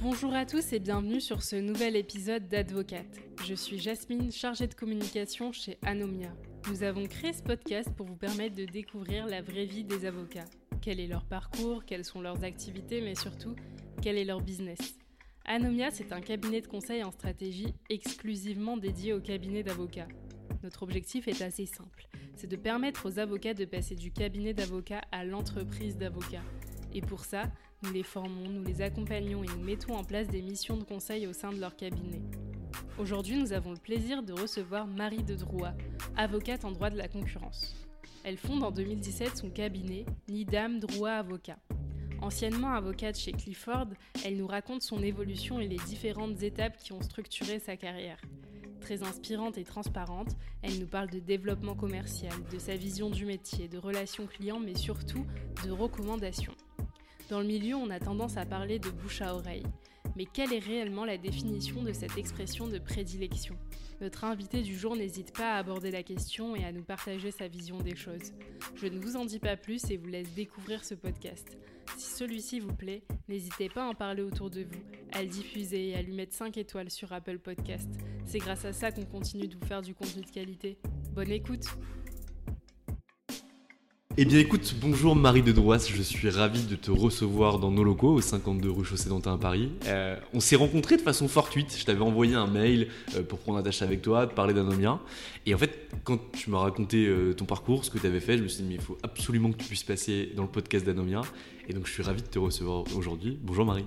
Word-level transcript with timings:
Bonjour 0.00 0.32
à 0.32 0.46
tous 0.46 0.72
et 0.72 0.78
bienvenue 0.78 1.20
sur 1.20 1.42
ce 1.42 1.56
nouvel 1.56 1.96
épisode 1.96 2.46
d'Advocate. 2.46 3.20
Je 3.44 3.54
suis 3.54 3.80
Jasmine, 3.80 4.30
chargée 4.30 4.68
de 4.68 4.74
communication 4.74 5.50
chez 5.50 5.76
Anomia. 5.84 6.32
Nous 6.70 6.84
avons 6.84 7.04
créé 7.06 7.32
ce 7.32 7.42
podcast 7.42 7.90
pour 7.96 8.06
vous 8.06 8.14
permettre 8.14 8.54
de 8.54 8.64
découvrir 8.64 9.26
la 9.26 9.42
vraie 9.42 9.64
vie 9.64 9.82
des 9.82 10.06
avocats. 10.06 10.44
Quel 10.80 11.00
est 11.00 11.08
leur 11.08 11.24
parcours, 11.24 11.84
quelles 11.84 12.04
sont 12.04 12.20
leurs 12.20 12.44
activités, 12.44 13.00
mais 13.00 13.16
surtout, 13.16 13.56
quel 14.00 14.16
est 14.16 14.24
leur 14.24 14.40
business. 14.40 14.78
Anomia, 15.44 15.90
c'est 15.90 16.12
un 16.12 16.20
cabinet 16.20 16.60
de 16.60 16.68
conseil 16.68 17.02
en 17.02 17.10
stratégie 17.10 17.74
exclusivement 17.90 18.76
dédié 18.76 19.14
au 19.14 19.20
cabinet 19.20 19.64
d'avocats. 19.64 20.08
Notre 20.62 20.84
objectif 20.84 21.26
est 21.26 21.42
assez 21.42 21.66
simple, 21.66 22.06
c'est 22.36 22.46
de 22.46 22.56
permettre 22.56 23.06
aux 23.06 23.18
avocats 23.18 23.54
de 23.54 23.64
passer 23.64 23.96
du 23.96 24.12
cabinet 24.12 24.54
d'avocats 24.54 25.02
à 25.10 25.24
l'entreprise 25.24 25.96
d'avocats. 25.96 26.44
Et 26.94 27.00
pour 27.00 27.24
ça, 27.24 27.50
nous 27.82 27.92
les 27.92 28.02
formons, 28.02 28.48
nous 28.48 28.64
les 28.64 28.82
accompagnons 28.82 29.44
et 29.44 29.46
nous 29.46 29.64
mettons 29.64 29.94
en 29.94 30.04
place 30.04 30.28
des 30.28 30.42
missions 30.42 30.76
de 30.76 30.82
conseil 30.82 31.26
au 31.26 31.32
sein 31.32 31.52
de 31.52 31.60
leur 31.60 31.76
cabinet. 31.76 32.20
Aujourd'hui, 32.98 33.36
nous 33.36 33.52
avons 33.52 33.72
le 33.72 33.78
plaisir 33.78 34.22
de 34.22 34.32
recevoir 34.32 34.86
Marie 34.86 35.22
de 35.22 35.36
Drouat, 35.36 35.74
avocate 36.16 36.64
en 36.64 36.72
droit 36.72 36.90
de 36.90 36.98
la 36.98 37.08
concurrence. 37.08 37.76
Elle 38.24 38.36
fonde 38.36 38.64
en 38.64 38.72
2017 38.72 39.36
son 39.36 39.50
cabinet 39.50 40.04
Nidam 40.28 40.80
Drouat 40.80 41.12
Avocat. 41.12 41.58
Anciennement 42.20 42.72
avocate 42.72 43.16
chez 43.16 43.30
Clifford, 43.30 43.86
elle 44.24 44.36
nous 44.36 44.48
raconte 44.48 44.82
son 44.82 45.00
évolution 45.02 45.60
et 45.60 45.68
les 45.68 45.76
différentes 45.76 46.42
étapes 46.42 46.76
qui 46.78 46.92
ont 46.92 47.00
structuré 47.00 47.60
sa 47.60 47.76
carrière. 47.76 48.20
Très 48.80 49.04
inspirante 49.04 49.56
et 49.56 49.64
transparente, 49.64 50.36
elle 50.62 50.80
nous 50.80 50.86
parle 50.86 51.10
de 51.10 51.20
développement 51.20 51.76
commercial, 51.76 52.32
de 52.50 52.58
sa 52.58 52.74
vision 52.74 53.10
du 53.10 53.24
métier, 53.24 53.68
de 53.68 53.78
relations 53.78 54.26
clients, 54.26 54.58
mais 54.58 54.74
surtout 54.74 55.24
de 55.64 55.70
recommandations. 55.70 56.54
Dans 57.28 57.40
le 57.40 57.46
milieu, 57.46 57.74
on 57.76 57.90
a 57.90 58.00
tendance 58.00 58.38
à 58.38 58.46
parler 58.46 58.78
de 58.78 58.88
bouche 58.88 59.20
à 59.20 59.34
oreille. 59.34 59.66
Mais 60.16 60.24
quelle 60.24 60.52
est 60.52 60.58
réellement 60.58 61.04
la 61.04 61.18
définition 61.18 61.82
de 61.82 61.92
cette 61.92 62.16
expression 62.16 62.66
de 62.66 62.78
prédilection? 62.78 63.54
Notre 64.00 64.24
invité 64.24 64.62
du 64.62 64.76
jour 64.76 64.96
n'hésite 64.96 65.36
pas 65.36 65.52
à 65.52 65.58
aborder 65.58 65.90
la 65.90 66.02
question 66.02 66.56
et 66.56 66.64
à 66.64 66.72
nous 66.72 66.82
partager 66.82 67.30
sa 67.30 67.46
vision 67.46 67.78
des 67.78 67.94
choses. 67.94 68.32
Je 68.76 68.86
ne 68.86 68.98
vous 68.98 69.16
en 69.16 69.26
dis 69.26 69.38
pas 69.38 69.56
plus 69.56 69.90
et 69.90 69.98
vous 69.98 70.08
laisse 70.08 70.32
découvrir 70.34 70.84
ce 70.84 70.94
podcast. 70.94 71.58
Si 71.98 72.10
celui-ci 72.16 72.60
vous 72.60 72.74
plaît, 72.74 73.02
n'hésitez 73.28 73.68
pas 73.68 73.84
à 73.84 73.90
en 73.90 73.94
parler 73.94 74.22
autour 74.22 74.48
de 74.48 74.62
vous, 74.62 74.82
à 75.12 75.22
le 75.22 75.28
diffuser 75.28 75.90
et 75.90 75.96
à 75.96 76.02
lui 76.02 76.14
mettre 76.14 76.34
5 76.34 76.56
étoiles 76.56 76.90
sur 76.90 77.12
Apple 77.12 77.38
Podcast. 77.38 77.88
C'est 78.24 78.38
grâce 78.38 78.64
à 78.64 78.72
ça 78.72 78.90
qu'on 78.90 79.04
continue 79.04 79.48
de 79.48 79.56
vous 79.56 79.66
faire 79.66 79.82
du 79.82 79.94
contenu 79.94 80.22
de 80.22 80.30
qualité. 80.30 80.78
Bonne 81.12 81.30
écoute 81.30 81.66
eh 84.20 84.24
bien 84.24 84.40
écoute, 84.40 84.74
bonjour 84.80 85.14
Marie 85.14 85.42
de 85.42 85.52
Droisse, 85.52 85.88
je 85.88 86.02
suis 86.02 86.28
ravi 86.28 86.64
de 86.64 86.74
te 86.74 86.90
recevoir 86.90 87.60
dans 87.60 87.70
nos 87.70 87.84
locaux 87.84 88.14
au 88.14 88.20
52 88.20 88.68
rue 88.68 88.84
Chaussée-d'Antin 88.84 89.34
à 89.34 89.38
Paris. 89.38 89.70
Euh, 89.86 90.16
on 90.34 90.40
s'est 90.40 90.56
rencontrés 90.56 90.96
de 90.96 91.02
façon 91.02 91.28
fortuite, 91.28 91.76
je 91.78 91.84
t'avais 91.84 92.00
envoyé 92.00 92.34
un 92.34 92.48
mail 92.48 92.88
euh, 93.14 93.22
pour 93.22 93.38
prendre 93.38 93.58
attache 93.58 93.80
avec 93.80 94.02
toi, 94.02 94.26
te 94.26 94.34
parler 94.34 94.54
d'Anomia. 94.54 94.98
Et 95.46 95.54
en 95.54 95.58
fait, 95.58 95.88
quand 96.02 96.18
tu 96.32 96.50
m'as 96.50 96.58
raconté 96.58 97.06
euh, 97.06 97.32
ton 97.32 97.44
parcours, 97.44 97.84
ce 97.84 97.90
que 97.92 97.98
tu 97.98 98.08
avais 98.08 98.18
fait, 98.18 98.38
je 98.38 98.42
me 98.42 98.48
suis 98.48 98.64
dit 98.64 98.68
mais 98.68 98.74
il 98.74 98.80
faut 98.80 98.98
absolument 99.04 99.52
que 99.52 99.58
tu 99.58 99.66
puisses 99.66 99.84
passer 99.84 100.32
dans 100.34 100.42
le 100.42 100.48
podcast 100.48 100.84
d'Anomia. 100.84 101.20
Et 101.68 101.74
donc 101.74 101.86
je 101.86 101.92
suis 101.92 102.02
ravi 102.02 102.22
de 102.22 102.26
te 102.26 102.38
recevoir 102.38 102.84
aujourd'hui. 102.96 103.38
Bonjour 103.42 103.66
Marie. 103.66 103.84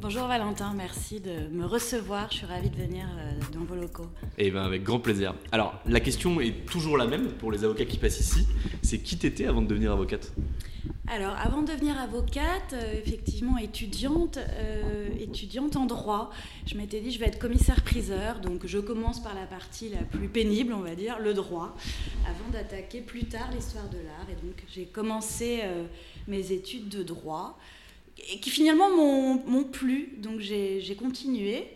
Bonjour 0.00 0.28
Valentin, 0.28 0.72
merci 0.76 1.18
de 1.18 1.48
me 1.50 1.66
recevoir. 1.66 2.30
Je 2.30 2.36
suis 2.36 2.46
ravie 2.46 2.70
de 2.70 2.76
venir 2.76 3.06
dans 3.52 3.64
vos 3.64 3.74
locaux. 3.74 4.06
Eh 4.38 4.52
bien, 4.52 4.62
avec 4.62 4.84
grand 4.84 5.00
plaisir. 5.00 5.34
Alors, 5.50 5.80
la 5.86 5.98
question 5.98 6.40
est 6.40 6.64
toujours 6.66 6.96
la 6.96 7.06
même 7.06 7.32
pour 7.32 7.50
les 7.50 7.64
avocats 7.64 7.86
qui 7.86 7.96
passent 7.96 8.20
ici. 8.20 8.46
C'est 8.82 8.98
qui 8.98 9.18
t'étais 9.18 9.46
avant 9.46 9.62
de 9.62 9.66
devenir 9.66 9.90
avocate? 9.90 10.32
Alors, 11.06 11.34
avant 11.36 11.62
de 11.62 11.72
devenir 11.72 11.98
avocate, 11.98 12.72
euh, 12.72 12.94
effectivement 12.94 13.58
étudiante, 13.58 14.38
euh, 14.38 15.08
étudiante 15.18 15.76
en 15.76 15.86
droit, 15.86 16.30
je 16.66 16.76
m'étais 16.76 17.00
dit 17.00 17.10
je 17.10 17.18
vais 17.18 17.26
être 17.26 17.38
commissaire-priseur, 17.38 18.40
donc 18.40 18.66
je 18.66 18.78
commence 18.78 19.22
par 19.22 19.34
la 19.34 19.46
partie 19.46 19.88
la 19.88 20.02
plus 20.02 20.28
pénible, 20.28 20.72
on 20.72 20.80
va 20.80 20.94
dire, 20.94 21.18
le 21.18 21.34
droit, 21.34 21.76
avant 22.24 22.50
d'attaquer 22.52 23.00
plus 23.00 23.24
tard 23.24 23.50
l'histoire 23.52 23.88
de 23.88 23.98
l'art. 23.98 24.26
Et 24.30 24.46
donc 24.46 24.56
j'ai 24.74 24.86
commencé 24.86 25.60
euh, 25.64 25.84
mes 26.28 26.52
études 26.52 26.88
de 26.88 27.02
droit, 27.02 27.58
qui 28.16 28.50
finalement 28.50 28.90
m'ont 28.90 29.64
plu, 29.64 30.14
donc 30.18 30.40
j'ai 30.40 30.96
continué. 30.98 31.68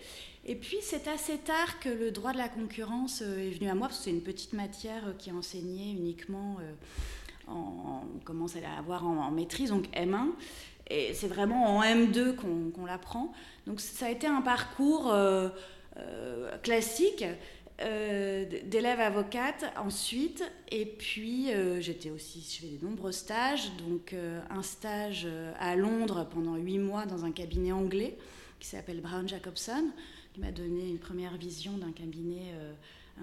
Et 0.47 0.54
puis 0.54 0.78
c'est 0.81 1.09
assez 1.09 1.36
tard 1.36 1.78
que 1.81 1.91
le 1.91 2.10
droit 2.10 2.32
de 2.32 2.38
la 2.38 2.48
concurrence 2.48 3.20
est 3.20 3.50
venu 3.50 3.68
à 3.68 3.74
moi, 3.74 3.89
parce 3.89 3.98
que 3.98 4.04
c'est 4.04 4.10
une 4.10 4.22
petite 4.22 4.54
matière 4.54 5.15
qui 5.18 5.30
est 5.30 5.34
enseignée 5.34 5.92
uniquement 5.92 6.59
on 7.50 8.18
commence 8.24 8.56
à 8.56 8.60
l'avoir 8.60 9.06
en, 9.06 9.16
en, 9.18 9.30
maîtrise, 9.30 9.71
donc 9.71 9.86
M1. 9.95 10.28
Et 10.91 11.12
c'est 11.15 11.28
vraiment 11.28 11.77
en 11.77 11.83
M2 11.83 12.34
qu'on 12.34 12.86
l'apprend. 12.86 13.33
Donc 13.66 13.80
ça 13.80 14.06
a 14.06 14.10
été 14.10 14.27
un 14.27 14.41
parcours 14.41 15.12
euh, 15.12 15.48
euh, 15.98 16.56
classique 16.59 17.24
euh, 17.80 18.45
d'élève 18.65 19.01
avocate 19.01 19.72
ensuite. 19.77 20.42
Et 20.71 20.86
puis 20.86 21.48
j'étais 21.80 22.10
aussi, 22.10 22.41
je 22.41 22.66
fais 22.66 22.77
de 22.77 22.84
nombreux 22.84 23.13
stages. 23.13 23.71
Donc 23.89 24.15
un 24.51 24.63
stage 24.63 25.27
à 25.59 25.77
Londres 25.77 26.27
pendant 26.30 26.57
huit 26.57 26.78
mois 26.78 27.07
dans 27.07 27.25
un 27.25 27.33
cabinet 27.33 27.72
anglais 27.72 28.16
qui 28.60 28.69
s'appelle 28.69 29.01
Brown 29.01 29.28
Jacobson, 29.28 29.84
qui 30.34 30.41
m'a 30.41 30.51
donné 30.51 30.89
une 30.89 30.98
première 30.98 31.36
vision 31.36 31.78
d'un 31.78 31.92
cabinet 31.92 32.53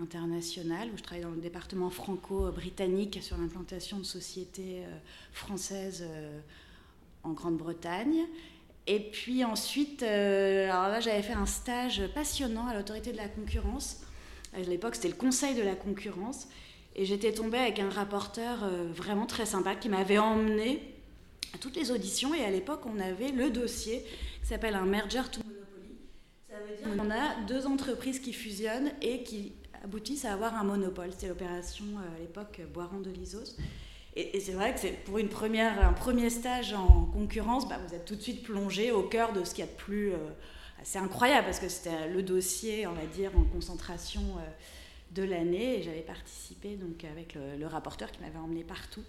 international, 0.01 0.89
où 0.93 0.97
je 0.97 1.03
travaille 1.03 1.23
dans 1.23 1.31
le 1.31 1.41
département 1.41 1.89
franco-britannique 1.89 3.19
sur 3.21 3.37
l'implantation 3.37 3.97
de 3.97 4.03
sociétés 4.03 4.83
euh, 4.83 4.97
françaises 5.31 6.03
euh, 6.05 6.39
en 7.23 7.31
Grande-Bretagne. 7.31 8.25
Et 8.87 8.99
puis 8.99 9.43
ensuite, 9.43 10.03
alors 10.03 10.89
là, 10.89 10.99
j'avais 10.99 11.23
fait 11.23 11.33
un 11.33 11.47
stage 11.47 12.03
passionnant 12.13 12.67
à 12.67 12.75
l'autorité 12.75 13.11
de 13.11 13.17
la 13.17 13.27
concurrence. 13.27 14.03
À 14.55 14.59
l'époque, 14.59 14.95
c'était 14.95 15.09
le 15.09 15.15
conseil 15.15 15.55
de 15.55 15.61
la 15.61 15.75
concurrence. 15.75 16.47
Et 16.95 17.05
j'étais 17.05 17.33
tombée 17.33 17.57
avec 17.57 17.79
un 17.79 17.89
rapporteur 17.89 18.69
vraiment 18.93 19.25
très 19.25 19.45
sympa 19.45 19.75
qui 19.75 19.89
m'avait 19.89 20.17
emmené 20.17 20.81
à 21.53 21.57
toutes 21.57 21.75
les 21.75 21.91
auditions. 21.91 22.33
Et 22.33 22.43
à 22.43 22.49
l'époque, 22.49 22.81
on 22.85 22.99
avait 22.99 23.31
le 23.31 23.49
dossier 23.49 24.01
qui 24.41 24.47
s'appelle 24.47 24.75
un 24.75 24.85
merger 24.85 25.21
to 25.29 25.41
monopoly. 25.43 25.97
Ça 26.49 26.55
veut 26.59 26.77
dire 26.77 27.03
qu'on 27.03 27.11
a 27.11 27.43
deux 27.47 27.67
entreprises 27.67 28.19
qui 28.19 28.31
fusionnent 28.31 28.91
et 29.01 29.23
qui 29.23 29.51
aboutissent 29.83 30.23
à 30.23 30.33
avoir 30.33 30.55
un 30.55 30.63
monopole. 30.63 31.11
C'était 31.11 31.27
l'opération 31.27 31.85
à 31.97 32.19
l'époque 32.19 32.61
Boiron 32.73 33.01
de 33.01 33.09
Lisos. 33.09 33.57
Et, 34.15 34.39
c'est 34.39 34.53
vrai 34.53 34.73
que 34.73 34.79
c'est 34.79 35.03
pour 35.03 35.17
une 35.17 35.27
première, 35.27 35.85
un 35.85 35.91
premier 35.91 36.29
stage 36.29 36.73
en 36.73 37.05
concurrence, 37.11 37.67
bah, 37.67 37.77
vous 37.85 37.93
êtes 37.93 38.05
tout 38.05 38.15
de 38.15 38.21
suite 38.21 38.43
plongé 38.43 38.91
au 38.91 39.03
cœur 39.03 39.33
de 39.33 39.43
ce 39.43 39.53
qu'il 39.53 39.65
y 39.65 39.67
a 39.67 39.71
de 39.71 39.75
plus 39.75 40.13
assez 40.85 40.99
incroyable, 40.99 41.45
parce 41.45 41.59
que 41.59 41.67
c'était 41.67 42.07
le 42.07 42.21
dossier, 42.21 42.85
on 42.85 42.93
va 42.93 43.07
dire, 43.07 43.31
en 43.35 43.43
concentration 43.43 44.21
euh, 44.21 44.41
de 45.11 45.23
l'année. 45.23 45.81
J'avais 45.81 46.01
participé 46.01 46.75
donc, 46.75 47.03
avec 47.05 47.35
le, 47.35 47.65
rapporteur 47.65 48.11
qui 48.11 48.21
m'avait 48.21 48.37
emmené 48.37 48.63
partout. 48.63 49.03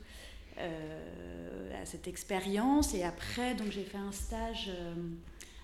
Euh, 0.59 1.83
à 1.83 1.85
cette 1.85 2.09
expérience. 2.09 2.95
Et 2.95 3.05
après, 3.05 3.55
donc 3.55 3.71
j'ai 3.71 3.85
fait 3.85 3.99
un 3.99 4.11
stage 4.11 4.71
euh, 4.71 4.95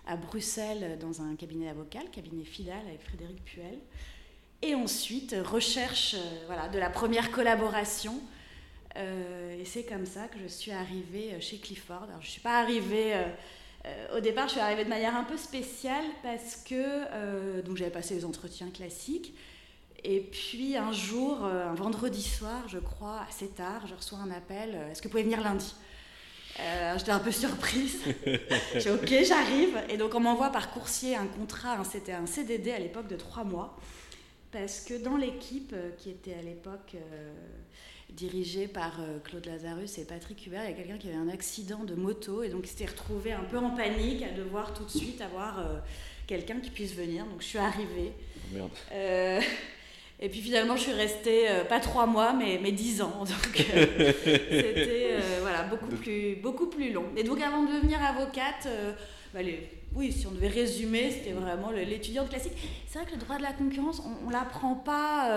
à 0.07 0.17
Bruxelles 0.17 0.99
dans 1.01 1.23
un 1.23 1.35
cabinet 1.35 1.71
avocat, 1.71 2.01
le 2.03 2.11
cabinet 2.11 2.45
Fidal 2.45 2.87
avec 2.87 3.01
Frédéric 3.01 3.43
Puel. 3.43 3.79
Et 4.61 4.75
ensuite, 4.75 5.35
recherche 5.43 6.15
voilà, 6.45 6.69
de 6.69 6.79
la 6.79 6.91
première 6.91 7.31
collaboration. 7.31 8.21
et 8.95 9.65
c'est 9.65 9.85
comme 9.85 10.05
ça 10.05 10.29
que 10.29 10.39
je 10.39 10.47
suis 10.47 10.73
arrivée 10.73 11.41
chez 11.41 11.57
Clifford. 11.57 12.03
Alors, 12.03 12.21
je 12.21 12.27
ne 12.27 12.33
suis 12.33 12.43
pas 12.43 12.61
arrivée. 12.61 13.15
Au 14.17 14.21
départ, 14.21 14.47
je 14.47 14.53
suis 14.53 14.61
arrivée 14.61 14.85
de 14.85 14.89
manière 14.89 15.17
un 15.17 15.25
peu 15.25 15.37
spéciale 15.37 16.05
parce 16.23 16.57
que 16.57 17.61
donc 17.63 17.77
j'avais 17.77 17.91
passé 17.91 18.15
les 18.15 18.25
entretiens 18.25 18.71
classiques. 18.71 19.35
Et 20.05 20.21
puis 20.21 20.77
un 20.77 20.93
jour, 20.93 21.45
euh, 21.45 21.69
un 21.69 21.75
vendredi 21.75 22.23
soir, 22.23 22.65
je 22.69 22.79
crois, 22.79 23.25
assez 23.29 23.49
tard, 23.49 23.87
je 23.87 23.95
reçois 23.95 24.19
un 24.19 24.31
appel 24.33 24.75
euh, 24.75 24.91
Est-ce 24.91 25.01
que 25.01 25.07
vous 25.07 25.13
pouvez 25.13 25.23
venir 25.23 25.41
lundi? 25.43 25.75
Euh, 26.59 26.99
J'étais 26.99 27.13
un 27.13 27.21
peu 27.21 27.31
surprise. 27.33 28.01
J'ai 28.75 28.91
Ok, 28.91 29.15
j'arrive. 29.25 29.79
Et 29.89 29.97
donc 29.97 30.15
on 30.15 30.21
m'envoie 30.21 30.51
par 30.51 30.73
coursier 30.73 31.15
un 31.15 31.27
contrat, 31.27 31.79
c'était 31.91 32.13
un 32.13 32.27
CDD 32.27 32.73
à 32.73 32.81
l'époque 32.81 33.07
de 33.07 33.17
trois 33.17 33.45
mois. 33.45 33.77
Parce 34.53 34.81
que 34.81 34.95
dans 35.03 35.17
l'équipe 35.17 35.75
qui 35.99 36.11
était 36.11 36.35
à 36.35 36.43
l'époque 36.43 36.95
dirigée 38.11 38.69
par 38.69 39.01
Claude 39.25 39.47
Lazarus 39.47 39.97
et 39.97 40.05
Patrick 40.05 40.47
Hubert, 40.47 40.63
il 40.65 40.71
y 40.71 40.75
a 40.75 40.77
quelqu'un 40.77 40.99
qui 40.99 41.09
avait 41.09 41.17
un 41.17 41.31
accident 41.31 41.85
de 41.85 41.95
moto 41.95 42.43
et 42.43 42.51
donc 42.51 42.61
il 42.65 42.69
s'était 42.69 42.85
retrouvé 42.87 43.33
un 43.33 43.45
peu 43.45 43.57
en 43.57 43.71
panique 43.71 44.23
à 44.23 44.31
devoir 44.31 44.75
tout 44.75 44.85
de 44.85 44.91
suite 44.91 45.23
avoir 45.23 45.65
quelqu'un 46.27 46.61
qui 46.61 46.69
puisse 46.69 46.95
venir. 46.95 47.25
Donc 47.25 47.41
je 47.41 47.47
suis 47.47 47.59
arrivée. 47.59 48.13
Merde. 48.53 48.71
Et 50.23 50.29
puis 50.29 50.41
finalement, 50.41 50.77
je 50.77 50.83
suis 50.83 50.93
restée 50.93 51.51
euh, 51.51 51.65
pas 51.65 51.81
trois 51.81 52.07
mois, 52.07 52.33
mais, 52.33 52.61
mais 52.63 52.71
dix 52.71 53.03
ans. 53.03 53.13
Donc 53.25 53.67
euh, 53.75 54.13
c'était 54.25 55.09
euh, 55.15 55.39
voilà, 55.41 55.65
beaucoup, 55.65 55.89
plus, 55.89 56.37
beaucoup 56.37 56.67
plus 56.69 56.93
long. 56.93 57.07
Et 57.17 57.25
donc 57.25 57.41
avant 57.43 57.65
de 57.65 57.73
devenir 57.73 58.01
avocate, 58.01 58.69
bah, 59.33 59.41
oui, 59.95 60.13
si 60.13 60.27
on 60.27 60.31
devait 60.31 60.49
résumer, 60.49 61.11
c'était 61.11 61.33
vraiment 61.33 61.71
l'étudiante 61.71 62.29
classique. 62.29 62.53
C'est 62.87 62.99
vrai 62.99 63.07
que 63.07 63.15
le 63.15 63.21
droit 63.21 63.37
de 63.37 63.43
la 63.43 63.53
concurrence, 63.53 64.03
on, 64.05 64.29
ne 64.29 64.33
l'apprend 64.33 64.75
pas, 64.75 65.29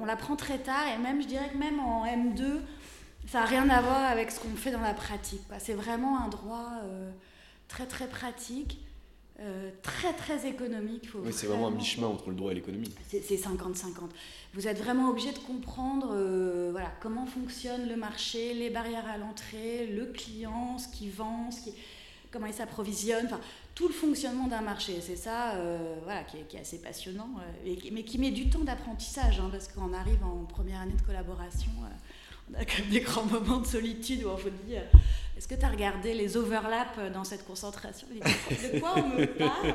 on 0.00 0.04
l'apprend 0.04 0.36
très 0.36 0.58
tard. 0.58 0.84
Et 0.94 0.98
même, 0.98 1.22
je 1.22 1.26
dirais 1.26 1.48
que 1.52 1.58
même 1.58 1.80
en 1.80 2.04
M2, 2.04 2.60
ça 3.28 3.40
n'a 3.40 3.46
rien 3.46 3.68
à 3.68 3.80
voir 3.80 4.04
avec 4.04 4.30
ce 4.30 4.40
qu'on 4.40 4.56
fait 4.56 4.70
dans 4.70 4.80
la 4.80 4.94
pratique. 4.94 5.42
C'est 5.58 5.74
vraiment 5.74 6.20
un 6.20 6.28
droit 6.28 6.70
très 7.68 7.86
très 7.86 8.08
pratique. 8.08 8.78
Euh, 9.38 9.70
très 9.82 10.14
très 10.14 10.48
économique. 10.48 11.10
oui, 11.14 11.30
c'est 11.30 11.46
vraiment 11.46 11.66
un 11.66 11.70
mi-chemin 11.70 12.06
entre 12.06 12.30
le 12.30 12.36
droit 12.36 12.52
et 12.52 12.54
l'économie. 12.54 12.90
C'est 13.06 13.20
50-50. 13.20 14.08
Vous 14.54 14.66
êtes 14.66 14.78
vraiment 14.78 15.10
obligé 15.10 15.30
de 15.32 15.38
comprendre 15.38 16.08
euh, 16.14 16.70
voilà, 16.72 16.90
comment 17.02 17.26
fonctionne 17.26 17.86
le 17.86 17.96
marché, 17.96 18.54
les 18.54 18.70
barrières 18.70 19.06
à 19.06 19.18
l'entrée, 19.18 19.88
le 19.88 20.06
client, 20.06 20.78
ce 20.78 20.88
qu'il 20.88 21.10
vend, 21.10 21.50
ce 21.50 21.64
qui, 21.64 21.74
comment 22.36 22.48
il 22.48 22.54
s'approvisionne, 22.54 23.26
enfin, 23.26 23.40
tout 23.74 23.88
le 23.88 23.94
fonctionnement 23.94 24.46
d'un 24.46 24.60
marché. 24.60 24.98
C'est 25.00 25.16
ça 25.16 25.54
euh, 25.54 25.96
voilà, 26.04 26.22
qui 26.24 26.36
est, 26.36 26.60
assez 26.60 26.78
passionnant, 26.78 27.30
mais 27.64 28.02
qui 28.02 28.18
met 28.18 28.30
du 28.30 28.50
temps 28.50 28.64
d'apprentissage, 28.64 29.40
hein, 29.40 29.48
parce 29.50 29.68
qu'on 29.68 29.94
arrive 29.94 30.22
en 30.22 30.44
première 30.44 30.82
année 30.82 30.92
de 30.92 31.02
collaboration, 31.02 31.70
on 32.50 32.54
a 32.54 32.64
quand 32.64 32.78
même 32.80 32.90
des 32.90 33.00
grands 33.00 33.24
moments 33.30 33.58
de 33.58 33.66
solitude 33.66 34.22
où 34.24 34.28
on 34.28 34.36
vous 34.36 34.50
dit 34.50 34.74
est-ce 35.36 35.48
que 35.48 35.54
tu 35.54 35.64
as 35.64 35.68
regardé 35.68 36.14
les 36.14 36.36
overlaps 36.36 36.98
dans 37.12 37.24
cette 37.24 37.44
concentration? 37.44 38.06
De 38.10 38.80
quoi 38.80 38.94
on 38.96 39.08
me 39.08 39.26
parle? 39.26 39.74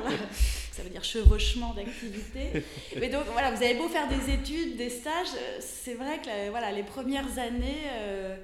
Ça 0.72 0.82
veut 0.82 0.90
dire 0.90 1.04
chevauchement 1.04 1.72
d'activité. 1.72 2.64
Mais 2.98 3.08
donc 3.08 3.24
voilà, 3.30 3.52
vous 3.52 3.62
avez 3.62 3.74
beau 3.74 3.88
faire 3.88 4.08
des 4.08 4.32
études, 4.32 4.76
des 4.76 4.90
stages, 4.90 5.28
c'est 5.60 5.94
vrai 5.94 6.20
que 6.20 6.50
voilà, 6.50 6.72
les 6.72 6.82
premières 6.82 7.38
années, 7.38 7.82
euh, 7.92 8.36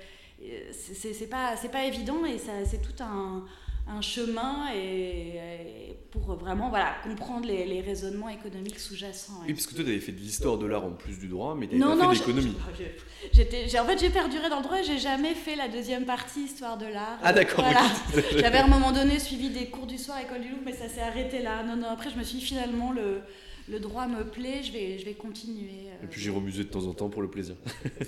c'est 0.94 1.28
pas, 1.28 1.56
pas 1.72 1.84
évident 1.84 2.24
et 2.24 2.38
c'est 2.38 2.82
tout 2.82 3.02
un, 3.02 3.44
un 3.88 4.00
chemin 4.00 4.66
et, 4.74 5.96
pour 6.10 6.34
vraiment 6.36 6.68
voilà, 6.68 6.96
comprendre 7.02 7.46
les, 7.46 7.64
les 7.64 7.80
raisonnements 7.80 8.28
économiques 8.28 8.78
sous-jacents. 8.78 9.40
Oui, 9.46 9.52
parce 9.52 9.66
que 9.66 9.74
toi, 9.74 9.84
tu 9.84 9.90
avais 9.90 10.00
fait 10.00 10.12
de 10.12 10.20
l'histoire 10.20 10.58
de 10.58 10.66
l'art 10.66 10.84
en 10.84 10.92
plus 10.92 11.18
du 11.18 11.28
droit, 11.28 11.54
mais 11.54 11.68
tu 11.68 11.76
n'avais 11.76 11.98
pas 11.98 12.14
fait 12.14 12.20
d'économie. 12.20 12.54
En 12.60 13.84
fait, 13.84 13.98
j'ai 13.98 14.10
perduré 14.10 14.48
dans 14.48 14.58
le 14.58 14.62
droit 14.62 14.78
et 14.80 14.84
j'ai 14.84 14.98
jamais 14.98 15.34
fait 15.34 15.56
la 15.56 15.68
deuxième 15.68 16.04
partie, 16.04 16.42
histoire 16.42 16.78
de 16.78 16.86
l'art. 16.86 17.18
Ah 17.22 17.32
d'accord. 17.32 17.64
J'avais 18.32 18.58
à 18.58 18.64
un 18.64 18.68
moment 18.68 18.92
donné 18.92 19.18
suivi 19.18 19.50
des 19.50 19.66
cours 19.66 19.86
du 19.86 19.98
soir 19.98 20.18
à 20.18 20.22
École 20.22 20.40
du 20.40 20.48
Louvre, 20.48 20.62
mais 20.64 20.72
ça 20.72 20.88
s'est 20.88 21.00
arrêté 21.02 21.40
là. 21.40 21.62
Non, 21.62 21.76
non, 21.76 21.88
après, 21.88 22.10
je 22.10 22.16
me 22.16 22.22
suis 22.22 22.38
dit, 22.38 22.44
finalement, 22.44 22.92
le, 22.92 23.20
le 23.68 23.80
droit 23.80 24.06
me 24.06 24.24
plaît, 24.24 24.62
je 24.62 24.72
vais, 24.72 24.98
je 24.98 25.04
vais 25.04 25.14
continuer. 25.14 25.88
Et 26.02 26.06
puis 26.06 26.20
j'ai 26.20 26.30
remusé 26.30 26.64
de 26.64 26.68
temps 26.68 26.84
en 26.84 26.94
temps 26.94 27.08
pour 27.08 27.22
le 27.22 27.28
plaisir. 27.28 27.56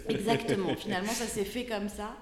Exactement, 0.09 0.75
finalement, 0.77 1.13
ça 1.13 1.27
s'est 1.27 1.45
fait 1.45 1.65
comme 1.65 1.89
ça. 1.89 2.17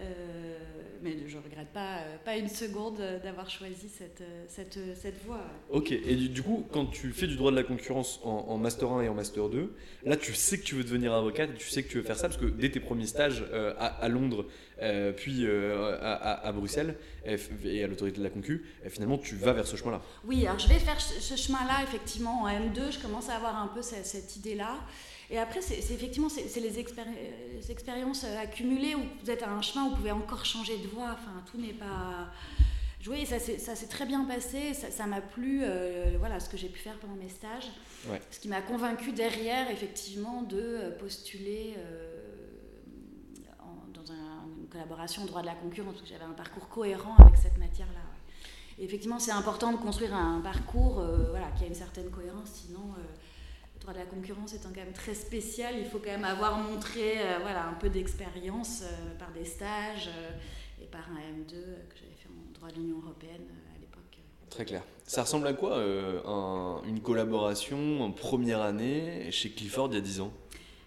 Euh, 0.00 0.58
mais 1.00 1.16
je 1.28 1.36
ne 1.36 1.42
regrette 1.42 1.68
pas, 1.68 1.98
euh, 1.98 2.16
pas 2.24 2.36
une 2.36 2.48
seconde 2.48 2.98
d'avoir 3.22 3.48
choisi 3.48 3.88
cette, 3.88 4.20
euh, 4.20 4.44
cette, 4.48 4.78
cette, 4.96 5.24
voie. 5.24 5.44
Ok, 5.70 5.92
et 5.92 6.16
du, 6.16 6.42
coup, 6.42 6.66
quand 6.72 6.86
tu 6.86 7.12
fais 7.12 7.28
du 7.28 7.36
droit 7.36 7.52
de 7.52 7.56
la 7.56 7.62
concurrence 7.62 8.20
en, 8.24 8.58
Master 8.58 8.90
1 8.90 9.02
et 9.02 9.08
en 9.08 9.14
Master 9.14 9.48
2, 9.48 9.72
là 10.04 10.16
tu 10.16 10.34
sais 10.34 10.58
que 10.58 10.64
tu 10.64 10.74
veux 10.74 10.82
devenir 10.82 11.12
avocate, 11.12 11.54
tu 11.56 11.68
sais 11.68 11.84
que 11.84 11.88
tu 11.88 11.98
veux 11.98 12.02
faire 12.02 12.16
ça, 12.16 12.28
parce 12.28 12.40
que 12.40 12.46
dès 12.46 12.70
tes 12.70 12.80
premiers 12.80 13.06
stages 13.06 13.44
à, 13.78 14.08
Londres, 14.08 14.46
puis 15.16 15.46
à, 15.46 16.52
Bruxelles 16.52 16.96
et 17.24 17.84
à 17.84 17.86
l'autorité 17.86 18.18
de 18.18 18.24
la 18.24 18.30
concu, 18.30 18.64
finalement 18.88 19.18
tu 19.18 19.36
vas 19.36 19.52
vers 19.52 19.68
ce 19.68 19.76
chemin-là. 19.76 20.02
Oui, 20.24 20.46
alors 20.46 20.58
je 20.58 20.68
vais 20.68 20.80
faire 20.80 21.00
ce 21.00 21.36
chemin-là 21.36 21.84
effectivement 21.84 22.42
en 22.42 22.48
M2, 22.48 22.92
je 22.92 22.98
commence 22.98 23.28
à 23.28 23.36
avoir 23.36 23.56
un 23.56 23.68
peu 23.68 23.82
cette, 23.82 24.06
cette 24.06 24.34
idée-là. 24.34 24.80
Et 25.30 25.38
après, 25.38 25.60
c'est 25.60 25.78
effectivement 25.78 26.28
c'est 26.28 26.60
les, 26.60 26.78
expériences 26.78 28.24
euh, 28.24 28.42
accumulées 28.42 28.94
où 28.94 29.02
vous 29.22 29.30
êtes 29.30 29.42
à 29.42 29.50
un 29.50 29.60
chemin 29.60 29.84
où 29.84 29.90
vous 29.90 29.96
pouvez 29.96 30.12
encore 30.12 30.44
changer 30.44 30.78
de 30.78 30.86
voie. 30.88 31.10
Enfin, 31.12 31.42
tout 31.50 31.58
n'est 31.58 31.74
pas 31.74 32.30
joué. 33.00 33.26
Ça 33.26 33.38
s'est 33.38 33.86
très 33.88 34.06
bien 34.06 34.24
passé. 34.24 34.72
Ça 34.72 35.06
m'a 35.06 35.20
plu, 35.20 35.60
euh, 35.62 36.16
voilà, 36.18 36.40
ce 36.40 36.48
que 36.48 36.56
j'ai 36.56 36.68
pu 36.68 36.78
faire 36.78 36.98
pendant 36.98 37.14
mes 37.14 37.28
stages. 37.28 37.70
Ce 38.30 38.40
qui 38.40 38.48
m'a 38.48 38.62
convaincu 38.62 39.12
derrière, 39.12 39.70
effectivement, 39.70 40.42
de 40.42 40.60
euh, 40.60 40.90
postuler 40.98 41.74
dans 43.92 44.04
une 44.06 44.68
collaboration 44.70 45.24
au 45.24 45.26
droit 45.26 45.42
de 45.42 45.46
la 45.46 45.54
concurrence, 45.54 45.92
parce 45.92 46.04
que 46.04 46.08
j'avais 46.08 46.24
un 46.24 46.32
parcours 46.32 46.68
cohérent 46.68 47.16
avec 47.18 47.36
cette 47.36 47.58
matière-là. 47.58 48.00
Effectivement, 48.78 49.18
c'est 49.18 49.32
important 49.32 49.72
de 49.72 49.76
construire 49.76 50.14
un 50.14 50.40
parcours 50.40 51.02
voilà, 51.30 51.50
qui 51.58 51.64
a 51.64 51.66
une 51.66 51.74
certaine 51.74 52.08
cohérence, 52.10 52.48
sinon 52.66 52.94
de 53.92 53.98
la 53.98 54.04
concurrence 54.04 54.54
étant 54.54 54.68
quand 54.68 54.80
même 54.80 54.92
très 54.92 55.14
spécial, 55.14 55.74
il 55.78 55.86
faut 55.86 55.98
quand 55.98 56.10
même 56.10 56.24
avoir 56.24 56.58
montré 56.58 57.18
euh, 57.18 57.38
voilà, 57.40 57.66
un 57.68 57.74
peu 57.74 57.88
d'expérience 57.88 58.82
euh, 58.82 59.18
par 59.18 59.30
des 59.32 59.44
stages 59.44 60.08
euh, 60.08 60.82
et 60.82 60.86
par 60.86 61.02
un 61.10 61.18
M2 61.18 61.50
que 61.50 61.96
j'avais 61.96 62.14
fait 62.14 62.28
en 62.28 62.52
droit 62.52 62.68
de 62.70 62.76
l'Union 62.76 62.98
européenne 63.02 63.46
à 63.74 63.80
l'époque. 63.80 64.18
Très 64.50 64.64
clair. 64.64 64.82
Ça 65.04 65.22
ressemble 65.22 65.46
à 65.46 65.54
quoi 65.54 65.82
une 66.86 67.00
collaboration 67.00 68.02
en 68.02 68.10
première 68.10 68.60
année 68.60 69.30
chez 69.30 69.50
Clifford 69.50 69.88
il 69.90 69.94
y 69.94 69.98
a 69.98 70.02
10 70.02 70.20
ans? 70.20 70.32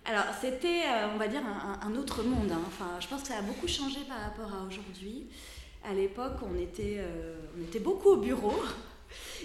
Alors, 0.05 0.25
c'était, 0.39 0.84
on 1.13 1.17
va 1.17 1.27
dire, 1.27 1.41
un, 1.81 1.96
autre 1.96 2.24
monde. 2.24 2.51
Hein. 2.51 2.62
Enfin, 2.67 3.00
je 3.00 3.08
pense 3.08 3.24
que 3.24 3.29
ça 3.29 3.38
a 3.38 3.41
beaucoup 3.41 3.67
changé 3.67 4.00
par 4.08 4.20
rapport 4.20 4.53
à 4.53 4.63
aujourd'hui. 4.67 5.27
À 5.84 5.93
l'époque, 5.93 6.34
on, 6.43 6.60
était 6.60 7.00
on 7.58 7.63
était 7.63 7.79
beaucoup 7.79 8.10
au 8.10 8.17
bureau. 8.17 8.53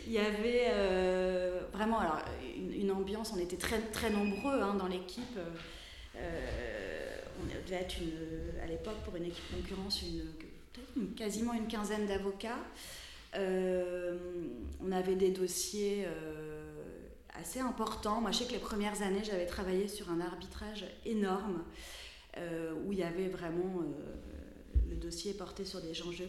Il 0.07 0.13
y 0.13 0.19
avait 0.19 0.67
euh, 0.69 1.61
vraiment 1.73 1.99
alors, 1.99 2.19
une, 2.57 2.91
ambiance, 2.91 3.33
on 3.35 3.39
était 3.39 3.57
très, 3.57 3.81
très 3.81 4.11
nombreux 4.11 4.61
hein, 4.61 4.75
dans 4.75 4.87
l'équipe. 4.87 5.39
Euh, 6.17 7.17
on 7.41 7.47
devait 7.47 7.83
être 7.83 7.97
une, 8.01 8.61
à 8.63 8.67
l'époque 8.67 8.97
pour 9.05 9.17
une 9.17 9.25
équipe 9.25 9.45
concurrence 9.55 10.03
une, 10.97 11.15
quasiment 11.15 11.53
une 11.55 11.67
quinzaine 11.67 12.07
d'avocats. 12.07 12.59
Euh, 13.35 14.17
on 14.83 14.93
avait 14.93 15.17
des 15.17 15.31
dossiers 15.31 16.07
assez 17.35 17.61
importants. 17.61 18.21
Moi, 18.21 18.31
je 18.31 18.39
sais 18.39 18.45
que 18.47 18.53
les 18.53 18.59
premières 18.59 19.03
années, 19.03 19.25
j'avais 19.25 19.47
travaillé 19.47 19.89
sur 19.89 20.11
un 20.11 20.21
arbitrage 20.21 20.87
énorme 21.05 21.63
où 22.85 22.93
il 22.93 22.99
y 22.99 23.03
avait 23.03 23.29
vraiment 23.29 23.83
le 24.89 24.97
dossier 24.97 25.33
portait 25.35 25.65
sur 25.65 25.81
des 25.81 26.01
enjeux 26.03 26.29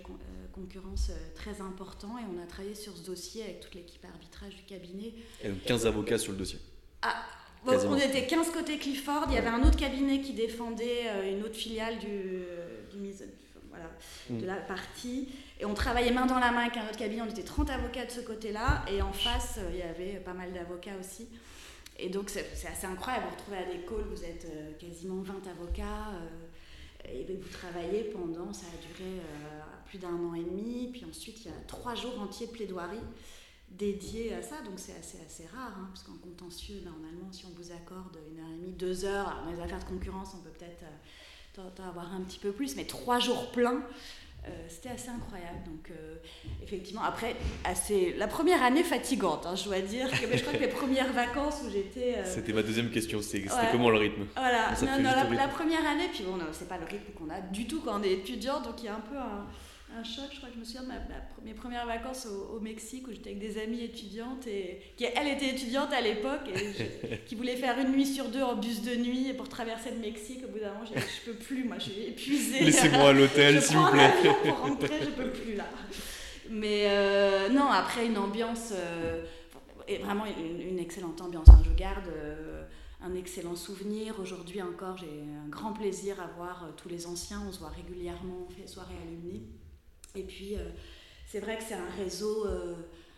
concurrence 0.61 1.11
très 1.35 1.61
importants 1.61 2.17
et 2.17 2.23
on 2.35 2.41
a 2.41 2.45
travaillé 2.45 2.75
sur 2.75 2.95
ce 2.97 3.03
dossier 3.03 3.43
avec 3.43 3.59
toute 3.61 3.75
l'équipe 3.75 4.03
arbitrage 4.05 4.55
du 4.55 4.63
cabinet. 4.63 5.13
Et 5.43 5.49
donc 5.49 5.63
15 5.63 5.85
avocats 5.85 6.17
sur 6.17 6.31
le 6.31 6.37
dossier 6.39 6.59
ah, 7.03 7.23
on 7.65 7.95
était 7.95 8.25
15 8.25 8.51
côté 8.51 8.77
Clifford, 8.77 9.25
il 9.29 9.35
y 9.35 9.37
avait 9.37 9.49
un 9.49 9.61
autre 9.63 9.77
cabinet 9.77 10.21
qui 10.21 10.33
défendait 10.33 11.05
une 11.31 11.43
autre 11.43 11.55
filiale 11.55 11.99
du, 11.99 12.43
voilà, 13.69 13.85
de 14.29 14.45
mm. 14.45 14.47
la 14.47 14.55
partie. 14.55 15.29
Et 15.59 15.65
on 15.65 15.73
travaillait 15.73 16.11
main 16.11 16.25
dans 16.25 16.39
la 16.39 16.51
main 16.51 16.61
avec 16.61 16.77
un 16.77 16.85
autre 16.85 16.97
cabinet, 16.97 17.21
on 17.21 17.29
était 17.29 17.43
30 17.43 17.69
avocats 17.69 18.05
de 18.05 18.11
ce 18.11 18.21
côté-là, 18.21 18.85
et 18.91 19.01
en 19.01 19.13
face, 19.13 19.59
il 19.71 19.77
y 19.77 19.81
avait 19.81 20.19
pas 20.19 20.33
mal 20.33 20.53
d'avocats 20.53 20.97
aussi. 20.99 21.27
Et 21.99 22.09
donc 22.09 22.29
c'est 22.29 22.67
assez 22.67 22.85
incroyable, 22.85 23.25
vous 23.25 23.35
retrouvez 23.35 23.57
à 23.57 23.63
des 23.63 23.83
calls, 23.85 24.05
vous 24.11 24.23
êtes 24.23 24.45
euh, 24.45 24.71
quasiment 24.79 25.21
20 25.21 25.47
avocats, 25.47 26.11
euh, 27.07 27.11
et 27.11 27.35
vous 27.35 27.49
travaillez 27.49 28.05
pendant, 28.05 28.51
ça 28.53 28.65
a 28.67 28.87
duré 28.87 29.19
euh, 29.19 29.61
plus 29.85 29.97
d'un 29.97 30.13
an 30.13 30.33
et 30.33 30.43
demi, 30.43 30.89
puis 30.91 31.05
ensuite 31.05 31.45
il 31.45 31.51
y 31.51 31.53
a 31.53 31.57
trois 31.67 31.95
jours 31.95 32.19
entiers 32.19 32.47
de 32.47 32.51
plaidoirie 32.51 32.97
dédiés 33.69 34.33
à 34.33 34.41
ça, 34.41 34.61
donc 34.61 34.75
c'est 34.77 34.95
assez, 34.97 35.19
assez 35.25 35.45
rare, 35.47 35.75
hein, 35.77 35.89
parce 35.89 36.03
qu'en 36.03 36.17
contentieux, 36.17 36.81
normalement, 36.85 37.31
si 37.31 37.45
on 37.45 37.49
vous 37.61 37.71
accorde 37.71 38.17
une 38.31 38.39
heure 38.39 38.49
et 38.49 38.57
demie, 38.57 38.71
deux 38.71 39.03
heures, 39.03 39.43
dans 39.43 39.51
les 39.51 39.59
affaires 39.59 39.79
de 39.79 39.89
concurrence, 39.89 40.29
on 40.35 40.41
peut 40.41 40.51
peut-être 40.57 40.85
avoir 41.81 42.13
un 42.13 42.21
petit 42.21 42.39
peu 42.39 42.51
plus, 42.51 42.75
mais 42.75 42.85
trois 42.85 43.19
jours 43.19 43.51
pleins, 43.51 43.83
euh, 44.47 44.65
c'était 44.67 44.89
assez 44.89 45.09
incroyable. 45.09 45.63
Donc, 45.65 45.91
euh, 45.91 46.15
effectivement, 46.63 47.03
après, 47.03 47.35
assez, 47.63 48.13
la 48.17 48.27
première 48.27 48.63
année 48.63 48.83
fatigante, 48.83 49.45
hein, 49.45 49.55
je 49.55 49.65
dois 49.65 49.79
dire. 49.79 50.09
Que, 50.09 50.27
mais 50.27 50.37
je 50.37 50.43
crois 50.43 50.53
que 50.53 50.63
les 50.63 50.67
premières 50.81 51.11
vacances 51.11 51.61
où 51.65 51.69
j'étais. 51.69 52.15
Euh, 52.17 52.23
c'était 52.25 52.53
ma 52.53 52.63
deuxième 52.63 52.89
question, 52.89 53.21
c'était 53.21 53.47
comment 53.71 53.89
le 53.89 53.97
rythme? 53.97 54.25
Voilà, 54.35 54.69
la, 55.31 55.47
première 55.47 55.85
année, 55.85 56.09
puis 56.13 56.23
bon, 56.23 56.37
c'est 56.51 56.67
pas 56.67 56.77
le 56.77 56.85
rythme 56.85 57.11
qu'on 57.17 57.29
a 57.29 57.41
du 57.41 57.67
tout 57.67 57.81
quand 57.81 57.99
on 57.99 58.03
est 58.03 58.13
étudiant, 58.13 58.61
donc 58.61 58.75
il 58.79 58.85
y 58.85 58.89
a 58.89 58.95
un 58.95 58.99
peu 58.99 59.17
un 59.17 59.45
un 59.95 60.03
choc. 60.03 60.25
Je 60.31 60.37
crois 60.37 60.49
que 60.49 60.55
je 60.55 60.59
me 60.59 60.65
souviens 60.65 60.83
de 60.83 60.87
ma, 60.87 60.95
mes 61.43 61.53
premières 61.53 61.85
vacances 61.85 62.25
au, 62.27 62.59
Mexique 62.59 63.07
où 63.07 63.11
j'étais 63.11 63.29
avec 63.31 63.39
des 63.39 63.61
amies 63.61 63.83
étudiantes 63.83 64.45
et 64.47 64.81
qui 64.95 65.05
elle 65.05 65.27
était 65.27 65.49
étudiante 65.49 65.93
à 65.93 66.01
l'époque 66.01 66.49
et 66.53 67.17
qui 67.25 67.35
voulait 67.35 67.55
faire 67.55 67.77
une 67.79 67.91
nuit 67.91 68.05
sur 68.05 68.29
deux 68.29 68.41
en 68.41 68.55
bus 68.55 68.81
de 68.81 68.95
nuit 68.95 69.33
pour 69.33 69.47
traverser 69.47 69.91
le 69.91 69.99
Mexique. 69.99 70.43
Au 70.43 70.51
bout 70.51 70.59
d'un 70.59 70.73
moment, 70.73 70.85
j'ai 70.85 70.99
dit 70.99 71.05
je 71.25 71.31
peux 71.31 71.37
plus, 71.37 71.63
moi 71.63 71.77
je 71.79 71.83
suis 71.83 72.01
épuisée. 72.03 72.63
Laissez-moi 72.63 73.09
à 73.09 73.13
l'hôtel 73.13 73.61
s'il 73.61 73.77
vous 73.77 73.91
plaît. 73.91 74.13
Pour 74.43 74.59
rentrer, 74.59 74.99
je 75.01 75.09
peux 75.09 75.29
plus 75.29 75.55
là. 75.55 75.65
Mais 76.49 76.85
euh, 76.87 77.49
non, 77.49 77.69
après 77.69 78.05
une 78.05 78.17
ambiance, 78.17 78.71
euh, 78.73 79.23
et 79.87 79.97
vraiment 79.97 80.25
une, 80.25 80.79
excellente 80.79 81.21
ambiance. 81.21 81.49
Hein. 81.49 81.61
Je 81.65 81.73
garde. 81.73 82.07
Euh, 82.07 82.63
un 82.99 83.13
excellent 83.13 83.55
souvenir. 83.55 84.19
Aujourd'hui 84.19 84.59
encore, 84.59 84.97
j'ai 84.97 85.23
un 85.45 85.47
grand 85.49 85.71
plaisir 85.71 86.19
à 86.19 86.25
voir 86.35 86.67
tous 86.77 86.89
les 86.89 87.05
anciens. 87.05 87.43
On 87.47 87.51
se 87.51 87.59
voit 87.59 87.69
régulièrement, 87.69 88.47
on 88.47 88.51
fait 88.51 88.65
soirée 88.65 88.95
alumni. 89.05 89.43
Et 90.17 90.23
puis, 90.23 90.55
euh, 90.55 90.69
c'est 91.25 91.39
vrai 91.39 91.57
que 91.57 91.63
c'est 91.63 91.75
un 91.75 91.89
réseau, 91.97 92.45
euh, 92.45 92.75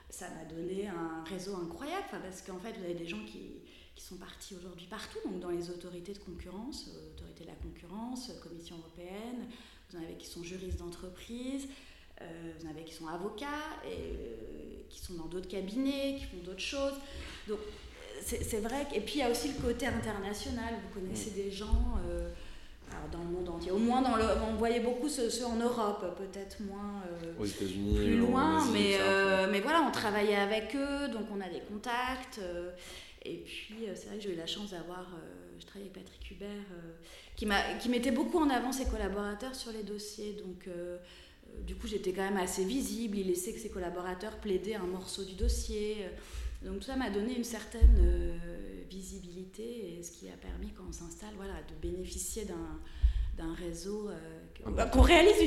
ça 0.09 0.27
m'a 0.29 0.45
donné 0.45 0.87
un 0.87 1.23
réseau 1.23 1.55
incroyable, 1.55 2.05
parce 2.11 2.41
qu'en 2.41 2.59
fait, 2.59 2.73
vous 2.73 2.83
avez 2.83 2.93
des 2.93 3.07
gens 3.07 3.23
qui, 3.25 3.53
qui 3.95 4.03
sont 4.03 4.17
partis 4.17 4.55
aujourd'hui 4.55 4.87
partout, 4.87 5.19
donc 5.25 5.39
dans 5.39 5.49
les 5.49 5.69
autorités 5.69 6.13
de 6.13 6.19
concurrence, 6.19 6.89
euh, 6.89 7.13
autorités 7.15 7.45
de 7.45 7.49
la 7.49 7.55
concurrence, 7.55 8.31
Commission 8.43 8.77
européenne, 8.77 9.47
vous 9.89 9.97
en 9.97 10.03
avez 10.03 10.15
qui 10.15 10.27
sont 10.27 10.43
juristes 10.43 10.79
d'entreprise, 10.79 11.67
vous 12.21 12.67
en 12.67 12.69
avez 12.69 12.83
qui 12.83 12.93
sont 12.93 13.07
avocats, 13.07 13.47
et 13.87 14.85
qui 14.89 14.99
sont 14.99 15.13
dans 15.13 15.27
d'autres 15.27 15.47
cabinets, 15.47 16.17
qui 16.19 16.25
font 16.25 16.43
d'autres 16.43 16.59
choses. 16.59 16.95
Donc, 17.47 17.59
c'est 18.21 18.59
vrai. 18.59 18.85
Et 18.93 18.99
puis, 18.99 19.15
il 19.15 19.19
y 19.19 19.23
a 19.23 19.31
aussi 19.31 19.47
le 19.47 19.59
côté 19.59 19.87
international. 19.87 20.75
Vous 20.83 20.99
connaissez 20.99 21.31
des 21.31 21.49
gens 21.49 21.97
dans 23.11 23.19
le 23.19 23.29
monde 23.29 23.49
entier. 23.49 23.71
Au 23.71 23.77
moins, 23.77 24.01
dans 24.01 24.15
le, 24.15 24.23
on 24.49 24.55
voyait 24.55 24.79
beaucoup 24.79 25.09
ceux, 25.09 25.29
en 25.45 25.55
Europe, 25.55 26.17
peut-être 26.17 26.61
moins 26.61 27.01
euh, 27.11 27.33
aux 27.39 27.45
États-Unis, 27.45 27.95
plus 27.95 28.17
loin, 28.17 28.65
mais, 28.71 28.97
euh, 28.99 29.47
mais 29.51 29.59
voilà, 29.59 29.81
on 29.81 29.91
travaillait 29.91 30.35
avec 30.35 30.75
eux, 30.75 31.07
donc 31.09 31.27
on 31.33 31.41
a 31.41 31.49
des 31.49 31.61
contacts. 31.61 32.39
Euh, 32.39 32.71
et 33.23 33.37
puis, 33.37 33.85
c'est 33.95 34.07
vrai 34.07 34.17
que 34.17 34.23
j'ai 34.23 34.33
eu 34.33 34.37
la 34.37 34.47
chance 34.47 34.71
d'avoir, 34.71 35.07
je 35.59 35.65
travaillais 35.65 35.91
avec 35.93 36.05
Patrick 36.05 36.31
Hubert, 36.31 37.77
qui 37.79 37.89
mettait 37.89 38.11
beaucoup 38.11 38.39
en 38.39 38.49
avant 38.49 38.71
ses 38.71 38.85
collaborateurs 38.85 39.55
sur 39.55 39.73
les 39.73 39.83
dossiers. 39.83 40.37
Donc, 40.41 40.69
du 41.67 41.75
coup, 41.75 41.85
j'étais 41.85 42.13
quand 42.13 42.23
même 42.23 42.37
assez 42.37 42.63
visible. 42.63 43.17
Il 43.17 43.27
laissait 43.27 43.51
que 43.51 43.59
ses 43.59 43.69
collaborateurs 43.69 44.37
plaidaient 44.37 44.75
un 44.75 44.85
morceau 44.85 45.25
du 45.25 45.33
dossier. 45.33 45.97
Donc 46.61 46.79
tout 46.79 46.85
ça 46.85 46.95
m'a 46.95 47.09
donné 47.09 47.35
une 47.35 47.43
certaine 47.43 48.39
visibilité 48.89 49.97
et 49.97 50.03
ce 50.03 50.11
qui 50.11 50.29
a 50.29 50.37
permis 50.37 50.71
quand 50.71 50.83
on 50.87 50.91
s'installe 50.91 51.33
voilà, 51.35 51.53
de 51.69 51.75
bénéficier 51.81 52.45
d'un 52.45 53.53
réseau 53.53 54.09
euh, 54.09 54.85
qu'on 54.87 55.01
réalise 55.01 55.41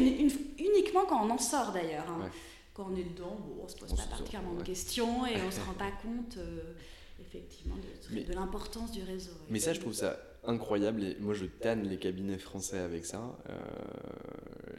uniquement 0.58 1.04
quand 1.06 1.26
on 1.26 1.30
en 1.30 1.38
sort 1.38 1.72
d'ailleurs. 1.72 2.08
Hein. 2.08 2.30
Quand 2.74 2.88
on 2.90 2.96
est 2.96 3.04
dedans, 3.04 3.36
bon, 3.38 3.60
on 3.60 3.64
ne 3.64 3.68
se 3.68 3.76
pose 3.76 3.94
pas 3.94 4.06
particulièrement 4.06 4.54
de 4.54 4.62
questions 4.62 5.26
et 5.26 5.40
on 5.42 5.46
ne 5.46 5.50
se 5.50 5.60
rend 5.60 5.74
pas 5.74 5.90
compte 6.02 6.38
euh, 6.38 6.74
effectivement 7.20 7.76
de, 7.76 8.22
de 8.22 8.32
l'importance 8.32 8.92
du 8.92 9.02
réseau. 9.02 9.32
Mais 9.50 9.58
ça, 9.58 9.74
je 9.74 9.80
trouve 9.80 9.92
ça 9.92 10.18
incroyable 10.44 11.04
et 11.04 11.16
moi 11.20 11.34
je 11.34 11.44
tanne 11.44 11.82
les 11.82 11.98
cabinets 11.98 12.38
français 12.38 12.78
avec 12.78 13.04
ça. 13.04 13.38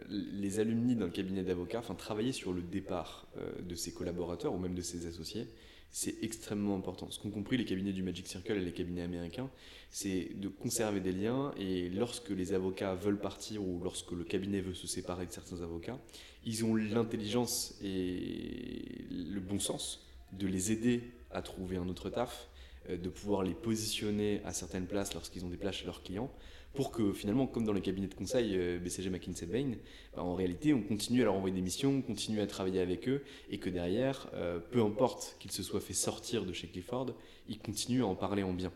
les 0.10 0.60
alumni 0.60 0.96
d'un 0.96 1.10
cabinet 1.10 1.43
d'avocats, 1.43 1.79
enfin 1.79 1.96
travailler 1.96 2.34
sur 2.34 2.51
le 2.51 2.62
départ 2.62 3.27
de 3.62 3.75
ses 3.75 3.93
collaborateurs 3.93 4.53
ou 4.53 4.58
même 4.58 4.75
de 4.75 4.82
ses 4.82 5.05
associés, 5.08 5.48
c'est 5.94 6.24
extrêmement 6.24 6.76
important. 6.76 7.10
Ce 7.12 7.20
qu'ont 7.20 7.30
compris 7.30 7.56
les 7.56 7.66
cabinets 7.66 7.94
du 7.94 8.02
Magic 8.02 8.28
Circle 8.28 8.54
et 8.54 8.66
les 8.66 8.72
cabinets 8.72 9.04
américains, 9.04 9.50
c'est 9.92 10.32
de 10.34 10.50
conserver 10.50 11.00
des 11.00 11.12
liens 11.12 11.54
et 11.56 11.88
lorsque 11.90 12.32
les 12.32 12.54
avocats 12.54 12.96
veulent 12.96 13.20
partir 13.20 13.62
ou 13.62 13.80
lorsque 13.84 14.12
le 14.12 14.24
cabinet 14.24 14.60
veut 14.60 14.74
se 14.74 14.88
séparer 14.88 15.28
de 15.28 15.32
certains 15.32 15.62
avocats, 15.62 16.00
ils 16.46 16.66
ont 16.66 16.74
l'intelligence 16.74 17.76
et 17.84 19.06
le 19.12 19.40
bon 19.40 19.60
sens 19.60 20.08
de 20.32 20.48
les 20.48 20.72
aider 20.72 21.04
à 21.30 21.44
trouver 21.44 21.78
un 21.78 21.88
autre 21.88 22.10
taf, 22.10 22.50
euh, 22.90 22.98
de 22.98 23.10
pouvoir 23.10 23.44
les 23.44 23.54
positionner 23.54 24.42
à 24.46 24.52
certaines 24.52 24.88
places 24.88 25.14
lorsqu'ils 25.14 25.46
ont 25.46 25.50
des 25.50 25.58
places 25.58 25.76
chez 25.76 25.86
leurs 25.86 26.02
clients, 26.02 26.32
pour 26.74 26.92
que 26.92 27.13
finalement, 27.13 27.46
comme 27.46 27.65
dans 27.65 27.74
les 27.74 27.82
cabinets 27.82 28.08
de 28.08 28.15
conseil 28.15 28.53
euh, 28.56 28.80
BCG, 28.80 29.10
McKinsey, 29.10 29.46
Bain, 29.46 29.74
bah, 30.15 30.24
en 30.24 30.36
réalité, 30.36 30.74
on 30.74 30.82
continue 30.82 31.22
à 31.22 31.25
leur 31.25 31.36
envoyer 31.36 31.56
des 31.56 31.62
missions, 31.62 31.98
on 31.98 32.01
continue 32.01 32.42
à 32.42 32.48
travailler 32.48 32.82
avec 32.82 33.08
eux, 33.08 33.24
et 33.50 33.60
que 33.60 33.70
derrière, 33.70 34.27
euh, 34.34 34.60
peu 34.60 34.82
importe 34.82 35.36
qu'ils 35.39 35.51
se 35.51 35.62
soient 35.62 35.82
fait 35.82 35.94
sortir 35.94 36.46
de 36.46 36.53
chez 36.53 36.68
Clifford, 36.68 37.13
ils 37.48 37.60
continuent 37.60 38.03
à 38.03 38.08
en 38.08 38.15
parler 38.15 38.44
en 38.44 38.53
bien. 38.53 38.72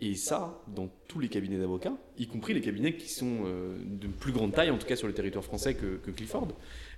Et 0.00 0.14
ça, 0.14 0.60
dans 0.74 0.88
tous 1.06 1.20
les 1.20 1.28
cabinets 1.28 1.58
d'avocats, 1.58 1.96
y 2.18 2.26
compris 2.26 2.54
les 2.54 2.60
cabinets 2.60 2.96
qui 2.96 3.08
sont 3.08 3.44
euh, 3.44 3.78
de 3.84 4.08
plus 4.08 4.32
grande 4.32 4.52
taille, 4.52 4.70
en 4.70 4.78
tout 4.78 4.86
cas 4.86 4.96
sur 4.96 5.06
le 5.06 5.12
territoire 5.12 5.44
français, 5.44 5.74
que, 5.74 6.10
Clifford, 6.10 6.48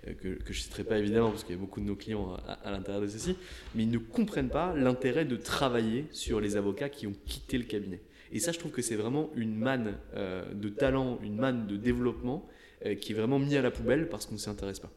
que, 0.04 0.38
je 0.46 0.50
ne 0.50 0.54
citerai 0.54 0.84
pas 0.84 0.98
évidemment 0.98 1.30
parce 1.30 1.42
qu'il 1.42 1.54
y 1.54 1.58
a 1.58 1.60
beaucoup 1.60 1.80
de 1.80 1.86
nos 1.86 1.96
clients 1.96 2.36
à, 2.46 2.52
à 2.52 2.70
l'intérieur 2.70 3.02
de 3.02 3.08
ceci, 3.08 3.36
mais 3.74 3.82
ils 3.82 3.90
ne 3.90 3.98
comprennent 3.98 4.48
pas 4.48 4.74
l'intérêt 4.74 5.24
de 5.24 5.36
travailler 5.36 6.06
sur 6.12 6.40
les 6.40 6.56
avocats 6.56 6.88
qui 6.88 7.06
ont 7.06 7.14
quitté 7.26 7.58
le 7.58 7.64
cabinet. 7.64 8.00
Et 8.32 8.40
ça, 8.40 8.52
je 8.52 8.58
trouve 8.58 8.72
que 8.72 8.82
c'est 8.82 8.96
vraiment 8.96 9.30
une 9.36 9.54
manne 9.54 9.94
euh, 10.14 10.44
de 10.52 10.68
talent, 10.68 11.18
une 11.22 11.36
manne 11.36 11.66
de 11.66 11.76
développement 11.76 12.46
euh, 12.84 12.94
qui 12.94 13.12
est 13.12 13.14
vraiment 13.14 13.38
mis 13.38 13.56
à 13.56 13.62
la 13.62 13.70
poubelle 13.70 14.08
parce 14.08 14.26
qu'on 14.26 14.34
ne 14.34 14.40
s'y 14.40 14.50
intéresse 14.50 14.80
pas. 14.80 14.90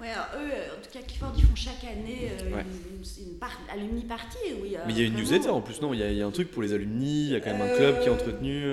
Ouais, 0.00 0.08
alors 0.08 0.28
eux, 0.36 0.78
en 0.78 0.82
tout 0.82 0.90
cas, 0.90 1.00
Clifford, 1.06 1.34
ils 1.36 1.44
font 1.44 1.54
chaque 1.54 1.84
année 1.84 2.30
euh, 2.40 2.62
une, 3.20 3.38
alumni 3.70 4.02
party. 4.02 4.38
Oui, 4.62 4.74
Mais 4.86 4.94
il 4.94 4.98
y 4.98 5.02
a 5.02 5.06
une 5.06 5.14
newsletter 5.14 5.50
en 5.50 5.60
plus, 5.60 5.82
non? 5.82 5.92
Il 5.92 6.00
y, 6.00 6.22
a, 6.22 6.26
un 6.26 6.30
truc 6.30 6.50
pour 6.50 6.62
les 6.62 6.72
alumni, 6.72 7.26
il 7.26 7.32
y 7.32 7.36
a 7.36 7.40
quand 7.40 7.52
même 7.52 7.60
un 7.60 7.76
club 7.76 8.00
qui 8.00 8.08
est 8.08 8.10
entretenu. 8.10 8.64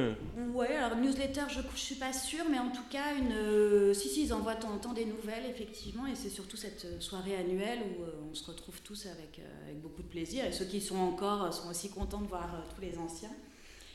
Ouais, 0.54 0.74
alors 0.74 0.98
newsletter, 0.98 1.42
je 1.50 1.60
ne 1.60 1.64
suis 1.76 1.96
pas 1.96 2.14
sûre, 2.14 2.46
mais 2.50 2.60
en 2.60 2.70
tout 2.70 2.86
cas, 2.90 3.14
une, 3.18 3.94
si, 3.94 4.08
si, 4.08 4.24
ils 4.24 4.34
envoient 4.34 4.56
de 4.56 4.62
temps 4.62 4.74
en 4.74 4.78
temps 4.78 4.94
des 4.94 5.04
nouvelles, 5.04 5.44
effectivement, 5.50 6.08
et 6.08 6.16
c'est 6.16 6.30
surtout 6.30 6.56
cette 6.56 7.02
soirée 7.02 7.36
annuelle 7.36 7.80
où 7.82 8.04
on 8.32 8.34
se 8.34 8.46
retrouve 8.46 8.82
tous 8.82 9.06
avec, 9.08 9.42
avec 9.66 9.82
beaucoup 9.82 10.04
de 10.04 10.08
plaisir, 10.08 10.46
et 10.46 10.54
ceux 10.54 10.66
qui 10.66 10.80
sont 10.80 10.98
encore 10.98 11.54
sont 11.54 11.70
aussi 11.70 11.90
contents 11.90 12.22
de 12.22 12.28
voir 12.28 12.64
tous 12.74 12.82
les 12.82 12.98
anciens. 12.98 13.32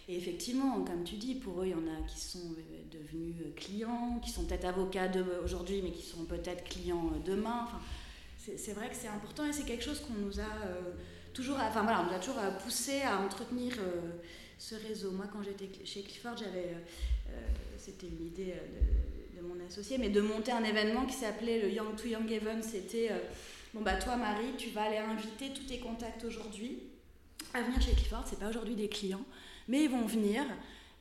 Et 0.09 0.17
effectivement, 0.17 0.83
comme 0.85 1.05
tu 1.05 1.17
dis, 1.17 1.37
pour 1.37 1.63
eux, 1.63 1.67
il 1.67 1.71
y 1.71 1.75
en 1.75 1.87
a 1.87 2.07
qui 2.09 2.19
sont 2.19 2.39
euh, 2.39 2.83
devenus 2.91 3.37
euh, 3.41 3.53
clients, 3.55 4.19
qui 4.23 4.31
sont 4.31 4.45
peut-être 4.45 4.65
avocats 4.65 5.11
aujourd'hui, 5.45 5.81
mais 5.83 5.93
qui 5.93 6.03
sont 6.03 6.25
peut-être 6.25 6.65
clients 6.65 7.13
euh, 7.15 7.19
demain. 7.25 7.69
C'est 8.39 8.73
vrai 8.73 8.89
que 8.89 8.97
c'est 8.97 9.09
important 9.09 9.47
et 9.47 9.53
c'est 9.53 9.63
quelque 9.63 9.85
chose 9.85 10.01
qu'on 10.01 10.15
nous 10.15 10.41
a 10.41 10.53
toujours, 11.33 11.59
enfin 11.61 11.83
voilà, 11.85 12.01
on 12.01 12.07
nous 12.07 12.17
a 12.17 12.19
toujours 12.19 12.43
poussé 12.61 13.03
à 13.03 13.21
entretenir 13.21 13.79
ce 14.59 14.75
réseau. 14.75 15.13
Moi, 15.13 15.27
quand 15.33 15.45
j'étais 15.45 15.71
chez 15.85 16.03
Clifford, 16.03 16.37
j'avais, 16.37 16.75
c'était 17.79 18.09
une 18.09 18.27
idée 18.27 18.55
de, 19.37 19.47
mon 19.47 19.65
associé, 19.65 19.97
mais 19.97 20.09
de 20.09 20.21
monter 20.21 20.51
un 20.51 20.65
événement 20.65 21.07
qui 21.07 21.15
s'appelait 21.15 21.63
le 21.63 21.71
Young 21.71 21.95
to 21.95 22.09
Young 22.09 22.29
Event. 22.33 22.63
C'était, 22.63 23.11
bon 23.75 23.81
bah 23.83 23.95
toi 23.95 24.17
Marie, 24.17 24.57
tu 24.59 24.71
vas 24.71 24.87
aller 24.87 24.99
inviter 24.99 25.51
tous 25.55 25.67
tes 25.67 25.79
contacts 25.79 26.25
aujourd'hui 26.25 26.81
à 27.55 27.63
venir 27.63 27.81
chez 27.81 27.93
Clifford. 27.93 28.25
C'est 28.27 28.41
pas 28.41 28.49
aujourd'hui 28.49 28.75
des 28.75 28.89
clients 28.89 29.25
mais 29.69 29.85
ils 29.85 29.91
vont 29.91 30.07
venir. 30.07 30.45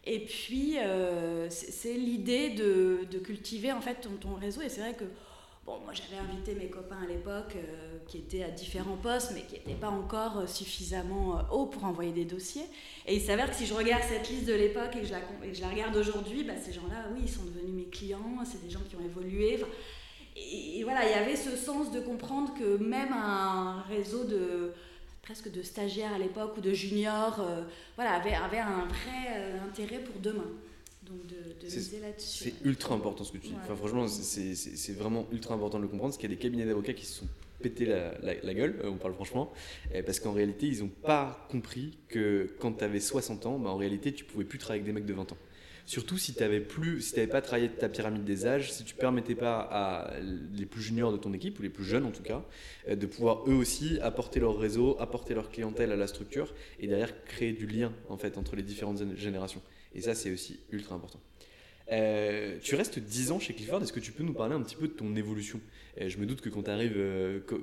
Et 0.03 0.25
puis, 0.25 0.77
euh, 0.79 1.47
c'est 1.49 1.93
l'idée 1.93 2.49
de, 2.49 3.05
cultiver 3.23 3.71
en 3.71 3.81
fait 3.81 4.07
ton, 4.19 4.35
réseau. 4.35 4.61
Et 4.61 4.69
c'est 4.69 4.81
vrai 4.81 4.93
que 4.93 5.05
Bon, 5.63 5.77
moi 5.83 5.93
j'avais 5.93 6.19
invité 6.19 6.55
mes 6.55 6.71
copains 6.71 7.03
à 7.03 7.05
l'époque 7.05 7.55
euh, 7.55 7.99
qui 8.07 8.17
étaient 8.17 8.41
à 8.41 8.49
différents 8.49 8.97
postes, 8.97 9.31
mais 9.35 9.43
qui 9.43 9.53
n'étaient 9.53 9.79
pas 9.79 9.91
encore 9.91 10.39
euh, 10.39 10.47
suffisamment 10.47 11.39
hauts 11.51 11.67
pour 11.67 11.85
envoyer 11.85 12.11
des 12.11 12.25
dossiers. 12.25 12.65
Et 13.05 13.13
il 13.13 13.21
s'avère 13.21 13.47
que 13.47 13.55
si 13.55 13.67
je 13.67 13.75
regarde 13.75 14.01
cette 14.09 14.27
liste 14.27 14.47
de 14.47 14.55
l'époque 14.55 14.95
et, 14.95 15.01
que 15.01 15.05
je 15.05 15.61
la 15.61 15.69
regarde 15.69 15.95
aujourd'hui, 15.95 16.43
bah, 16.43 16.53
ces 16.59 16.73
gens-là, 16.73 17.05
oui, 17.13 17.19
ils 17.25 17.29
sont 17.29 17.43
devenus 17.43 17.75
mes 17.75 17.85
clients, 17.85 18.39
c'est 18.43 18.63
des 18.63 18.71
gens 18.71 18.79
qui 18.89 18.95
ont 18.95 19.05
évolué. 19.05 19.59
Et 20.35 20.83
voilà, 20.83 21.05
il 21.05 21.11
y 21.11 21.13
avait 21.13 21.35
ce 21.35 21.55
sens 21.55 21.91
de 21.91 21.99
comprendre 21.99 22.53
que 22.57 22.77
même 22.77 23.13
un 23.13 23.83
réseau 23.83 24.23
de 24.23 24.73
presque 25.21 25.51
de 25.51 25.61
stagiaires 25.61 26.13
à 26.13 26.17
l'époque 26.19 26.57
ou 26.57 26.61
de 26.61 26.73
juniors, 26.73 27.39
euh, 27.39 27.63
voilà, 27.95 28.13
avait, 28.15 28.33
avait 28.33 28.59
un 28.59 28.85
vrai 28.85 29.27
euh, 29.35 29.59
intérêt 29.67 29.99
pour 29.99 30.19
demain. 30.21 30.47
Donc 31.03 31.25
de, 31.27 31.35
de 31.63 31.69
C'est- 31.69 31.77
miser 31.77 31.99
là-dessus. 31.99 32.43
C'est 32.45 32.65
ultra 32.65 32.95
important 32.95 33.23
ce 33.23 33.31
que 33.31 33.37
tu 33.37 33.47
dis. 33.47 33.53
Ouais. 33.53 33.59
Enfin, 33.63 33.75
franchement, 33.75 34.07
c'est 34.07 34.93
vraiment 34.93 35.27
ultra 35.31 35.55
important 35.55 35.77
de 35.77 35.83
le 35.83 35.87
comprendre. 35.89 36.11
Parce 36.13 36.17
qu'il 36.19 36.29
y 36.29 36.33
a 36.33 36.35
des 36.35 36.41
cabinets 36.41 36.65
d'avocats 36.65 36.93
qui 36.93 37.05
se 37.05 37.19
sont 37.19 37.27
pété 37.61 37.85
la, 37.85 38.53
gueule, 38.53 38.79
euh, 38.83 38.89
on 38.89 38.97
parle 38.97 39.13
franchement, 39.13 39.51
euh, 39.93 40.03
parce 40.03 40.19
qu'en 40.19 40.33
réalité, 40.33 40.67
ils 40.67 40.79
n'ont 40.79 40.89
pas 40.89 41.47
compris 41.49 41.97
que 42.07 42.55
quand 42.59 42.73
tu 42.73 42.83
avais 42.83 42.99
60 42.99 43.45
ans, 43.45 43.59
bah, 43.59 43.69
en 43.69 43.77
réalité, 43.77 44.13
tu 44.13 44.25
pouvais 44.25 44.45
plus 44.45 44.57
travailler 44.57 44.81
avec 44.81 44.93
des 44.93 44.99
mecs 44.99 45.07
de 45.07 45.13
20 45.13 45.31
ans. 45.31 45.37
Surtout 45.85 46.17
si 46.17 46.33
tu 46.33 46.39
n'avais 46.41 46.65
si 46.99 47.27
pas 47.27 47.41
travaillé 47.41 47.69
ta 47.69 47.89
pyramide 47.89 48.23
des 48.23 48.45
âges, 48.45 48.71
si 48.71 48.83
tu 48.83 48.95
permettais 48.95 49.35
pas 49.35 49.59
à 49.59 50.13
les 50.53 50.65
plus 50.65 50.81
juniors 50.81 51.11
de 51.11 51.17
ton 51.17 51.33
équipe, 51.33 51.59
ou 51.59 51.63
les 51.63 51.69
plus 51.69 51.83
jeunes 51.83 52.05
en 52.05 52.11
tout 52.11 52.23
cas, 52.23 52.45
euh, 52.87 52.95
de 52.95 53.05
pouvoir 53.05 53.49
eux 53.49 53.55
aussi 53.55 53.99
apporter 54.01 54.39
leur 54.39 54.57
réseau, 54.57 54.95
apporter 54.99 55.33
leur 55.33 55.49
clientèle 55.49 55.91
à 55.91 55.95
la 55.95 56.07
structure, 56.07 56.53
et 56.79 56.87
derrière 56.87 57.23
créer 57.25 57.53
du 57.53 57.67
lien 57.67 57.91
en 58.09 58.17
fait 58.17 58.37
entre 58.37 58.55
les 58.55 58.63
différentes 58.63 59.03
générations. 59.15 59.61
Et 59.93 60.01
ça, 60.01 60.15
c'est 60.15 60.31
aussi 60.31 60.59
ultra 60.71 60.95
important. 60.95 61.19
Euh, 61.91 62.57
tu 62.63 62.75
restes 62.75 62.99
10 62.99 63.31
ans 63.33 63.39
chez 63.39 63.53
Clifford, 63.53 63.81
est-ce 63.83 63.91
que 63.91 63.99
tu 63.99 64.13
peux 64.13 64.23
nous 64.23 64.31
parler 64.33 64.55
un 64.55 64.61
petit 64.61 64.77
peu 64.77 64.87
de 64.87 64.93
ton 64.93 65.13
évolution? 65.15 65.59
Euh, 65.99 66.07
Je 66.07 66.17
me 66.19 66.25
doute 66.25 66.39
que 66.39 66.47
quand 66.47 66.63
tu 66.63 66.69
arrives 66.69 66.97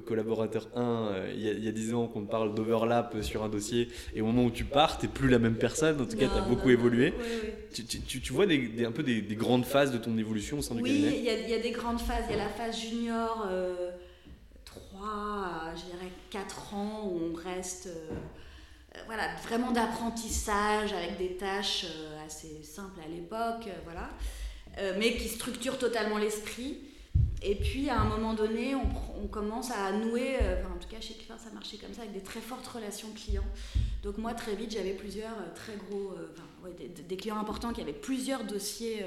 collaborateur 0.07 0.69
1, 0.75 0.83
euh, 0.83 1.33
il 1.35 1.41
y, 1.43 1.49
a- 1.49 1.53
il 1.53 1.65
y 1.65 1.69
a 1.69 1.73
10 1.73 1.95
ans 1.95 2.09
qu'on 2.09 2.23
te 2.27 2.31
parle 2.31 2.55
d'overlap 2.55 3.23
sur 3.23 3.43
un 3.43 3.49
dossier, 3.49 3.89
et 4.15 4.21
au 4.21 4.27
moment 4.27 4.45
où 4.45 4.51
tu 4.51 4.65
pars, 4.65 4.99
tu 4.99 5.09
plus 5.09 5.31
la 5.31 5.39
même 5.39 5.55
personne, 5.57 5.99
en 6.01 6.05
tout 6.05 6.17
cas 6.19 6.29
tu 6.29 6.35
as 6.37 6.43
beaucoup 6.43 6.67
non, 6.69 6.75
évolué. 6.75 7.15
oui, 7.19 7.25
oui. 7.43 7.49
Tu, 7.73 7.85
tu- 7.87 8.01
tu- 8.01 8.21
tu 8.21 8.33
vois 8.35 8.45
des, 8.47 8.59
des- 8.69 8.85
un 8.85 8.93
peu 8.93 9.03
des, 9.03 9.23
des 9.23 9.35
grandes 9.35 9.65
phases 9.65 9.93
de 9.93 9.99
ton 9.99 10.17
évolution 10.19 10.59
au 10.59 10.63
sein 10.63 10.75
du 10.75 10.83
Oui, 10.83 10.91
cabinet? 10.91 11.17
il 11.19 11.25
y, 11.25 11.31
a- 11.31 11.39
il 11.41 11.49
y 11.49 11.55
a 11.55 11.59
des 11.61 11.71
grandes 11.71 12.01
phases. 12.01 12.25
Il 12.29 12.37
y 12.37 12.39
a 12.39 12.45
la 12.45 12.51
phase 12.51 12.79
junior, 12.79 13.47
euh, 13.51 13.91
3 14.67 15.07
à 15.09 15.75
je 15.75 15.85
dirais 15.87 16.13
4 16.29 16.75
ans, 16.75 17.11
où 17.11 17.19
on 17.33 17.35
reste 17.35 17.87
euh, 17.87 18.11
euh, 18.13 18.15
voilà, 19.07 19.35
vraiment 19.47 19.71
d'apprentissage 19.71 20.93
avec 20.93 21.19
des 21.19 21.37
tâches 21.37 21.87
euh, 21.87 22.27
assez 22.27 22.63
simples 22.63 23.01
à 23.05 23.09
l'époque, 23.09 23.67
euh, 23.67 23.81
voilà, 23.85 24.11
Euh, 24.79 24.95
mais 24.97 25.17
qui 25.17 25.29
structurent 25.29 25.79
totalement 25.79 26.19
l'esprit. 26.19 26.79
Et 27.43 27.55
puis 27.55 27.89
à 27.89 28.01
un 28.01 28.05
moment 28.05 28.35
donné, 28.35 28.75
on, 28.75 29.27
commence 29.29 29.71
à 29.71 29.93
nouer, 29.93 30.37
euh, 30.41 30.63
en 30.65 30.79
tout 30.79 30.89
cas 30.89 31.01
chez 31.01 31.15
Clifford 31.15 31.39
ça 31.39 31.51
marchait 31.53 31.77
comme 31.77 31.93
ça, 31.93 32.03
avec 32.03 32.13
des 32.13 32.23
très 32.23 32.41
fortes 32.41 32.67
relations 32.67 33.09
clients. 33.15 33.51
Donc 34.03 34.19
moi 34.19 34.35
très 34.35 34.55
vite 34.55 34.73
j'avais 34.73 34.95
plusieurs 34.95 35.33
euh, 35.33 35.55
très 35.55 35.77
gros, 35.77 36.13
euh, 36.13 36.73
des, 37.09 37.17
clients 37.17 37.39
importants 37.39 37.73
qui 37.73 37.81
avaient 37.81 37.93
plusieurs 37.93 38.45
dossiers 38.45 39.03
euh, 39.03 39.07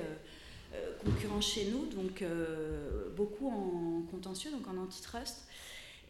euh, 0.76 0.92
concurrents 1.04 1.42
chez 1.42 1.66
nous, 1.66 1.86
donc 1.88 2.22
euh, 2.22 3.10
beaucoup 3.16 3.50
en 3.50 4.04
contentieux, 4.12 4.52
donc 4.52 4.68
en 4.68 4.78
antitrust. 4.82 5.48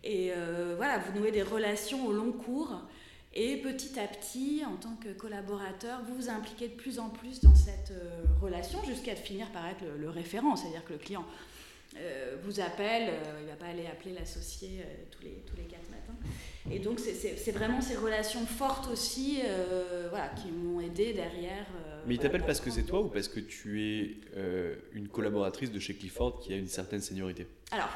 Et 0.04 0.32
euh, 0.32 0.76
voilà, 0.78 1.00
vous 1.00 1.20
nouez 1.20 1.32
des 1.32 1.44
relations 1.44 2.06
au 2.06 2.12
long 2.12 2.32
cours. 2.32 2.82
Et 3.34 3.58
petit 3.58 3.98
à 3.98 4.08
petit, 4.08 4.62
en 4.66 4.76
tant 4.76 4.96
que 4.98 5.10
collaborateur, 5.14 6.02
vous 6.06 6.16
vous 6.16 6.30
impliquez 6.30 6.68
de 6.68 6.74
plus 6.74 7.00
en 7.00 7.10
plus 7.10 7.40
dans 7.40 7.56
cette 7.56 7.92
euh, 7.92 8.24
relation 8.42 8.84
jusqu'à 8.84 9.16
finir 9.16 9.48
par 9.52 9.66
être 9.68 9.82
le, 9.82 9.98
le 9.98 10.10
référent. 10.10 10.58
C'est-à-dire 10.58 10.84
que 10.84 10.92
le 10.94 11.00
client 11.00 11.26
euh, 11.98 12.36
vous 12.44 12.60
appelle, 12.60 13.08
euh, 13.10 13.38
il 13.40 13.46
ne 13.46 13.50
va 13.52 13.56
pas 13.56 13.68
aller 13.68 13.88
appeler 13.88 14.14
l'associé 14.14 14.86
tous, 15.12 15.24
les, 15.24 15.44
tous 15.48 15.56
les 15.56 15.64
quatre 15.64 15.90
matins. 15.90 16.16
Et 16.70 16.80
donc, 16.80 17.00
c'est- 17.00 17.52
vraiment 17.54 17.80
ces 17.82 17.96
relations 17.96 18.46
fortes 18.46 18.90
aussi 18.92 19.40
voilà, 20.10 20.28
qui 20.30 20.52
m'ont 20.52 20.80
aidé 20.82 21.14
derrière. 21.14 21.66
Mais 22.06 22.16
il 22.16 22.18
voilà, 22.18 22.22
t'appelle 22.22 22.46
parce 22.46 22.60
que 22.60 22.70
c'est 22.70 22.84
toi 22.84 23.02
ou 23.02 23.08
parce 23.08 23.28
que 23.30 23.40
tu 23.40 23.82
es 23.82 24.18
une 24.94 25.08
collaboratrice 25.08 25.72
de 25.72 25.80
chez 25.80 25.96
Clifford 25.96 26.40
qui 26.42 26.54
a 26.54 26.58
une 26.58 26.68
certaine 26.68 27.02
seniorité? 27.02 27.48
Alors, 27.72 27.90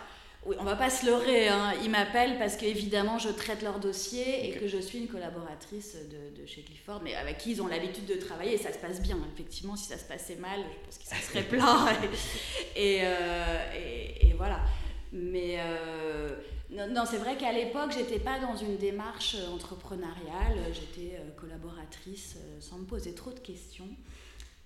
oui, 0.46 0.56
on 0.60 0.64
va 0.64 0.76
pas 0.76 0.90
se 0.90 1.06
leurrer. 1.06 1.48
Hein. 1.48 1.74
Ils 1.84 1.90
m'appellent 1.90 2.38
parce 2.38 2.56
qu'évidemment, 2.56 3.18
je 3.18 3.30
traite 3.30 3.62
leur 3.64 3.80
dossier 3.80 4.48
et 4.48 4.52
que 4.60 4.68
je 4.68 4.78
suis 4.78 5.00
une 5.00 5.08
collaboratrice 5.08 5.96
de, 6.10 6.40
de 6.42 6.46
chez 6.46 6.62
Clifford, 6.62 7.02
mais 7.04 7.16
avec 7.16 7.38
qui 7.40 7.52
ils 7.52 7.62
ont 7.62 7.68
l'habitude 7.68 8.06
de 8.06 8.16
travailler 8.16 8.54
et 8.54 8.58
ça 8.58 8.72
se 8.72 8.78
passe 8.78 9.02
bien. 9.02 9.18
Effectivement, 9.34 9.76
si 9.76 9.86
ça 9.88 9.98
se 9.98 10.06
passait 10.06 10.36
mal, 10.36 10.60
je 10.62 10.86
pense 10.86 10.98
qu'ils 10.98 11.18
se 11.18 11.24
seraient 11.32 11.44
plaints. 11.44 11.88
et, 12.76 13.00
euh, 13.04 13.74
et- 13.76 14.28
et 14.28 14.34
voilà. 14.34 14.60
Mais 15.14 15.58
euh, 15.60 16.36
non, 16.72 16.88
non, 16.90 17.04
c'est 17.10 17.18
vrai 17.18 17.38
qu'à 17.38 17.52
l'époque, 17.54 17.92
j'étais 17.94 18.20
pas 18.20 18.40
dans 18.40 18.56
une 18.56 18.78
démarche 18.78 19.36
euh, 19.36 19.48
entrepreneuriale. 19.54 20.58
J'étais 20.74 21.18
collaboratrice 21.38 22.36
sans 22.60 22.78
me 22.80 22.86
poser 22.86 23.14
trop 23.14 23.32
de 23.32 23.40
questions. 23.40 23.88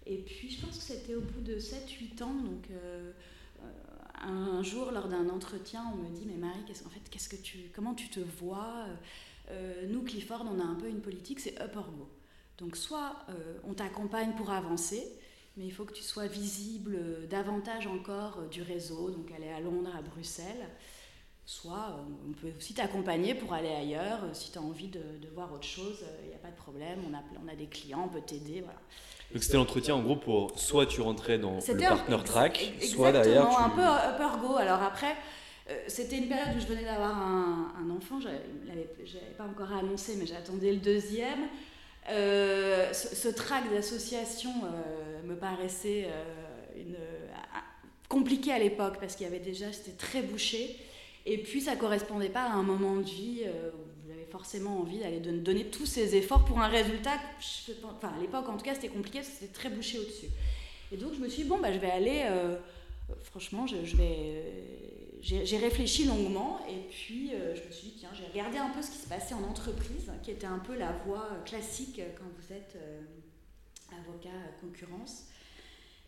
Et 0.05 0.17
puis, 0.17 0.49
je 0.49 0.65
pense 0.65 0.77
que 0.77 0.83
c'était 0.83 1.13
au 1.15 1.21
bout 1.21 1.41
de 1.41 1.59
7-8 1.59 2.23
ans, 2.23 2.33
donc. 2.33 2.65
euh, 2.71 3.11
un 4.21 4.63
jour, 4.63 4.91
lors 4.91 5.07
d'un 5.07 5.29
entretien, 5.29 5.83
on 5.93 5.97
me 5.97 6.09
dit 6.09 6.25
Mais 6.25 6.35
Marie, 6.37 6.63
qu'est-ce, 6.65 6.85
en 6.85 6.89
fait, 6.89 7.01
qu'est-ce 7.09 7.29
que 7.29 7.35
tu, 7.35 7.71
comment 7.73 7.93
tu 7.93 8.09
te 8.09 8.19
vois? 8.19 8.85
Euh, 9.51 9.87
Nous, 9.87 10.03
Clifford, 10.03 10.45
on 10.49 10.59
a 10.59 10.63
un 10.63 10.75
peu 10.75 10.87
une 10.89 11.01
politique, 11.01 11.39
c'est 11.39 11.59
up 11.61 11.75
or 11.75 11.91
go. 11.91 12.09
Donc, 12.57 12.75
soit 12.75 13.15
euh, 13.29 13.57
on 13.63 13.73
t'accompagne 13.73 14.33
pour 14.35 14.51
avancer, 14.51 15.03
mais 15.57 15.65
il 15.65 15.71
faut 15.71 15.85
que 15.85 15.93
tu 15.93 16.03
sois 16.03 16.27
visible 16.27 16.95
euh, 16.95 17.27
davantage 17.27 17.87
encore 17.87 18.43
du 18.49 18.61
réseau, 18.61 19.09
donc 19.09 19.31
aller 19.31 19.49
à 19.49 19.59
Londres, 19.59 19.91
à 19.97 20.01
Bruxelles. 20.01 20.67
Soit 21.45 21.99
on 22.27 22.31
peut 22.33 22.51
aussi 22.57 22.75
t'accompagner 22.75 23.33
pour 23.33 23.53
aller 23.53 23.69
ailleurs. 23.69 24.19
Si 24.33 24.51
tu 24.51 24.59
as 24.59 24.61
envie 24.61 24.87
de, 24.87 25.01
de 25.19 25.27
voir 25.33 25.51
autre 25.51 25.67
chose, 25.67 26.05
il 26.23 26.29
n'y 26.29 26.35
a 26.35 26.37
pas 26.37 26.51
de 26.51 26.55
problème. 26.55 26.99
On 27.09 27.13
a, 27.15 27.23
on 27.43 27.47
a 27.47 27.55
des 27.55 27.65
clients, 27.65 28.03
on 28.05 28.09
peut 28.09 28.21
t'aider. 28.21 28.61
Voilà. 28.61 28.79
Donc 29.33 29.43
c'était 29.43 29.57
l'entretien 29.57 29.95
en 29.95 30.01
gros 30.01 30.15
pour 30.15 30.57
soit 30.59 30.85
tu 30.85 31.01
rentrais 31.01 31.37
dans 31.37 31.55
le 31.55 31.83
un- 31.85 31.89
partner 31.89 32.17
track, 32.25 32.73
soit 32.81 33.11
derrière 33.11 33.47
tu... 33.49 33.63
un 33.63 33.69
peu 33.69 33.81
upper 33.81 34.39
go. 34.47 34.55
Alors 34.57 34.81
après, 34.81 35.15
euh, 35.69 35.77
c'était 35.87 36.17
une 36.17 36.27
période 36.27 36.55
où 36.57 36.59
je 36.59 36.65
venais 36.65 36.83
d'avoir 36.83 37.15
un, 37.15 37.73
un 37.79 37.89
enfant, 37.95 38.19
je 38.19 38.27
n'avais 38.67 38.87
pas 39.37 39.43
encore 39.43 39.71
annoncé, 39.71 40.15
mais 40.17 40.25
j'attendais 40.25 40.71
le 40.71 40.79
deuxième. 40.79 41.47
Euh, 42.09 42.91
ce, 42.91 43.15
ce 43.15 43.27
track 43.27 43.69
d'association 43.71 44.49
euh, 44.63 45.21
me 45.27 45.35
paraissait 45.35 46.07
une, 46.75 46.95
un- 46.95 47.61
compliqué 48.07 48.51
à 48.51 48.57
l'époque 48.57 48.95
parce 48.99 49.15
qu'il 49.15 49.25
y 49.27 49.29
avait 49.29 49.37
déjà, 49.39 49.71
c'était 49.71 49.91
très 49.97 50.23
bouché. 50.23 50.75
Et 51.27 51.37
puis 51.37 51.61
ça 51.61 51.75
correspondait 51.75 52.29
pas 52.29 52.41
à 52.45 52.53
un 52.53 52.63
moment 52.63 52.95
de 52.95 53.03
vie 53.03 53.43
où 53.45 53.88
forcément 54.31 54.79
envie 54.79 54.99
d'aller 54.99 55.19
don- 55.19 55.41
donner 55.41 55.65
tous 55.65 55.85
ces 55.85 56.15
efforts 56.15 56.45
pour 56.45 56.59
un 56.59 56.67
résultat. 56.67 57.13
Enfin, 57.83 58.13
à 58.17 58.21
l'époque 58.21 58.47
en 58.49 58.57
tout 58.57 58.65
cas, 58.65 58.75
c'était 58.75 58.89
compliqué 58.89 59.21
c'était 59.23 59.51
très 59.51 59.69
bouché 59.69 59.99
au-dessus. 59.99 60.27
Et 60.91 60.97
donc 60.97 61.13
je 61.13 61.19
me 61.19 61.27
suis 61.29 61.43
dit, 61.43 61.49
bon, 61.49 61.59
bah, 61.59 61.71
je 61.71 61.77
vais 61.79 61.91
aller, 61.91 62.23
euh, 62.25 62.57
franchement, 63.23 63.67
je, 63.67 63.95
vais. 63.95 64.43
J'ai 65.21 65.45
j'ai 65.45 65.57
réfléchi 65.57 66.05
longuement 66.05 66.59
et 66.69 66.87
puis 66.89 67.31
euh, 67.33 67.53
je 67.55 67.61
me 67.67 67.71
suis 67.71 67.87
dit, 67.89 67.95
tiens, 67.99 68.09
j'ai 68.13 68.25
regardé 68.25 68.57
un 68.57 68.69
peu 68.69 68.81
ce 68.81 68.89
qui 68.89 68.97
se 68.97 69.07
passait 69.09 69.33
en 69.33 69.43
entreprise, 69.43 70.09
qui 70.23 70.31
était 70.31 70.47
un 70.47 70.59
peu 70.59 70.75
la 70.77 70.93
voie 71.05 71.27
classique 71.45 72.01
quand 72.17 72.23
vous 72.39 72.53
êtes 72.53 72.75
euh, 72.77 73.01
avocat 73.91 74.29
à 74.29 74.61
concurrence. 74.61 75.25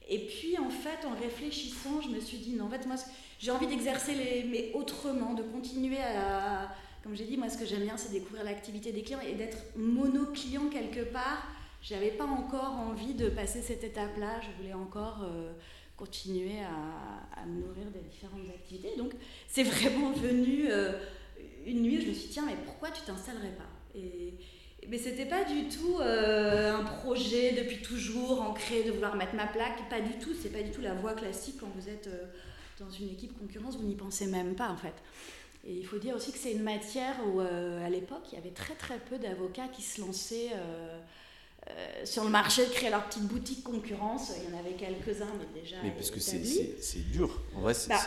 Et 0.07 0.19
puis 0.27 0.57
en 0.57 0.69
fait, 0.69 1.05
en 1.05 1.13
réfléchissant, 1.21 2.01
je 2.01 2.07
me 2.09 2.19
suis 2.19 2.37
dit, 2.37 2.53
non, 2.53 2.65
en 2.65 2.69
fait, 2.69 2.85
moi, 2.85 2.95
j'ai 3.37 3.51
envie 3.51 3.67
d'exercer 3.67 4.15
les, 4.15 4.43
mais 4.43 4.71
autrement, 4.73 5.33
de 5.33 5.43
continuer 5.43 5.99
à. 5.99 6.73
Comme 7.03 7.15
j'ai 7.15 7.25
dit, 7.25 7.37
moi, 7.37 7.49
ce 7.49 7.57
que 7.57 7.65
j'aime 7.65 7.81
bien, 7.81 7.97
c'est 7.97 8.11
découvrir 8.11 8.43
l'activité 8.43 8.91
des 8.91 9.01
clients 9.01 9.21
et 9.21 9.33
d'être 9.33 9.57
mono-client 9.75 10.69
quelque 10.69 11.01
part. 11.01 11.47
J'avais 11.81 12.11
pas 12.11 12.25
encore 12.25 12.73
envie 12.73 13.15
de 13.15 13.29
passer 13.29 13.61
cette 13.61 13.83
étape-là. 13.83 14.39
Je 14.41 14.61
voulais 14.61 14.73
encore 14.73 15.23
euh, 15.23 15.51
continuer 15.97 16.59
à, 16.61 17.45
me 17.45 17.61
nourrir 17.61 17.89
des 17.91 18.01
différentes 18.01 18.47
activités. 18.53 18.95
Donc, 18.97 19.13
c'est 19.47 19.63
vraiment 19.63 20.11
venu 20.11 20.67
euh, 20.69 20.91
une 21.65 21.81
nuit 21.81 21.97
où 21.97 22.01
je 22.01 22.07
me 22.07 22.13
suis 22.13 22.27
dit, 22.27 22.33
tiens, 22.33 22.45
mais 22.45 22.57
pourquoi 22.65 22.91
tu 22.91 23.01
t'installerais 23.01 23.55
pas? 23.57 23.97
Et, 23.97 24.35
mais 24.87 24.99
c'était 24.99 25.25
pas 25.25 25.43
du 25.43 25.67
tout 25.69 25.97
euh, 25.99 26.75
un 26.75 26.83
projet 26.83 27.53
depuis 27.53 27.81
toujours 27.81 28.41
ancré 28.41 28.83
de 28.83 28.91
vouloir 28.91 29.15
mettre 29.15 29.33
ma 29.33 29.47
plaque, 29.47 29.89
pas 29.89 30.01
du 30.01 30.19
tout. 30.19 30.33
C'est 30.39 30.49
pas 30.49 30.61
du 30.61 30.69
tout 30.69 30.81
la 30.81 30.93
voie 30.93 31.13
classique 31.13 31.55
quand 31.59 31.69
vous 31.75 31.89
êtes 31.89 32.09
dans 32.79 32.89
une 32.89 33.09
équipe 33.09 33.37
concurrence, 33.37 33.77
vous 33.77 33.85
n'y 33.85 33.95
pensez 33.95 34.27
même 34.27 34.55
pas 34.55 34.69
en 34.69 34.77
fait. 34.77 34.93
Et 35.67 35.73
il 35.73 35.85
faut 35.85 35.99
dire 35.99 36.15
aussi 36.15 36.31
que 36.31 36.37
c'est 36.39 36.53
une 36.53 36.63
matière 36.63 37.15
où, 37.27 37.39
euh, 37.39 37.85
à 37.85 37.89
l'époque, 37.89 38.23
il 38.31 38.35
y 38.35 38.37
avait 38.37 38.49
très 38.49 38.73
très 38.73 38.97
peu 38.97 39.17
d'avocats 39.19 39.67
qui 39.67 39.83
se 39.83 40.01
lançaient 40.01 40.49
euh, 40.55 40.99
euh, 41.69 41.71
sur 42.05 42.23
le 42.23 42.31
marché 42.31 42.63
créer 42.71 42.89
leur 42.89 43.05
petite 43.05 43.27
boutique 43.27 43.63
concurrence. 43.63 44.31
Il 44.43 44.51
y 44.51 44.55
en 44.55 44.59
avait 44.59 44.73
quelques-uns, 44.73 45.29
mais 45.39 45.61
déjà. 45.61 45.75
Mais 45.83 45.91
parce 45.91 46.09
que 46.09 46.19
c'est- 46.19 46.39
dur. 47.11 47.39
En 47.55 47.61
vrai, 47.61 47.75
c'est 47.75 47.89
Bah. 47.89 47.99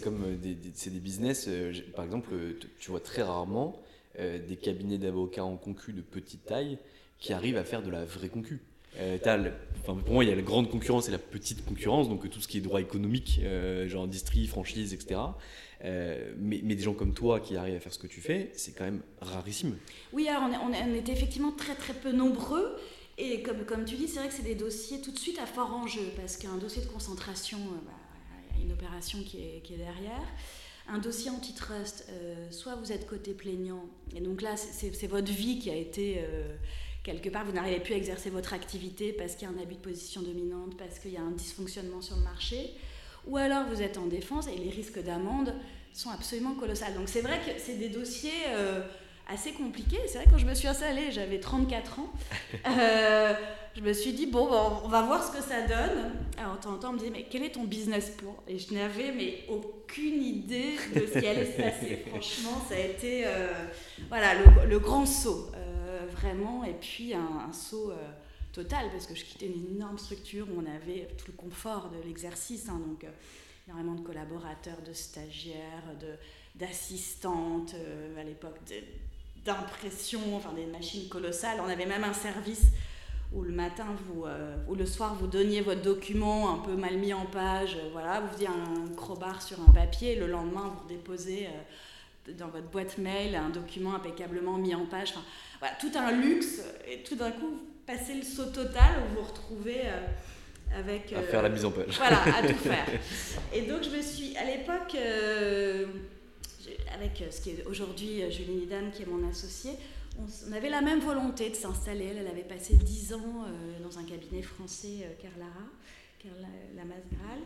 comme 0.00 0.36
des, 0.36 0.54
des- 0.54 0.90
business. 1.00 1.48
par 1.96 2.04
exemple, 2.04 2.30
tu 2.78 2.90
vois 2.90 3.00
très 3.00 3.22
rarement 3.22 3.76
des 4.16 4.56
cabinets 4.56 4.98
d'avocats 4.98 5.44
en 5.44 5.56
concu 5.56 5.92
de 5.92 6.00
petite 6.00 6.44
taille 6.46 6.78
qui 7.18 7.32
arrivent 7.32 7.56
à 7.58 7.64
faire 7.64 7.82
de 7.82 7.90
la 7.90 8.04
vraie 8.04 8.28
concu. 8.28 8.60
Euh, 8.98 9.18
pour 9.84 9.96
moi, 10.14 10.24
il 10.24 10.28
y 10.30 10.32
a 10.32 10.36
la 10.36 10.42
grande 10.42 10.70
concurrence 10.70 11.08
et 11.08 11.10
la 11.10 11.18
petite 11.18 11.64
concurrence, 11.66 12.08
donc 12.08 12.30
tout 12.30 12.40
ce 12.40 12.46
qui 12.48 12.58
est 12.58 12.60
droit 12.62 12.80
économique, 12.80 13.40
genre 13.88 14.04
industrie, 14.04 14.46
franchise, 14.46 14.94
etc. 14.94 15.20
mais, 15.82 16.58
des 16.58 16.82
gens 16.82 16.94
comme 16.94 17.14
toi 17.14 17.40
qui 17.40 17.56
arrivent 17.56 17.76
à 17.76 17.80
faire 17.80 17.92
ce 17.92 17.98
que 17.98 18.06
tu 18.06 18.20
fais, 18.20 18.50
c'est 18.54 18.72
quand 18.72 18.84
même 18.84 19.02
rarissime. 19.20 19.76
Oui, 20.12 20.28
alors 20.28 20.42
on, 20.44 20.72
on, 20.72 20.94
était 20.94 21.12
effectivement 21.12 21.52
très 21.52 21.74
très 21.74 21.94
peu 21.94 22.12
nombreux. 22.12 22.76
Et 23.18 23.42
comme, 23.42 23.64
comme 23.64 23.84
tu 23.84 23.96
dis, 23.96 24.08
c'est 24.08 24.18
vrai 24.18 24.28
que 24.28 24.34
c'est 24.34 24.42
des 24.42 24.54
dossiers 24.54 25.00
tout 25.00 25.10
de 25.10 25.18
suite 25.18 25.38
à 25.38 25.46
fort 25.46 25.72
enjeu, 25.74 26.12
parce 26.16 26.36
qu'un 26.36 26.56
dossier 26.56 26.82
de 26.82 26.88
concentration, 26.88 27.58
bah, 27.58 27.92
il 28.52 28.58
y 28.58 28.62
a 28.62 28.66
une 28.66 28.72
opération 28.72 29.22
qui 29.22 29.38
est, 29.38 29.62
qui 29.62 29.74
est 29.74 29.78
derrière. 29.78 30.22
Un 30.88 30.98
dossier 30.98 31.30
antitrust, 31.30 32.06
euh, 32.10 32.50
soit 32.50 32.76
vous 32.76 32.92
êtes 32.92 33.06
côté 33.06 33.32
plaignant, 33.32 33.86
et 34.14 34.20
donc 34.20 34.42
là, 34.42 34.56
c'est 34.56 35.06
votre 35.08 35.32
vie 35.32 35.58
qui 35.58 35.70
a 35.70 35.74
été 35.74 36.18
euh, 36.18 36.54
quelque 37.06 37.28
part, 37.28 37.44
vous 37.44 37.52
n'arrivez 37.52 37.80
plus 37.80 37.94
à 37.94 37.96
exercer 37.96 38.30
votre 38.30 38.52
activité 38.52 39.12
parce 39.12 39.36
qu'il 39.36 39.48
y 39.48 39.50
a 39.50 39.54
un 39.54 39.62
abus 39.62 39.76
de 39.76 39.80
position 39.80 40.22
dominante, 40.22 40.76
parce 40.76 40.98
qu'il 40.98 41.12
y 41.12 41.16
a 41.16 41.22
un 41.22 41.30
dysfonctionnement 41.30 42.02
sur 42.02 42.16
le 42.16 42.22
marché, 42.22 42.74
ou 43.26 43.36
alors 43.36 43.64
vous 43.68 43.82
êtes 43.82 43.98
en 43.98 44.06
défense 44.06 44.46
et 44.48 44.56
les 44.56 44.70
risques 44.70 45.02
d'amende 45.02 45.54
sont 45.92 46.10
absolument 46.10 46.54
colossaux. 46.54 46.84
Donc 46.96 47.08
c'est 47.08 47.22
vrai 47.22 47.38
que 47.38 47.52
c'est 47.58 47.78
des 47.78 47.88
dossiers 47.88 48.30
euh, 48.48 48.80
assez 49.28 49.52
compliqués. 49.52 50.00
C'est 50.06 50.18
vrai 50.18 50.24
que 50.26 50.30
quand 50.30 50.38
je 50.38 50.46
me 50.46 50.54
suis 50.54 50.68
installée, 50.68 51.10
j'avais 51.10 51.40
34 51.40 52.00
ans 52.00 52.12
je 53.76 53.82
me 53.82 53.92
suis 53.92 54.12
dit, 54.12 54.26
bon, 54.26 54.48
on 54.84 54.88
va 54.88 55.02
voir 55.02 55.22
ce 55.22 55.36
que 55.36 55.42
ça 55.42 55.60
donne. 55.62 56.12
Alors, 56.38 56.56
de 56.56 56.62
temps 56.62 56.72
en 56.72 56.78
temps, 56.78 56.88
on 56.90 56.92
me 56.94 56.98
disait, 56.98 57.10
mais 57.10 57.26
quel 57.28 57.42
est 57.42 57.50
ton 57.50 57.64
business 57.64 58.10
plan? 58.10 58.34
Et 58.48 58.58
je 58.58 58.72
n'avais 58.72 59.12
mais 59.12 59.44
aucune 59.50 60.22
idée 60.22 60.76
de 60.94 61.06
ce 61.06 61.18
qui 61.18 61.26
allait 61.26 61.44
se 61.44 61.60
passer. 61.60 62.04
Franchement, 62.08 62.62
ça 62.68 62.74
a 62.74 62.78
été 62.78 63.26
euh, 63.26 63.52
voilà, 64.08 64.28
le, 64.66 64.78
grand 64.78 65.04
saut, 65.04 65.50
euh, 65.54 66.06
vraiment. 66.12 66.64
Et 66.64 66.72
puis, 66.72 67.12
un, 67.12 67.52
saut 67.52 67.92
euh, 68.58 68.62
total, 68.62 68.90
parce 68.90 69.06
que 69.06 69.14
je 69.14 69.24
quittais 69.24 69.46
une 69.46 69.76
énorme 69.76 69.98
structure 69.98 70.46
où 70.48 70.60
on 70.60 70.66
avait 70.66 71.08
tout 71.18 71.26
le 71.28 71.36
confort 71.36 71.90
de 71.90 72.06
l'exercice. 72.06 72.68
Hein, 72.68 72.80
donc, 72.86 73.06
énormément 73.66 73.94
de 73.94 74.02
collaborateurs, 74.02 74.80
de 74.86 74.92
stagiaires, 74.92 75.84
d'assistantes, 76.54 77.74
à 78.18 78.22
l'époque 78.22 78.58
d'impression, 79.44 80.20
enfin 80.36 80.52
des 80.52 80.66
machines 80.66 81.08
colossales. 81.08 81.60
On 81.60 81.68
avait 81.68 81.86
même 81.86 82.04
un 82.04 82.12
service 82.12 82.66
où 83.32 83.42
le 83.42 83.52
matin 83.52 83.86
vous, 84.06 84.24
euh, 84.24 84.56
ou 84.68 84.74
le 84.74 84.86
soir 84.86 85.14
vous 85.14 85.26
donniez 85.26 85.60
votre 85.60 85.82
document 85.82 86.52
un 86.52 86.58
peu 86.58 86.76
mal 86.76 86.96
mis 86.96 87.12
en 87.12 87.26
page, 87.26 87.76
euh, 87.76 87.88
voilà, 87.92 88.20
vous 88.20 88.32
faisiez 88.32 88.48
un 88.48 88.94
crowbar 88.94 89.42
sur 89.42 89.60
un 89.60 89.72
papier, 89.72 90.16
le 90.16 90.26
lendemain 90.26 90.72
vous 90.80 90.88
déposez 90.88 91.46
euh, 91.46 92.32
dans 92.32 92.48
votre 92.48 92.68
boîte 92.68 92.98
mail 92.98 93.34
un 93.34 93.50
document 93.50 93.94
impeccablement 93.94 94.58
mis 94.58 94.74
en 94.74 94.86
page. 94.86 95.14
Voilà, 95.58 95.74
tout 95.76 95.90
un 95.94 96.12
luxe, 96.12 96.60
et 96.88 97.02
tout 97.02 97.16
d'un 97.16 97.30
coup, 97.30 97.60
vous 97.86 97.94
passez 97.94 98.14
le 98.14 98.22
saut 98.22 98.46
total 98.46 98.96
où 98.98 99.14
vous 99.14 99.22
vous 99.22 99.28
retrouvez 99.28 99.82
avec. 100.74 101.12
à 101.12 101.22
faire 101.22 101.42
la 101.42 101.48
mise 101.48 101.64
en 101.64 101.70
page. 101.70 101.96
Voilà, 101.96 102.22
à 102.22 102.42
tout 102.42 102.54
faire. 102.58 102.86
Et 103.52 103.62
donc 103.62 103.82
je 103.82 103.90
me 103.90 104.02
suis, 104.02 104.36
à 104.36 104.44
l'époque, 104.44 104.96
avec 106.94 107.24
ce 107.30 107.40
qui 107.40 107.50
est 107.50 107.64
aujourd'hui 107.66 108.30
Julie 108.30 108.54
Nidan, 108.54 108.90
qui 108.92 109.02
est 109.02 109.06
mon 109.06 109.28
associée, 109.28 109.72
on, 110.18 110.52
avait 110.52 110.70
la 110.70 110.80
même 110.80 111.00
volonté 111.00 111.50
de 111.50 111.54
s'installer. 111.54 112.06
Elle, 112.16 112.26
avait 112.26 112.42
passé 112.42 112.74
dix 112.74 113.12
ans 113.12 113.44
euh, 113.46 113.82
dans 113.82 113.98
un 113.98 114.04
cabinet 114.04 114.42
français, 114.42 115.04
euh, 115.04 115.22
Carlara, 115.22 115.52
Carla 116.18 116.48
Lamasgral. 116.74 117.40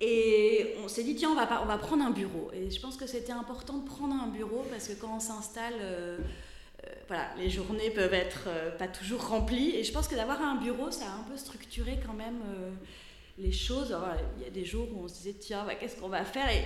Et 0.00 0.74
on 0.82 0.88
s'est 0.88 1.04
dit, 1.04 1.14
tiens, 1.14 1.30
on 1.30 1.34
va, 1.34 1.62
on 1.62 1.66
va 1.66 1.78
prendre 1.78 2.04
un 2.04 2.10
bureau. 2.10 2.50
Et 2.52 2.70
je 2.70 2.80
pense 2.80 2.96
que 2.96 3.06
c'était 3.06 3.32
important 3.32 3.78
de 3.78 3.86
prendre 3.86 4.14
un 4.14 4.28
bureau 4.28 4.64
parce 4.70 4.88
que 4.88 4.94
quand 4.94 5.16
on 5.16 5.20
s'installe, 5.20 5.74
euh, 5.80 6.18
voilà, 7.08 7.28
les 7.38 7.50
journées 7.50 7.90
peuvent 7.90 8.14
être 8.14 8.48
pas 8.78 8.88
toujours 8.88 9.28
remplies. 9.28 9.76
Et 9.76 9.84
je 9.84 9.92
pense 9.92 10.08
que 10.08 10.14
d'avoir 10.14 10.40
un 10.42 10.56
bureau, 10.56 10.90
ça 10.90 11.06
a 11.06 11.14
un 11.20 11.24
peu 11.30 11.36
structuré 11.36 11.98
quand 12.04 12.14
même 12.14 12.40
les 13.38 13.52
choses. 13.52 13.94
il 14.38 14.44
y 14.44 14.46
a 14.46 14.50
des 14.50 14.64
jours 14.64 14.88
où 14.94 15.04
on 15.04 15.08
se 15.08 15.14
disait, 15.14 15.34
tiens, 15.34 15.64
bah, 15.64 15.74
qu'est-ce 15.74 15.96
qu'on 15.96 16.08
va 16.08 16.24
faire? 16.24 16.48
Et, 16.50 16.64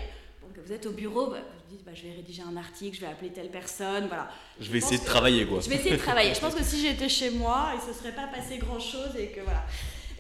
vous 0.65 0.73
êtes 0.73 0.87
au 0.87 0.93
bureau, 0.93 1.27
bah, 1.27 1.39
vous 1.41 1.77
dites 1.77 1.85
bah, 1.85 1.93
je 1.95 2.03
vais 2.03 2.15
rédiger 2.15 2.43
un 2.43 2.57
article, 2.57 2.97
je 2.97 3.01
vais 3.01 3.07
appeler 3.09 3.31
telle 3.31 3.51
personne, 3.51 4.07
voilà. 4.07 4.31
Je 4.61 4.71
vais 4.71 4.79
essayer 4.79 4.99
de 4.99 5.05
travailler 5.05 5.47
quoi. 5.47 5.61
Je 5.61 5.69
vais 5.69 5.77
essayer 5.77 5.97
de 5.97 6.01
travailler. 6.01 6.35
je 6.35 6.41
pense 6.41 6.55
que 6.55 6.65
si 6.65 6.81
j'étais 6.81 7.09
chez 7.09 7.31
moi, 7.31 7.73
il 7.75 7.87
ne 7.87 7.93
se 7.93 7.99
serait 7.99 8.15
pas 8.15 8.27
passé 8.27 8.59
grand 8.59 8.81
chose 8.81 9.17
et 9.19 9.29
que 9.29 9.41
voilà. 9.41 9.65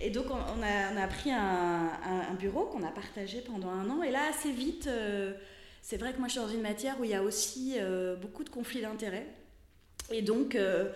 Et 0.01 0.11
donc 0.11 0.27
on, 0.31 0.63
a, 0.63 0.93
on 0.93 0.97
a, 1.03 1.07
pris 1.07 1.31
un, 1.31 1.91
un, 2.31 2.35
bureau 2.35 2.67
qu'on 2.67 2.83
a 2.83 2.91
partagé 2.91 3.41
pendant 3.41 3.71
un 3.71 3.89
an 3.89 4.03
et 4.03 4.11
là 4.11 4.29
assez 4.29 4.53
vite, 4.53 4.89
euh, 4.89 5.33
c'est 5.81 5.97
vrai 5.97 6.13
que 6.13 6.19
moi 6.19 6.29
je 6.29 6.33
suis 6.33 6.41
dans 6.41 6.49
une 6.49 6.61
matière 6.61 7.01
où 7.01 7.05
il 7.05 7.11
y 7.11 7.15
a 7.15 7.23
aussi 7.23 7.77
euh, 7.79 8.15
beaucoup 8.17 8.45
de 8.45 8.51
conflits 8.51 8.83
d'intérêts 8.83 9.27
et 10.11 10.23
donc 10.23 10.55
euh, 10.55 10.91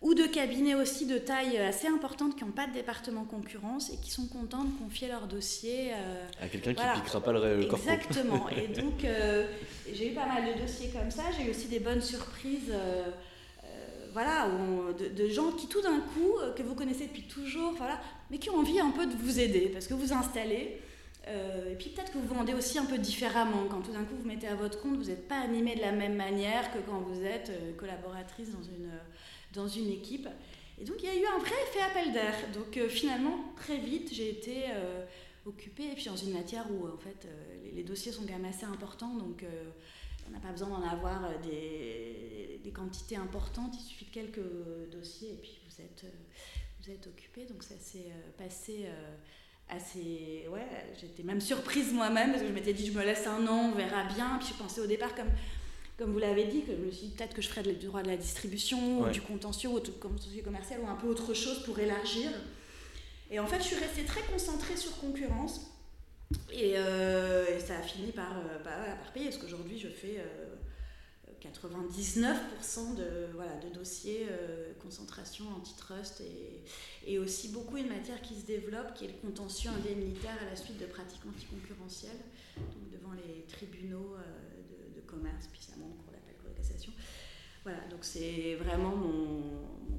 ou 0.00 0.14
de 0.14 0.24
cabinets 0.24 0.76
aussi 0.76 1.06
de 1.06 1.18
taille 1.18 1.58
assez 1.58 1.88
importante 1.88 2.36
qui 2.36 2.44
n'ont 2.44 2.52
pas 2.52 2.68
de 2.68 2.72
département 2.72 3.24
concurrence 3.24 3.90
et 3.92 3.96
qui 3.96 4.10
sont 4.10 4.26
contents 4.26 4.62
de 4.62 4.70
confier 4.78 5.08
leur 5.08 5.26
dossier 5.26 5.90
euh, 5.92 6.24
à 6.40 6.46
quelqu'un 6.46 6.74
qui 6.74 6.82
ne 6.82 6.94
piquera 6.94 7.20
pas 7.20 7.32
le, 7.32 7.64
corps. 7.64 7.80
Exactement. 7.80 8.48
et 8.56 8.68
donc, 8.68 9.04
euh, 9.04 9.46
j'ai 9.92 10.12
eu 10.12 10.14
pas 10.14 10.26
mal 10.26 10.54
de 10.54 10.60
dossiers 10.60 10.90
comme 10.90 11.10
ça. 11.10 11.24
J'ai 11.36 11.46
eu 11.46 11.50
aussi 11.50 11.66
des 11.66 11.80
bonnes 11.80 12.02
surprises. 12.02 12.70
Euh, 12.70 13.04
voilà, 14.12 14.48
de, 14.98 15.28
gens 15.28 15.52
qui 15.52 15.68
tout 15.68 15.82
d'un 15.82 16.00
coup, 16.00 16.38
que 16.56 16.62
vous 16.62 16.74
connaissez 16.74 17.06
depuis 17.06 17.22
toujours, 17.22 17.74
voilà, 17.76 18.00
mais 18.30 18.38
qui 18.38 18.50
ont 18.50 18.56
envie 18.56 18.80
un 18.80 18.90
peu 18.90 19.06
de 19.06 19.14
vous 19.14 19.38
aider 19.38 19.68
parce 19.72 19.86
que 19.86 19.94
vous 19.94 20.12
installez. 20.12 20.80
Et 21.70 21.74
puis 21.74 21.90
peut-être 21.90 22.12
que 22.12 22.18
vous 22.18 22.34
vendez 22.34 22.54
aussi 22.54 22.78
un 22.78 22.86
peu 22.86 22.98
différemment. 22.98 23.66
Quand 23.70 23.80
tout 23.80 23.92
d'un 23.92 24.04
coup 24.04 24.14
vous 24.20 24.26
mettez 24.26 24.48
à 24.48 24.54
votre 24.54 24.80
compte, 24.80 24.96
vous 24.96 25.04
n'êtes 25.04 25.28
pas 25.28 25.38
animé 25.40 25.74
de 25.76 25.80
la 25.80 25.92
même 25.92 26.16
manière 26.16 26.72
que 26.72 26.78
quand 26.78 27.00
vous 27.00 27.22
êtes 27.22 27.50
collaboratrice 27.76 28.50
dans 28.50 28.62
une 28.62 28.90
dans 29.54 29.68
une 29.68 29.90
équipe. 29.90 30.28
Et 30.80 30.84
donc 30.84 30.96
il 31.00 31.06
y 31.06 31.08
a 31.08 31.16
eu 31.16 31.26
un 31.26 31.38
vrai 31.38 31.54
effet 31.68 31.80
appel 31.80 32.12
d'air. 32.12 32.34
Donc 32.54 32.76
euh, 32.76 32.88
finalement, 32.88 33.52
très 33.56 33.78
vite, 33.78 34.12
j'ai 34.12 34.30
été 34.30 34.64
euh, 34.70 35.04
occupée, 35.46 35.90
et 35.92 35.94
puis 35.94 36.04
dans 36.04 36.16
une 36.16 36.32
matière 36.32 36.66
où 36.70 36.86
en 36.86 36.98
fait 36.98 37.26
euh, 37.26 37.70
les, 37.74 37.82
dossiers 37.82 38.12
sont 38.12 38.22
quand 38.22 38.32
même 38.32 38.44
assez 38.44 38.64
importants, 38.64 39.14
donc 39.16 39.44
on 40.26 40.30
n'a 40.30 40.38
pas 40.40 40.50
besoin 40.50 40.68
d'en 40.68 40.86
avoir 40.86 41.38
des, 41.40 42.60
des, 42.62 42.70
quantités 42.70 43.16
importantes, 43.16 43.74
il 43.74 43.82
suffit 43.82 44.04
de 44.04 44.10
quelques 44.10 44.90
dossiers, 44.92 45.32
et 45.32 45.38
puis 45.42 45.58
vous 45.68 45.82
êtes, 45.82 46.04
vous 46.82 46.90
êtes 46.90 47.06
occupé. 47.06 47.44
Donc 47.46 47.62
ça 47.62 47.76
s'est 47.78 48.12
passé 48.36 48.86
assez... 49.70 50.46
Ouais, 50.50 50.66
j'étais 51.00 51.22
même 51.22 51.40
surprise 51.40 51.92
moi-même, 51.92 52.30
parce 52.30 52.42
que 52.42 52.48
je 52.48 52.52
m'étais 52.52 52.72
dit, 52.72 52.86
je 52.86 52.92
me 52.92 53.04
laisse 53.04 53.26
un 53.26 53.46
an, 53.46 53.70
on 53.72 53.76
verra 53.76 54.04
bien. 54.04 54.38
Puis 54.40 54.48
je 54.52 54.62
pensais 54.62 54.80
au 54.80 54.86
départ 54.86 55.14
comme 55.14 55.28
comme 55.98 56.12
vous 56.12 56.20
l'avez 56.20 56.44
dit, 56.44 56.62
que 56.62 56.70
je 56.70 56.76
me 56.76 56.90
suis 56.92 57.08
dit 57.08 57.14
peut-être 57.14 57.34
que 57.34 57.42
je 57.42 57.48
ferais 57.48 57.62
du 57.62 57.86
droit 57.86 58.02
de 58.02 58.08
la 58.08 58.16
distribution, 58.16 59.00
ou 59.00 59.08
du 59.08 59.20
contentieux, 59.20 59.68
ou 59.68 59.80
du 59.80 59.90
contentieux 59.90 60.42
commercial, 60.42 60.80
ou 60.80 60.86
un 60.86 60.94
peu 60.94 61.08
autre 61.08 61.34
chose 61.34 61.64
pour 61.64 61.76
élargir. 61.80 62.30
Et 63.32 63.40
en 63.40 63.46
fait, 63.46 63.58
je 63.58 63.64
suis 63.64 63.76
restée 63.76 64.04
très 64.04 64.22
concentrée 64.22 64.76
sur 64.76 64.96
concurrence. 64.98 65.72
Et, 66.52 66.78
euh, 66.78 67.58
ça 67.58 67.78
a 67.78 67.82
fini 67.82 68.12
par, 68.12 68.30
euh, 68.38 68.62
bah, 68.64 68.70
par 69.02 69.12
payer, 69.12 69.26
parce 69.26 69.38
qu'aujourd'hui, 69.38 69.76
je 69.76 69.88
fais 69.88 70.22
99% 71.42 72.24
euh, 72.24 73.28
de, 73.28 73.32
voilà, 73.34 73.56
de 73.56 73.74
dossiers 73.74 74.26
concentration 74.82 75.44
antitrust 75.56 76.20
et, 76.20 77.12
et 77.12 77.18
aussi 77.18 77.48
beaucoup 77.48 77.76
une 77.76 77.88
matière 77.88 78.20
qui 78.22 78.34
se 78.34 78.46
développe, 78.46 78.94
qui 78.94 79.04
est 79.04 79.08
le 79.08 79.28
contentieux 79.28 79.70
indemnitaire 79.70 80.36
à 80.40 80.50
la 80.50 80.56
suite 80.56 80.78
de 80.78 80.86
pratiques 80.86 81.22
anticoncurrentielles, 81.28 82.20
donc 82.56 82.90
devant 82.90 83.12
les 83.14 83.44
tribunaux 83.46 84.16
de, 84.70 85.00
de 85.00 85.06
commerce, 85.06 85.48
puis 85.52 85.60
ça 85.62 85.74
voilà, 87.68 87.84
donc 87.90 87.98
c'est 88.00 88.54
vraiment 88.54 88.96
mon, 88.96 89.42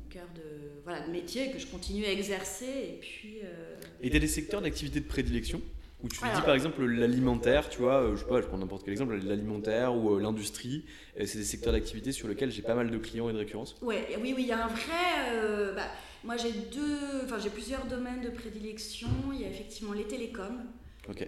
cœur 0.10 0.28
de, 0.34 0.82
voilà, 0.84 1.06
de 1.06 1.12
métier 1.12 1.52
que 1.52 1.60
je 1.60 1.68
continue 1.68 2.04
à 2.06 2.12
exercer. 2.12 2.66
Et 2.66 2.98
puis. 3.00 3.42
Euh, 3.44 3.76
et 4.02 4.10
des 4.10 4.28
secteurs 4.28 4.60
d'activité 4.60 5.00
de 5.00 5.06
prédilection? 5.06 5.62
Où 6.04 6.08
tu 6.08 6.20
dis 6.20 6.42
par 6.46 6.54
exemple 6.54 6.84
l'alimentaire, 6.86 7.70
tu 7.70 7.80
vois, 7.80 8.02
euh, 8.02 8.16
je 8.16 8.22
sais 8.22 8.28
pas, 8.28 8.42
je 8.42 8.48
prends 8.48 8.58
n'importe 8.58 8.84
quel 8.84 8.94
exemple, 8.94 9.16
l'alimentaire 9.16 9.96
ou 9.96 10.16
euh, 10.16 10.22
l'industrie, 10.22 10.86
c'est 11.18 11.38
des 11.38 11.44
secteurs 11.44 11.74
d'activité 11.74 12.12
sur 12.12 12.28
lesquels 12.28 12.52
j'ai 12.52 12.62
pas 12.62 12.76
mal 12.76 12.90
de 12.90 12.98
clients 12.98 13.30
et 13.30 13.34
de 13.34 13.38
récurrence. 13.38 13.76
Ouais, 13.82 14.08
oui, 14.22 14.34
oui, 14.36 14.44
il 14.44 14.48
y 14.48 14.52
a 14.52 14.66
un 14.66 14.68
vrai. 14.68 15.74
Bah, 15.76 15.88
moi 16.24 16.36
j'ai 16.38 16.52
deux, 16.52 17.24
enfin 17.24 17.40
j'ai 17.40 17.50
plusieurs 17.50 17.86
domaines 17.86 18.22
de 18.22 18.30
prédilection. 18.30 19.10
Il 19.34 19.42
y 19.42 19.46
a 19.46 19.50
effectivement 19.50 19.94
les 19.94 20.06
télécoms, 20.06 20.64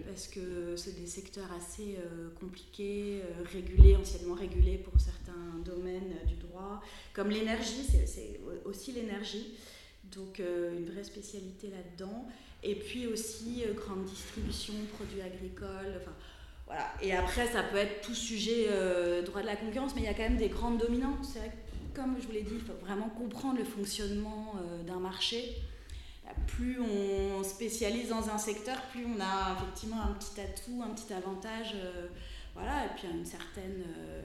parce 0.06 0.28
que 0.28 0.76
c'est 0.76 0.98
des 1.00 1.06
secteurs 1.06 1.50
assez 1.52 1.96
euh, 1.98 2.30
compliqués, 2.38 3.20
euh, 3.22 3.44
régulés, 3.52 3.96
anciennement 3.96 4.34
régulés 4.34 4.78
pour 4.78 4.98
certains 5.00 5.32
domaines 5.64 6.14
du 6.26 6.36
droit, 6.36 6.82
comme 7.12 7.30
l'énergie, 7.30 7.82
c'est 8.06 8.40
aussi 8.64 8.92
l'énergie, 8.92 9.54
donc 10.04 10.40
euh, 10.40 10.76
une 10.78 10.86
vraie 10.90 11.04
spécialité 11.04 11.68
là-dedans. 11.68 12.28
Et 12.62 12.76
puis 12.76 13.06
aussi 13.06 13.64
grande 13.74 14.04
distribution, 14.04 14.74
produits 14.94 15.20
agricoles, 15.20 16.00
enfin 16.00 16.12
voilà. 16.66 16.92
Et 17.02 17.12
après, 17.12 17.46
ça 17.48 17.62
peut 17.64 17.76
être 17.76 18.02
tout 18.02 18.14
sujet 18.14 18.68
droit 19.24 19.42
de 19.42 19.46
la 19.46 19.56
concurrence, 19.56 19.94
mais 19.94 20.02
il 20.02 20.04
y 20.04 20.08
a 20.08 20.14
quand 20.14 20.22
même 20.22 20.36
des 20.36 20.48
grandes 20.48 20.78
dominantes. 20.78 21.24
C'est 21.24 21.40
vrai 21.40 21.48
que, 21.50 22.00
comme 22.00 22.16
je 22.20 22.26
vous 22.26 22.32
l'ai 22.32 22.42
dit, 22.42 22.54
il 22.54 22.60
faut 22.60 22.78
vraiment 22.80 23.08
comprendre 23.08 23.58
le 23.58 23.64
fonctionnement 23.64 24.54
d'un 24.86 25.00
marché 25.00 25.56
plus 26.46 26.80
on 26.80 27.42
spécialise 27.42 28.08
dans 28.08 28.28
un 28.28 28.38
secteur, 28.38 28.80
plus 28.90 29.04
on 29.06 29.20
a 29.20 29.56
effectivement 29.56 30.02
un 30.02 30.12
petit 30.14 30.40
atout, 30.40 30.82
un 30.82 30.90
petit 30.90 31.12
avantage. 31.12 31.72
Euh, 31.74 32.08
voilà, 32.54 32.86
et 32.86 32.88
puis 32.96 33.08
une 33.08 33.24
certaine. 33.24 33.84
Euh, 33.98 34.22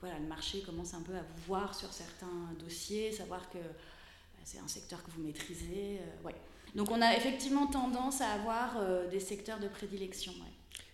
voilà, 0.00 0.18
le 0.18 0.26
marché 0.26 0.60
commence 0.60 0.94
un 0.94 1.02
peu 1.02 1.14
à 1.14 1.22
vous 1.22 1.42
voir 1.46 1.74
sur 1.74 1.92
certains 1.92 2.52
dossiers, 2.58 3.12
savoir 3.12 3.48
que 3.50 3.58
bah, 3.58 4.42
c'est 4.44 4.58
un 4.58 4.68
secteur 4.68 5.02
que 5.02 5.10
vous 5.10 5.22
maîtrisez. 5.22 6.00
ouais. 6.24 6.34
Donc 6.76 6.90
on 6.90 7.02
a 7.02 7.16
effectivement 7.16 7.66
tendance 7.66 8.20
à 8.20 8.28
avoir 8.28 9.08
des 9.10 9.20
secteurs 9.20 9.58
de 9.58 9.66
prédilection 9.66 10.32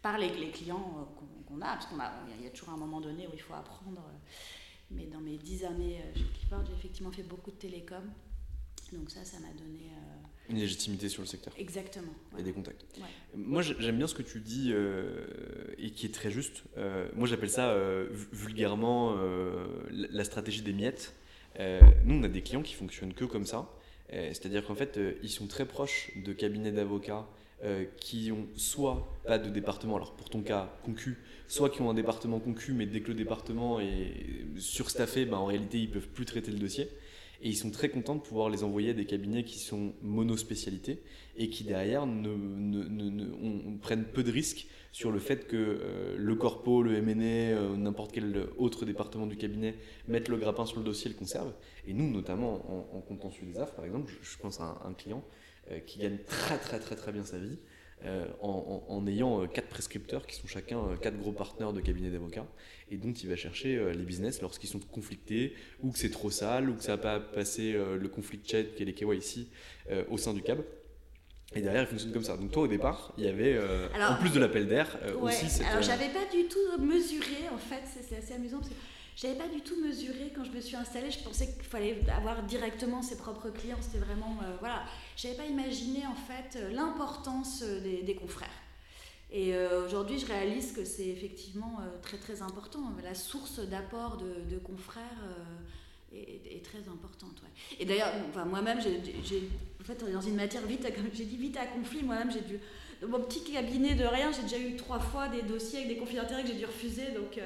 par 0.00 0.16
les, 0.16 0.30
clients 0.50 1.08
qu'on 1.46 1.60
a, 1.60 1.74
parce 1.74 1.86
qu'il 1.86 1.96
y, 2.44 2.46
a 2.46 2.50
toujours 2.50 2.70
un 2.70 2.78
moment 2.78 3.00
donné 3.00 3.26
où 3.26 3.30
il 3.34 3.40
faut 3.40 3.54
apprendre. 3.54 4.00
mais 4.90 5.06
dans 5.06 5.20
mes 5.20 5.36
dix 5.36 5.64
années 5.64 6.00
chez 6.14 6.24
Clifford, 6.38 6.64
j'ai 6.66 6.72
effectivement 6.72 7.10
fait 7.10 7.24
beaucoup 7.24 7.50
de 7.50 7.56
télécom. 7.56 8.04
Donc 8.92 9.10
ça, 9.10 9.24
ça 9.24 9.38
m'a 9.40 9.52
donné 9.58 9.90
une 10.48 10.58
légitimité 10.58 11.08
sur 11.08 11.22
le 11.22 11.26
secteur. 11.26 11.52
Exactement. 11.56 12.12
Et 12.38 12.42
des 12.42 12.52
contacts. 12.52 12.84
Moi, 13.34 13.62
j'aime 13.62 13.96
bien 13.96 14.06
ce 14.06 14.14
que 14.14 14.22
tu 14.22 14.40
dis 14.40 14.70
euh, 14.72 15.26
et 15.78 15.90
qui 15.90 16.06
est 16.06 16.14
très 16.14 16.30
juste. 16.30 16.64
Euh, 16.76 17.08
moi, 17.14 17.26
j'appelle 17.26 17.50
ça 17.50 17.70
euh, 17.70 18.08
vulgairement 18.32 19.16
la 19.90 20.24
stratégie 20.24 20.62
des 20.62 20.72
miettes. 20.72 21.14
nous, 21.58 22.16
on 22.16 22.22
a 22.22 22.28
des 22.28 22.42
clients 22.42 22.62
qui 22.62 22.74
fonctionnent 22.74 23.14
que 23.14 23.24
comme 23.24 23.46
ça. 23.46 23.68
C'est-à-dire 24.10 24.66
qu'en 24.66 24.74
fait, 24.74 24.98
ils 25.22 25.30
sont 25.30 25.46
très 25.46 25.64
proches 25.64 26.10
de 26.16 26.32
cabinets 26.32 26.72
d'avocats 26.72 27.26
qui 27.98 28.32
ont 28.32 28.46
soit 28.56 29.08
pas 29.24 29.38
de 29.38 29.48
département, 29.48 29.96
alors 29.96 30.12
pour 30.14 30.28
ton 30.28 30.42
cas, 30.42 30.70
concu, 30.84 31.18
soit 31.48 31.70
qui 31.70 31.80
ont 31.80 31.90
un 31.90 31.94
département 31.94 32.40
concu, 32.40 32.72
mais 32.72 32.86
dès 32.86 33.00
que 33.00 33.08
le 33.08 33.14
département 33.14 33.80
est 33.80 34.14
surstaffé, 34.58 35.24
ben, 35.24 35.36
en 35.36 35.46
réalité, 35.46 35.78
ils 35.78 35.90
peuvent 35.90 36.08
plus 36.08 36.24
traiter 36.24 36.50
le 36.50 36.58
dossier. 36.58 36.88
Et 37.42 37.48
ils 37.48 37.56
sont 37.56 37.70
très 37.70 37.88
contents 37.88 38.14
de 38.14 38.20
pouvoir 38.20 38.48
les 38.50 38.62
envoyer 38.62 38.90
à 38.90 38.92
des 38.94 39.04
cabinets 39.04 39.42
qui 39.42 39.58
sont 39.58 39.92
monospécialités 40.02 41.00
et 41.36 41.50
qui 41.50 41.64
derrière 41.64 42.06
ne, 42.06 43.76
prennent 43.80 44.04
peu 44.04 44.22
de 44.22 44.30
risques 44.30 44.66
sur 44.92 45.10
le 45.10 45.18
fait 45.18 45.48
que 45.48 45.56
euh, 45.56 46.16
le 46.18 46.34
corpo, 46.36 46.82
le 46.82 47.00
MNE, 47.00 47.22
euh, 47.22 47.76
n'importe 47.76 48.12
quel 48.12 48.46
autre 48.58 48.84
département 48.84 49.26
du 49.26 49.36
cabinet 49.36 49.74
mettent 50.06 50.28
le 50.28 50.36
grappin 50.36 50.66
sur 50.66 50.78
le 50.78 50.84
dossier 50.84 51.10
et 51.10 51.14
le 51.14 51.18
conservent. 51.18 51.54
Et 51.86 51.94
nous, 51.94 52.10
notamment 52.10 52.62
en, 52.70 52.98
en 52.98 53.00
contentieux 53.00 53.46
des 53.46 53.58
AF, 53.58 53.74
par 53.74 53.86
exemple, 53.86 54.12
je, 54.20 54.38
pense 54.38 54.60
à 54.60 54.82
un, 54.84 54.92
client 54.92 55.24
euh, 55.70 55.80
qui 55.80 55.98
gagne 55.98 56.18
très 56.26 56.58
très 56.58 56.78
très 56.78 56.94
très 56.94 57.10
bien 57.10 57.24
sa 57.24 57.38
vie 57.38 57.58
en, 58.40 59.06
ayant 59.06 59.46
quatre 59.46 59.68
prescripteurs 59.68 60.26
qui 60.26 60.34
sont 60.34 60.48
chacun 60.48 60.80
quatre 61.00 61.16
gros 61.16 61.30
partenaires 61.30 61.72
de 61.72 61.80
cabinet 61.80 62.10
d'avocats 62.10 62.48
et 62.90 62.96
dont 62.96 63.12
il 63.12 63.28
va 63.28 63.36
chercher 63.36 63.92
les 63.94 64.02
business 64.02 64.42
lorsqu'ils 64.42 64.68
sont 64.68 64.80
conflictés 64.80 65.54
ou 65.84 65.92
que 65.92 65.98
c'est 66.00 66.10
trop 66.10 66.28
sale 66.28 66.68
ou 66.68 66.74
que 66.74 66.82
ça 66.82 66.96
n'a 66.96 66.98
pas 66.98 67.20
passé 67.20 67.74
le 67.74 68.08
conflit 68.08 68.40
chat 68.44 68.64
qui 68.74 68.82
est 68.82 68.86
les 68.86 68.94
KYC 68.94 69.46
au 70.10 70.18
sein 70.18 70.34
du 70.34 70.42
CAB. 70.42 70.64
Et 71.54 71.60
derrière, 71.60 71.82
il 71.82 71.88
fonctionne 71.88 72.12
comme 72.12 72.24
ça. 72.24 72.36
Donc 72.36 72.50
toi, 72.50 72.62
au 72.62 72.68
départ, 72.68 73.12
il 73.18 73.24
y 73.24 73.28
avait, 73.28 73.58
en 74.00 74.16
plus 74.16 74.30
de 74.30 74.40
l'appel 74.40 74.66
d'air, 74.66 74.98
aussi 75.20 75.48
cette... 75.48 75.66
Alors, 75.66 75.82
j'avais 75.82 76.08
pas 76.08 76.24
du 76.32 76.44
tout 76.44 76.80
mesuré, 76.80 77.48
en 77.52 77.58
fait, 77.58 77.82
c'est 78.08 78.16
assez 78.16 78.34
amusant, 78.34 78.58
parce 78.58 78.70
que 78.70 78.74
j'avais 79.16 79.34
pas 79.34 79.48
du 79.48 79.60
tout 79.60 79.76
mesuré 79.80 80.32
quand 80.34 80.44
je 80.44 80.50
me 80.50 80.60
suis 80.60 80.76
installée. 80.76 81.10
Je 81.10 81.22
pensais 81.22 81.52
qu'il 81.52 81.62
fallait 81.62 82.02
avoir 82.16 82.42
directement 82.44 83.02
ses 83.02 83.16
propres 83.16 83.50
clients. 83.50 83.76
C'était 83.80 84.04
vraiment. 84.04 84.38
Euh, 84.42 84.56
voilà. 84.60 84.84
J'avais 85.16 85.34
pas 85.34 85.44
imaginé, 85.44 86.06
en 86.06 86.14
fait, 86.14 86.58
euh, 86.58 86.72
l'importance 86.72 87.62
euh, 87.62 87.80
des, 87.80 88.14
confrères. 88.14 88.48
Et 89.30 89.56
aujourd'hui, 89.86 90.18
je 90.18 90.26
réalise 90.26 90.72
que 90.72 90.84
c'est 90.84 91.06
effectivement 91.06 91.78
très 92.02 92.18
très 92.18 92.42
important. 92.42 92.92
La 93.02 93.14
source 93.14 93.60
d'apport 93.60 94.18
de, 94.18 94.58
confrères 94.58 95.24
est, 96.14 96.62
très 96.62 96.88
importante. 96.88 97.42
Et 97.78 97.84
d'ailleurs, 97.84 98.12
enfin, 98.28 98.44
moi-même, 98.44 98.80
j'ai, 98.80 99.48
en 99.80 99.84
fait, 99.84 100.04
dans 100.12 100.20
une 100.20 100.36
matière 100.36 100.64
vite, 100.66 100.82
comme 100.94 101.10
j'ai 101.12 101.24
dit, 101.24 101.36
vite 101.36 101.56
à 101.56 101.66
conflit, 101.66 102.02
moi-même, 102.02 102.30
j'ai 102.30 102.40
dû. 102.40 102.58
Dans 103.00 103.08
mon 103.08 103.20
petit 103.20 103.42
cabinet 103.42 103.94
de 103.94 104.04
rien, 104.04 104.30
j'ai 104.30 104.42
déjà 104.42 104.58
eu 104.58 104.76
trois 104.76 105.00
fois 105.00 105.28
des 105.28 105.42
dossiers 105.42 105.80
avec 105.80 105.88
des 105.88 105.96
conflits 105.96 106.16
d'intérêts 106.16 106.42
que 106.42 106.48
j'ai 106.48 106.58
dû 106.58 106.66
refuser. 106.66 107.10
Donc, 107.10 107.36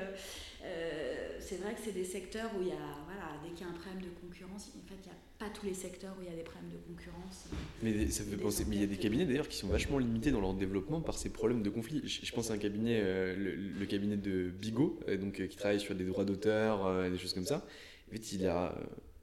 euh, 0.66 1.36
c'est 1.40 1.60
vrai 1.62 1.72
que 1.74 1.80
c'est 1.82 1.94
des 1.94 2.04
secteurs 2.04 2.50
où 2.58 2.62
il 2.62 2.68
y 2.68 2.72
a, 2.72 3.04
voilà, 3.06 3.40
dès 3.42 3.50
qu'il 3.50 3.66
y 3.66 3.68
a 3.68 3.72
un 3.72 3.78
problème 3.78 4.02
de 4.02 4.10
concurrence, 4.20 4.68
en 4.76 4.88
fait, 4.88 4.96
il 5.04 5.08
n'y 5.08 5.12
a 5.12 5.18
pas 5.38 5.48
tous 5.48 5.64
les 5.64 5.74
secteurs 5.74 6.14
où 6.18 6.22
il 6.22 6.28
y 6.28 6.32
a 6.32 6.36
des 6.36 6.42
problèmes 6.42 6.70
de 6.70 6.78
concurrence. 6.88 7.46
Mais 7.82 8.08
ça 8.10 8.24
fait 8.24 8.36
penser, 8.36 8.66
mais 8.68 8.76
il 8.76 8.80
y 8.80 8.84
a 8.84 8.88
des 8.88 8.96
cabinets 8.96 9.26
d'ailleurs 9.26 9.48
qui 9.48 9.56
sont 9.56 9.68
vachement 9.68 9.98
limités 9.98 10.30
dans 10.30 10.40
leur 10.40 10.54
développement 10.54 11.00
par 11.00 11.16
ces 11.16 11.30
problèmes 11.30 11.62
de 11.62 11.70
conflit. 11.70 12.02
Je, 12.04 12.32
pense 12.32 12.50
à 12.50 12.54
un 12.54 12.58
cabinet, 12.58 13.00
euh, 13.02 13.34
le, 13.78 13.86
cabinet 13.86 14.16
de 14.16 14.50
Bigot, 14.50 14.98
euh, 15.08 15.16
donc, 15.16 15.46
qui 15.46 15.56
travaille 15.56 15.80
sur 15.80 15.94
des 15.94 16.04
droits 16.04 16.24
d'auteur, 16.24 17.10
des 17.10 17.18
choses 17.18 17.32
comme 17.32 17.46
ça. 17.46 17.64
En 18.08 18.12
fait, 18.12 18.32
il 18.32 18.46
a 18.46 18.74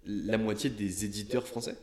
la 0.06 0.38
moitié 0.38 0.69
des 0.69 1.06
éditeurs 1.06 1.48
français. 1.48 1.76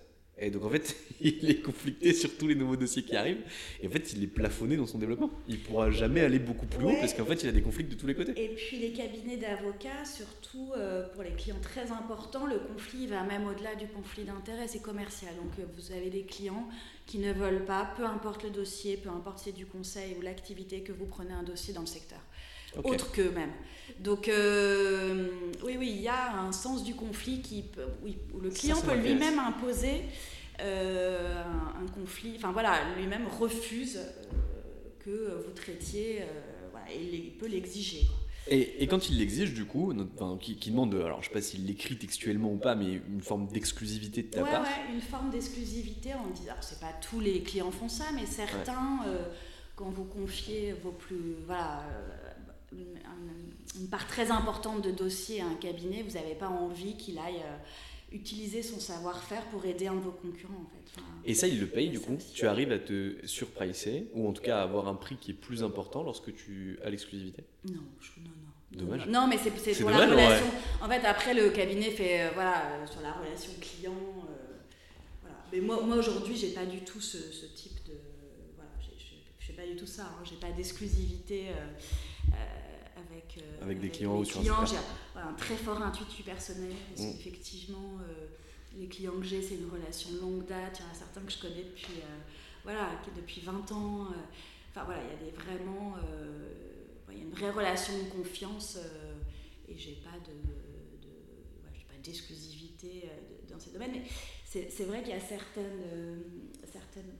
Et 0.42 0.50
donc 0.50 0.64
en 0.64 0.70
fait, 0.70 0.96
il 1.20 1.50
est 1.50 1.60
conflicté 1.60 2.14
sur 2.14 2.36
tous 2.36 2.48
les 2.48 2.54
nouveaux 2.54 2.76
dossiers 2.76 3.02
qui 3.02 3.14
arrivent. 3.14 3.42
Et 3.82 3.86
en 3.86 3.90
fait, 3.90 4.12
il 4.14 4.22
est 4.22 4.26
plafonné 4.26 4.76
dans 4.76 4.86
son 4.86 4.98
développement. 4.98 5.30
Il 5.48 5.56
ne 5.56 5.60
pourra 5.60 5.90
jamais 5.90 6.20
aller 6.22 6.38
beaucoup 6.38 6.66
plus 6.66 6.84
haut 6.84 6.96
parce 6.98 7.12
qu'en 7.12 7.26
fait, 7.26 7.42
il 7.42 7.48
a 7.48 7.52
des 7.52 7.60
conflits 7.60 7.84
de 7.84 7.94
tous 7.94 8.06
les 8.06 8.14
côtés. 8.14 8.32
Et 8.42 8.48
puis 8.54 8.78
les 8.78 8.92
cabinets 8.92 9.36
d'avocats, 9.36 10.04
surtout 10.04 10.72
euh, 10.76 11.06
pour 11.08 11.22
les 11.22 11.32
clients 11.32 11.60
très 11.60 11.92
importants, 11.92 12.46
le 12.46 12.58
conflit 12.58 13.06
va 13.06 13.22
même 13.22 13.46
au-delà 13.46 13.74
du 13.74 13.86
conflit 13.88 14.24
d'intérêt, 14.24 14.66
c'est 14.66 14.82
commercial. 14.82 15.34
Donc 15.36 15.52
euh, 15.58 15.64
vous 15.76 15.92
avez 15.92 16.08
des 16.08 16.22
clients 16.22 16.68
qui 17.06 17.18
ne 17.18 17.32
veulent 17.32 17.64
pas, 17.66 17.92
peu 17.96 18.04
importe 18.04 18.44
le 18.44 18.50
dossier, 18.50 18.96
peu 18.96 19.10
importe 19.10 19.38
si 19.38 19.44
c'est 19.46 19.52
du 19.52 19.66
conseil 19.66 20.16
ou 20.18 20.22
l'activité, 20.22 20.80
que 20.80 20.92
vous 20.92 21.06
prenez 21.06 21.32
un 21.32 21.42
dossier 21.42 21.74
dans 21.74 21.80
le 21.80 21.86
secteur. 21.86 22.20
Autre 22.84 23.12
qu'eux-mêmes. 23.12 23.52
Donc 24.00 24.28
euh, 24.28 25.28
oui, 25.64 25.76
oui, 25.78 25.92
il 25.94 26.00
y 26.00 26.08
a 26.08 26.38
un 26.38 26.52
sens 26.52 26.84
du 26.84 26.94
conflit 26.94 27.42
qui 27.42 27.64
où 28.32 28.40
le 28.40 28.50
client 28.50 28.80
peut 28.80 28.96
lui-même 28.96 29.38
imposer 29.38 30.04
euh, 30.60 31.42
un, 31.42 31.86
conflit, 31.92 32.34
enfin 32.36 32.52
voilà, 32.52 32.78
lui-même 32.96 33.26
refuse 33.26 33.98
euh, 33.98 34.04
que 35.04 35.44
vous 35.46 35.52
traitiez, 35.52 36.22
voilà, 36.70 36.86
il 36.92 37.32
peut 37.38 37.46
l'exiger. 37.46 38.06
Et, 38.48 38.82
et, 38.82 38.86
quand 38.86 39.10
il 39.10 39.18
l'exige, 39.18 39.52
du 39.52 39.64
coup, 39.64 39.94
enfin, 40.14 40.36
qui, 40.40 40.70
demande, 40.70 40.94
alors 40.94 41.22
je 41.22 41.28
sais 41.28 41.32
pas 41.32 41.42
s'il 41.42 41.66
l'écrit 41.66 41.96
textuellement 41.96 42.52
ou 42.52 42.56
pas, 42.56 42.74
mais 42.74 43.00
une 43.08 43.20
forme 43.20 43.46
d'exclusivité 43.48 44.22
de 44.22 44.28
ta 44.28 44.42
ouais, 44.42 44.50
part. 44.50 44.62
Ouais, 44.62 44.94
une 44.94 45.00
forme 45.00 45.30
d'exclusivité 45.30 46.14
en 46.14 46.26
disant, 46.30 46.54
c'est 46.60 46.80
pas 46.80 46.92
tous 47.00 47.20
les 47.20 47.42
clients 47.42 47.70
font 47.70 47.88
ça, 47.88 48.06
mais 48.14 48.26
certains, 48.26 49.04
quand 49.76 49.90
vous 49.90 50.04
confiez 50.04 50.74
vos 50.82 50.90
plus, 50.90 51.36
voilà, 51.46 51.84
une, 52.72 53.88
part 53.88 54.06
très 54.06 54.30
importante 54.30 54.82
de 54.82 54.90
dossiers 54.90 55.40
à 55.40 55.46
un 55.46 55.54
cabinet, 55.54 56.02
vous 56.02 56.14
n'avez 56.14 56.34
pas 56.34 56.48
envie 56.48 56.96
qu'il 56.96 57.18
aille 57.18 57.42
euh, 57.44 57.56
utiliser 58.12 58.62
son 58.62 58.78
savoir-faire 58.78 59.44
pour 59.46 59.64
aider 59.64 59.86
un 59.86 59.94
de 59.94 60.00
vos 60.00 60.10
concurrents. 60.10 60.54
En 60.54 60.70
fait. 60.70 61.02
et 61.24 61.34
ça, 61.34 61.46
il 61.46 61.60
le 61.60 61.66
paye 61.66 61.88
du 61.88 62.00
coup 62.00 62.16
Tu 62.34 62.46
arrives 62.46 62.72
à 62.72 62.78
te 62.78 63.14
surpricer 63.26 64.08
ou 64.14 64.28
en 64.28 64.32
tout 64.32 64.42
cas 64.42 64.58
à 64.58 64.62
avoir 64.62 64.88
un 64.88 64.94
prix 64.94 65.16
qui 65.16 65.32
est 65.32 65.34
plus 65.34 65.62
important 65.62 66.02
lorsque 66.02 66.34
tu 66.34 66.78
as 66.84 66.90
l'exclusivité? 66.90 67.44
Non, 67.64 67.74
non, 67.74 67.80
non. 68.24 68.50
Dommage. 68.72 69.06
Non, 69.08 69.26
mais 69.26 69.36
c'est 69.36 69.80
pour 69.80 69.90
la 69.90 70.06
relation. 70.06 70.46
En 70.80 70.88
fait, 70.88 71.04
après, 71.04 71.34
le 71.34 71.50
cabinet 71.50 71.90
fait 71.90 72.22
euh, 72.22 72.30
voilà, 72.34 72.66
euh, 72.66 72.86
sur 72.86 73.00
la 73.00 73.12
relation 73.12 73.50
client. 73.60 73.94
voilà. 75.22 75.36
Mais 75.52 75.60
moi, 75.60 75.82
moi 75.82 75.96
aujourd'hui, 75.96 76.36
j'ai 76.36 76.50
pas 76.50 76.64
du 76.64 76.80
tout 76.82 77.00
ce, 77.00 77.16
type 77.46 77.84
de. 77.86 77.94
Voilà, 78.54 78.70
je 78.78 79.44
fais 79.44 79.54
pas 79.54 79.66
du 79.66 79.74
tout 79.74 79.86
ça. 79.86 80.04
Hein. 80.04 80.22
J'ai 80.24 80.36
pas 80.36 80.52
d'exclusivité. 80.52 81.46
Euh, 83.38 83.62
avec, 83.62 83.80
des 83.80 83.90
clients 83.90 84.18
ou 84.18 84.24
sur 84.24 84.40
clients, 84.40 84.64
j'ai 84.64 84.76
un 85.16 85.32
très 85.34 85.56
fort 85.56 85.80
intuitu 85.80 86.22
personnel. 86.22 86.72
Parce 86.88 87.06
mm. 87.06 87.12
qu'effectivement, 87.12 87.98
euh, 88.02 88.26
les 88.76 88.86
clients 88.86 89.18
que 89.18 89.24
j'ai, 89.24 89.42
c'est 89.42 89.56
une 89.56 89.70
relation 89.70 90.10
longue 90.20 90.46
date. 90.46 90.78
Il 90.80 90.82
y 90.82 90.88
en 90.88 90.90
a 90.90 90.94
certains 90.94 91.20
que 91.22 91.32
je 91.32 91.38
connais 91.38 91.64
depuis, 91.64 91.98
euh, 91.98 92.18
voilà, 92.64 92.90
depuis 93.16 93.40
20 93.40 93.72
ans. 93.72 94.08
Enfin 94.70 94.84
voilà, 94.84 95.00
il 95.02 95.10
y 95.10 95.28
a 95.28 95.30
des 95.30 95.36
vraiment. 95.36 95.96
il 97.10 97.18
y 97.18 97.20
a 97.20 97.24
une 97.24 97.30
vraie 97.30 97.50
relation 97.50 97.92
de 97.98 98.08
confiance 98.10 98.78
et 99.68 99.76
j'ai 99.76 99.94
pas 100.04 100.18
de, 100.18 100.32
de 101.02 101.12
pas 101.88 101.98
d'exclusivité 102.02 103.10
dans 103.50 103.58
ces 103.58 103.70
domaines. 103.70 103.92
Mais 103.92 104.04
c'est 104.44 104.84
vrai 104.84 105.02
qu'il 105.02 105.12
y 105.12 105.16
a 105.16 105.20
certaines, 105.20 106.22
certaines 106.64 107.12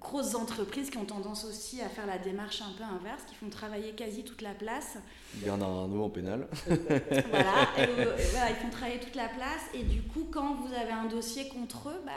grosses 0.00 0.34
entreprises 0.34 0.90
qui 0.90 0.98
ont 0.98 1.04
tendance 1.04 1.44
aussi 1.44 1.80
à 1.80 1.88
faire 1.88 2.06
la 2.06 2.18
démarche 2.18 2.62
un 2.62 2.72
peu 2.76 2.84
inverse, 2.84 3.22
qui 3.28 3.34
font 3.34 3.48
travailler 3.48 3.92
quasi 3.92 4.22
toute 4.22 4.42
la 4.42 4.54
place. 4.54 4.98
Bernard 5.34 5.68
Arnault 5.68 6.04
en 6.04 6.10
pénal. 6.10 6.46
voilà, 6.66 7.68
voilà, 7.76 8.50
ils 8.50 8.56
font 8.62 8.70
travailler 8.70 9.00
toute 9.00 9.14
la 9.16 9.28
place 9.28 9.66
et 9.74 9.82
du 9.82 10.02
coup, 10.02 10.28
quand 10.30 10.54
vous 10.54 10.72
avez 10.72 10.92
un 10.92 11.06
dossier 11.06 11.48
contre 11.48 11.88
eux, 11.88 12.02
bah, 12.04 12.12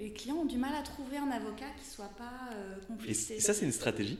les 0.00 0.12
clients 0.12 0.36
ont 0.36 0.46
du 0.46 0.56
mal 0.56 0.74
à 0.74 0.82
trouver 0.82 1.18
un 1.18 1.30
avocat 1.30 1.66
qui 1.78 1.88
soit 1.88 2.12
pas 2.16 2.54
euh, 2.54 2.76
conflicté. 2.86 3.36
Et 3.36 3.40
ça, 3.40 3.52
c'est 3.52 3.64
une 3.64 3.72
stratégie? 3.72 4.18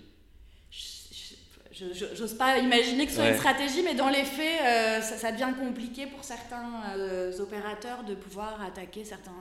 J'ose 1.72 2.34
pas 2.34 2.58
imaginer 2.58 3.04
que 3.04 3.10
ce 3.10 3.18
soit 3.18 3.28
une 3.28 3.36
stratégie, 3.36 3.82
mais 3.82 3.94
dans 3.94 4.08
les 4.08 4.24
faits, 4.24 4.62
euh, 4.62 5.00
ça, 5.02 5.30
devient 5.30 5.52
compliqué 5.58 6.06
pour 6.06 6.24
certains 6.24 6.82
euh, 6.96 7.38
opérateurs 7.38 8.02
de 8.04 8.14
pouvoir 8.14 8.62
attaquer 8.62 9.04
certains 9.04 9.32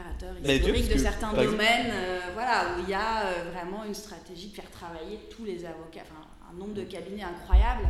opérateurs 0.00 0.36
historiques 0.38 0.92
de 0.92 0.98
certains 0.98 1.32
domaines, 1.32 1.90
euh, 1.92 2.20
voilà, 2.34 2.76
où 2.76 2.82
il 2.82 2.88
y 2.88 2.94
a 2.94 3.26
euh, 3.26 3.50
vraiment 3.52 3.84
une 3.84 3.94
stratégie 3.94 4.48
de 4.48 4.54
faire 4.54 4.70
travailler 4.70 5.20
tous 5.30 5.44
les 5.44 5.64
avocats, 5.64 6.02
enfin 6.02 6.26
un 6.50 6.58
nombre 6.58 6.74
de 6.74 6.82
cabinets 6.82 7.22
incroyable. 7.22 7.88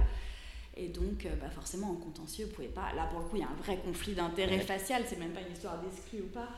Et 0.77 0.89
donc, 0.89 1.27
euh, 1.27 1.31
bah 1.41 1.51
forcément, 1.51 1.91
en 1.91 1.97
contentieux, 1.97 2.47
vous 2.47 2.53
pouvez 2.53 2.69
pas. 2.69 2.93
Là, 2.95 3.07
pour 3.11 3.21
le 3.21 3.25
coup, 3.27 3.37
il 3.37 3.43
y 3.43 3.45
a 3.45 3.49
un 3.49 3.63
vrai 3.63 3.79
conflit 3.85 4.15
d'intérêt 4.15 4.61
facial. 4.61 5.03
C'est 5.07 5.19
même 5.19 5.33
pas 5.33 5.41
une 5.41 5.53
histoire 5.53 5.79
d'exclus 5.79 6.23
ou 6.23 6.33
pas. 6.33 6.49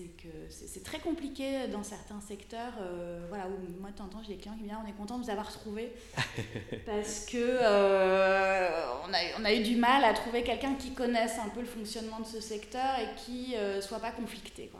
C'est 0.00 0.22
que 0.22 0.34
c'est 0.48 0.82
très 0.82 0.98
compliqué 0.98 1.68
dans 1.70 1.82
certains 1.82 2.20
secteurs. 2.20 2.72
Euh, 2.80 3.20
voilà, 3.28 3.46
où 3.48 3.80
moi, 3.80 3.90
de 3.90 3.96
temps 3.96 4.04
en 4.04 4.08
temps, 4.08 4.22
j'ai 4.26 4.34
des 4.34 4.40
clients 4.40 4.54
qui 4.56 4.62
me 4.62 4.68
disent 4.68 4.76
On 4.84 4.88
est 4.88 4.96
content 4.96 5.18
de 5.18 5.24
vous 5.24 5.30
avoir 5.30 5.46
retrouvé. 5.46 5.92
parce 6.86 7.26
que 7.26 7.36
euh, 7.36 8.68
on, 9.06 9.12
a, 9.12 9.40
on, 9.40 9.44
a, 9.44 9.52
eu 9.52 9.62
du 9.62 9.76
mal 9.76 10.04
à 10.04 10.12
trouver 10.12 10.42
quelqu'un 10.42 10.74
qui 10.74 10.92
connaisse 10.92 11.38
un 11.38 11.48
peu 11.50 11.60
le 11.60 11.66
fonctionnement 11.66 12.20
de 12.20 12.26
ce 12.26 12.40
secteur 12.40 12.98
et 13.00 13.14
qui 13.16 13.52
ne 13.52 13.56
euh, 13.56 13.80
soit 13.80 13.98
pas 13.98 14.10
conflicté. 14.10 14.70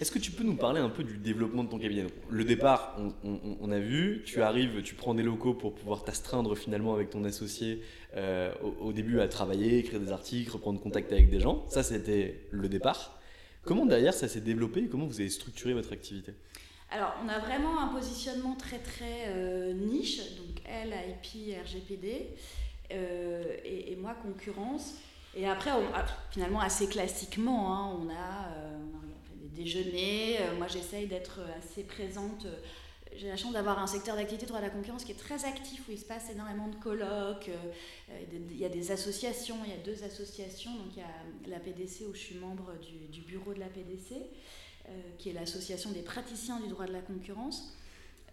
Est-ce 0.00 0.10
que 0.10 0.18
tu 0.18 0.30
peux 0.30 0.44
nous 0.44 0.56
parler 0.56 0.80
un 0.80 0.88
peu 0.88 1.04
du 1.04 1.18
développement 1.18 1.64
de 1.64 1.68
ton 1.68 1.78
cabinet? 1.78 2.06
Le 2.30 2.44
départ, 2.44 2.96
on, 3.24 3.38
on, 3.60 3.70
a 3.70 3.78
vu, 3.78 4.22
tu 4.24 4.42
arrives, 4.42 4.82
tu 4.82 4.94
prends 4.94 5.14
des 5.14 5.22
locaux 5.22 5.52
pour 5.52 5.74
pouvoir 5.74 6.02
t'astreindre 6.02 6.56
finalement 6.56 6.94
avec 6.94 7.10
ton 7.10 7.24
associé 7.24 7.82
au, 8.16 8.86
au, 8.86 8.92
début 8.92 9.20
à 9.20 9.28
travailler, 9.28 9.78
écrire 9.78 10.00
des 10.00 10.10
articles, 10.10 10.50
reprendre 10.50 10.80
contact 10.80 11.12
avec 11.12 11.28
des 11.28 11.40
gens. 11.40 11.66
Ça, 11.68 11.82
c'était 11.82 12.40
le 12.50 12.68
départ. 12.68 13.21
Comment 13.64 13.86
derrière 13.86 14.14
ça 14.14 14.28
s'est 14.28 14.40
développé 14.40 14.80
et 14.80 14.88
comment 14.88 15.06
vous 15.06 15.20
avez 15.20 15.28
structuré 15.30 15.72
votre 15.72 15.92
activité? 15.92 16.34
Alors, 16.90 17.14
on 17.24 17.28
a 17.28 17.38
vraiment 17.38 17.80
un 17.80 17.88
positionnement 17.88 18.54
très 18.54 18.78
très 18.78 19.28
euh, 19.28 19.72
niche, 19.72 20.18
donc 20.36 20.60
elle, 20.66 20.92
IP, 21.08 21.56
RGPD, 21.64 22.26
euh, 22.92 23.56
et, 23.64 23.96
moi, 23.96 24.14
concurrence. 24.14 24.96
Et 25.34 25.46
après, 25.46 25.70
ah, 25.70 26.04
finalement, 26.30 26.60
assez 26.60 26.88
classiquement, 26.88 27.72
hein, 27.74 27.98
on, 27.98 28.10
a, 28.10 28.52
euh, 28.52 28.78
des 29.40 29.62
déjeuners. 29.62 30.38
moi, 30.58 30.66
j'essaye 30.66 31.06
d'être 31.06 31.40
assez 31.58 31.84
présente. 31.84 32.46
J'ai 33.16 33.28
la 33.28 33.36
chance 33.36 33.52
d'avoir 33.52 33.78
un 33.78 33.86
secteur 33.86 34.16
d'activité 34.16 34.46
droit 34.46 34.60
de 34.60 34.64
la 34.64 34.70
concurrence 34.70 35.04
qui 35.04 35.12
est 35.12 35.18
très 35.18 35.44
actif, 35.44 35.88
où 35.88 35.92
il 35.92 35.98
se 35.98 36.04
passe 36.04 36.30
énormément 36.30 36.68
de 36.68 36.76
colloques. 36.76 37.50
il 38.32 38.56
y 38.56 38.64
a 38.64 38.68
des 38.68 38.90
associations, 38.90 39.56
il 39.64 39.70
y 39.70 39.74
a 39.74 39.82
deux 39.84 40.02
associations. 40.04 40.72
Donc, 40.74 40.88
il 40.96 41.00
y 41.00 41.02
a 41.02 41.50
la 41.50 41.60
PDC, 41.60 42.06
où 42.08 42.14
je 42.14 42.20
suis 42.20 42.36
membre 42.36 42.72
du, 43.10 43.20
bureau 43.20 43.52
de 43.54 43.60
la 43.60 43.66
PDC. 43.66 44.16
Euh, 44.88 45.00
qui 45.16 45.28
est 45.28 45.32
l'association 45.32 45.92
des 45.92 46.02
praticiens 46.02 46.58
du 46.58 46.66
droit 46.66 46.86
de 46.86 46.92
la 46.92 47.02
concurrence. 47.02 47.72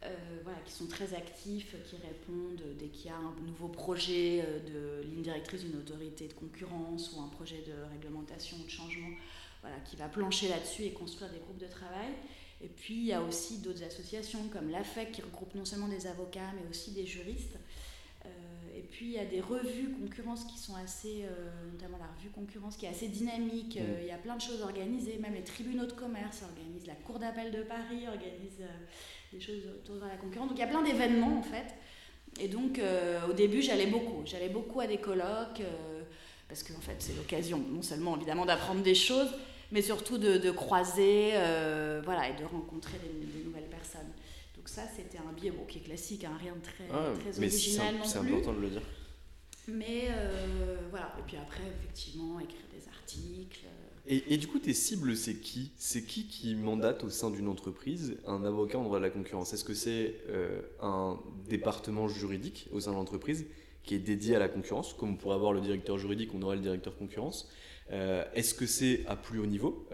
Euh, 0.03 0.15
voilà, 0.43 0.57
qui 0.65 0.71
sont 0.71 0.87
très 0.87 1.13
actifs, 1.13 1.75
qui 1.87 1.95
répondent 1.97 2.63
dès 2.79 2.87
qu'il 2.87 3.07
y 3.07 3.13
a 3.13 3.17
un 3.17 3.35
nouveau 3.45 3.67
projet 3.67 4.43
euh, 4.43 5.03
de 5.03 5.07
ligne 5.07 5.21
directrice 5.21 5.61
d'une 5.61 5.77
autorité 5.77 6.27
de 6.27 6.33
concurrence 6.33 7.13
ou 7.13 7.21
un 7.21 7.27
projet 7.27 7.63
de 7.67 7.73
réglementation 7.91 8.57
ou 8.57 8.63
de 8.63 8.69
changement, 8.69 9.09
voilà, 9.61 9.75
qui 9.81 9.95
va 9.95 10.07
plancher 10.07 10.47
là-dessus 10.47 10.85
et 10.85 10.91
construire 10.91 11.29
des 11.31 11.39
groupes 11.39 11.59
de 11.59 11.67
travail. 11.67 12.13
Et 12.61 12.67
puis 12.67 12.95
il 12.95 13.05
y 13.05 13.13
a 13.13 13.21
aussi 13.21 13.59
d'autres 13.59 13.83
associations 13.83 14.47
comme 14.51 14.69
l'AFEC 14.69 15.11
qui 15.13 15.21
regroupe 15.21 15.55
non 15.55 15.65
seulement 15.65 15.87
des 15.87 16.07
avocats 16.07 16.51
mais 16.55 16.69
aussi 16.69 16.91
des 16.91 17.05
juristes 17.05 17.57
et 18.79 18.81
puis 18.83 19.07
il 19.07 19.11
y 19.11 19.19
a 19.19 19.25
des 19.25 19.41
revues 19.41 19.89
concurrence 19.99 20.45
qui 20.45 20.57
sont 20.57 20.75
assez, 20.75 21.23
euh, 21.23 21.71
notamment 21.73 21.97
la 21.97 22.07
revue 22.15 22.29
concurrence 22.29 22.77
qui 22.77 22.85
est 22.85 22.89
assez 22.89 23.09
dynamique. 23.09 23.75
Mm. 23.75 23.79
Euh, 23.83 24.01
il 24.01 24.07
y 24.07 24.11
a 24.11 24.17
plein 24.17 24.37
de 24.37 24.41
choses 24.41 24.61
organisées, 24.61 25.17
même 25.21 25.33
les 25.33 25.43
tribunaux 25.43 25.85
de 25.85 25.91
commerce 25.91 26.43
organisent, 26.43 26.87
la 26.87 26.95
Cour 26.95 27.19
d'appel 27.19 27.51
de 27.51 27.63
Paris 27.63 28.07
organise 28.07 28.61
euh, 28.61 29.33
des 29.33 29.41
choses 29.41 29.63
autour 29.75 29.95
de 29.95 30.01
la 30.01 30.15
concurrence. 30.15 30.47
Donc 30.47 30.57
il 30.57 30.61
y 30.61 30.63
a 30.63 30.67
plein 30.67 30.81
d'événements 30.81 31.37
en 31.37 31.43
fait. 31.43 31.75
Et 32.39 32.47
donc 32.47 32.79
au 33.27 33.33
début 33.33 33.61
j'allais 33.61 33.87
beaucoup, 33.87 34.21
j'allais 34.23 34.49
beaucoup 34.49 34.79
à 34.79 34.87
des 34.87 34.99
colloques 34.99 35.63
parce 36.47 36.61
que 36.61 36.73
en 36.73 36.79
fait 36.79 36.95
c'est 36.99 37.15
l'occasion 37.15 37.57
non 37.57 37.81
seulement 37.81 38.15
évidemment 38.15 38.45
d'apprendre 38.45 38.81
des 38.81 38.93
choses, 38.93 39.29
mais 39.71 39.81
surtout 39.81 40.17
de, 40.17 40.51
croiser, 40.51 41.31
voilà, 42.03 42.29
et 42.29 42.33
de 42.39 42.45
rencontrer 42.45 42.97
des 42.97 43.43
nouvelles 43.43 43.69
personnes 43.69 44.11
ça, 44.69 44.83
c'était 44.95 45.17
un 45.17 45.33
biais 45.33 45.51
qui 45.67 45.79
est 45.79 45.81
classique, 45.81 46.23
hein, 46.23 46.37
rien 46.39 46.55
de 46.55 46.61
très, 46.61 46.85
ah, 46.91 47.11
très 47.19 47.39
original 47.39 47.95
non 47.95 48.01
plus. 48.01 48.09
C'est 48.09 48.19
important 48.19 48.53
de 48.53 48.61
le 48.61 48.69
dire. 48.69 48.81
Mais 49.67 50.07
euh, 50.09 50.77
voilà, 50.91 51.15
et 51.19 51.23
puis 51.25 51.37
après, 51.37 51.63
effectivement, 51.79 52.39
écrire 52.39 52.61
des 52.71 52.87
articles. 52.87 53.65
Euh. 53.65 54.19
Et, 54.27 54.37
du 54.37 54.47
coup, 54.47 54.57
tes 54.57 54.73
cibles, 54.73 55.15
c'est 55.15 55.35
qui? 55.35 55.71
C'est 55.77 56.03
qui 56.03 56.25
qui 56.27 56.55
mandate 56.55 57.03
au 57.03 57.09
sein 57.09 57.29
d'une 57.29 57.47
entreprise 57.47 58.17
un 58.25 58.43
avocat 58.43 58.79
en 58.79 58.83
droit 58.83 58.97
de 58.97 59.03
la 59.03 59.09
concurrence? 59.09 59.53
Est-ce 59.53 59.63
que 59.63 59.75
c'est 59.75 60.15
euh, 60.29 60.61
un 60.81 61.19
département 61.47 62.07
juridique 62.07 62.67
au 62.71 62.79
sein 62.79 62.91
de 62.91 62.95
l'entreprise 62.95 63.45
qui 63.83 63.95
est 63.95 63.99
dédié 63.99 64.35
à 64.35 64.39
la 64.39 64.49
concurrence, 64.49 64.93
comme 64.93 65.11
on 65.11 65.15
pourrait 65.15 65.35
avoir 65.35 65.53
le 65.53 65.61
directeur 65.61 65.97
juridique, 65.97 66.31
on 66.33 66.41
aurait 66.41 66.55
le 66.55 66.61
directeur 66.61 66.97
concurrence? 66.97 67.49
Est-ce 67.89 68.53
que 68.53 68.65
c'est 68.65 69.05
à 69.07 69.15
plus 69.15 69.39
haut 69.39 69.45
niveau 69.45 69.87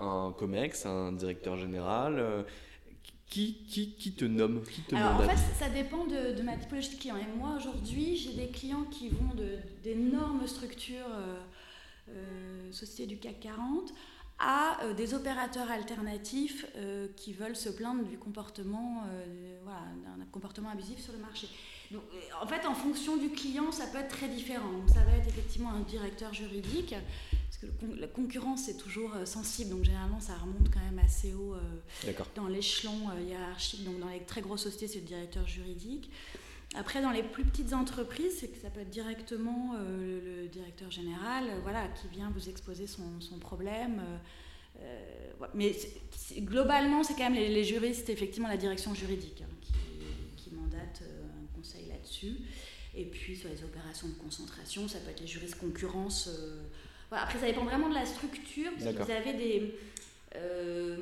Un 0.00 0.34
COMEX, 0.38 0.86
un 0.86 1.12
directeur 1.12 1.56
général 1.56 2.44
qui, 3.34 3.64
qui, 3.68 3.94
qui, 3.94 4.12
te 4.12 4.24
nomme 4.24 4.62
qui 4.62 4.82
te 4.82 4.94
Alors, 4.94 5.20
En 5.20 5.28
fait, 5.28 5.36
ça 5.58 5.68
dépend 5.68 6.04
de, 6.04 6.40
ma 6.42 6.56
typologie 6.56 6.90
de 6.90 7.00
clients. 7.00 7.16
Et 7.16 7.36
moi, 7.36 7.56
aujourd'hui, 7.56 8.16
j'ai 8.16 8.32
des 8.32 8.48
clients 8.48 8.84
qui 8.84 9.08
vont 9.08 9.30
d'énormes 9.82 10.46
structures, 10.46 11.10
euh, 11.10 11.40
euh, 12.10 12.72
sociétés 12.72 13.06
du 13.06 13.18
CAC 13.18 13.40
40, 13.40 13.92
à 14.38 14.84
euh, 14.84 14.94
des 14.94 15.14
opérateurs 15.14 15.70
alternatifs 15.70 16.66
qui 17.16 17.32
veulent 17.32 17.56
se 17.56 17.70
plaindre 17.70 18.04
du 18.04 18.18
comportement, 18.18 19.02
voilà, 19.62 19.80
d'un 20.16 20.24
comportement 20.26 20.70
abusif 20.70 21.00
sur 21.00 21.12
le 21.12 21.18
marché. 21.18 21.48
Donc, 21.94 22.02
en 22.42 22.46
fait, 22.46 22.66
en 22.66 22.74
fonction 22.74 23.16
du 23.16 23.30
client, 23.30 23.72
ça 23.72 23.86
peut 23.86 23.98
être 23.98 24.08
très 24.08 24.28
différent. 24.28 24.70
Donc, 24.70 24.90
ça 24.90 25.00
va 25.04 25.16
être 25.16 25.28
effectivement 25.28 25.70
un 25.70 25.80
directeur 25.80 26.34
juridique 26.34 26.94
la 27.98 28.06
concurrence 28.06 28.64
c'est 28.64 28.76
toujours 28.76 29.14
euh, 29.14 29.24
sensible, 29.24 29.70
donc 29.70 29.84
généralement 29.84 30.20
ça 30.20 30.34
remonte 30.34 30.70
quand 30.72 30.80
même 30.80 30.98
assez 31.04 31.34
haut 31.34 31.54
euh, 31.54 32.12
dans 32.34 32.46
l'échelon 32.46 33.10
euh, 33.10 33.20
hiérarchique. 33.20 33.84
Donc 33.84 34.00
dans 34.00 34.08
les 34.08 34.20
très 34.20 34.40
grosses 34.40 34.62
sociétés, 34.62 34.88
c'est 34.88 35.00
le 35.00 35.06
directeur 35.06 35.46
juridique. 35.46 36.10
Après, 36.76 37.00
dans 37.00 37.12
les 37.12 37.22
plus 37.22 37.44
petites 37.44 37.72
entreprises, 37.72 38.38
c'est 38.40 38.48
que 38.48 38.58
ça 38.58 38.68
peut 38.68 38.80
être 38.80 38.90
directement 38.90 39.74
le, 39.78 40.48
directeur 40.48 40.90
général, 40.90 41.44
voilà, 41.62 41.86
qui 41.86 42.08
vient 42.08 42.32
vous 42.34 42.48
exposer 42.48 42.88
son, 42.88 43.38
problème. 43.38 44.02
mais 45.54 45.76
globalement, 46.38 47.04
c'est 47.04 47.14
quand 47.14 47.30
même 47.30 47.34
les, 47.34 47.62
juristes, 47.62 48.08
effectivement, 48.10 48.48
la 48.48 48.56
direction 48.56 48.92
juridique 48.92 49.44
hein, 49.44 49.54
qui, 49.60 49.72
qui, 50.36 50.50
mandate 50.56 51.04
un 51.64 51.72
conseil 51.72 51.88
là-dessus. 51.88 52.36
Et 52.96 53.04
puis 53.06 53.36
sur 53.36 53.48
les 53.48 53.64
opérations 53.64 54.08
de 54.08 54.14
concentration, 54.14 54.86
ça 54.86 54.98
peut 55.00 55.10
être 55.10 55.20
les 55.20 55.26
juristes 55.26 55.56
concurrence 55.56 56.28
après, 57.16 57.38
ça 57.38 57.46
dépend 57.46 57.64
vraiment 57.64 57.88
de 57.88 57.94
la 57.94 58.06
structure. 58.06 58.70
vous 58.78 59.10
avez 59.10 59.32
des, 59.34 59.74
euh, 60.36 60.96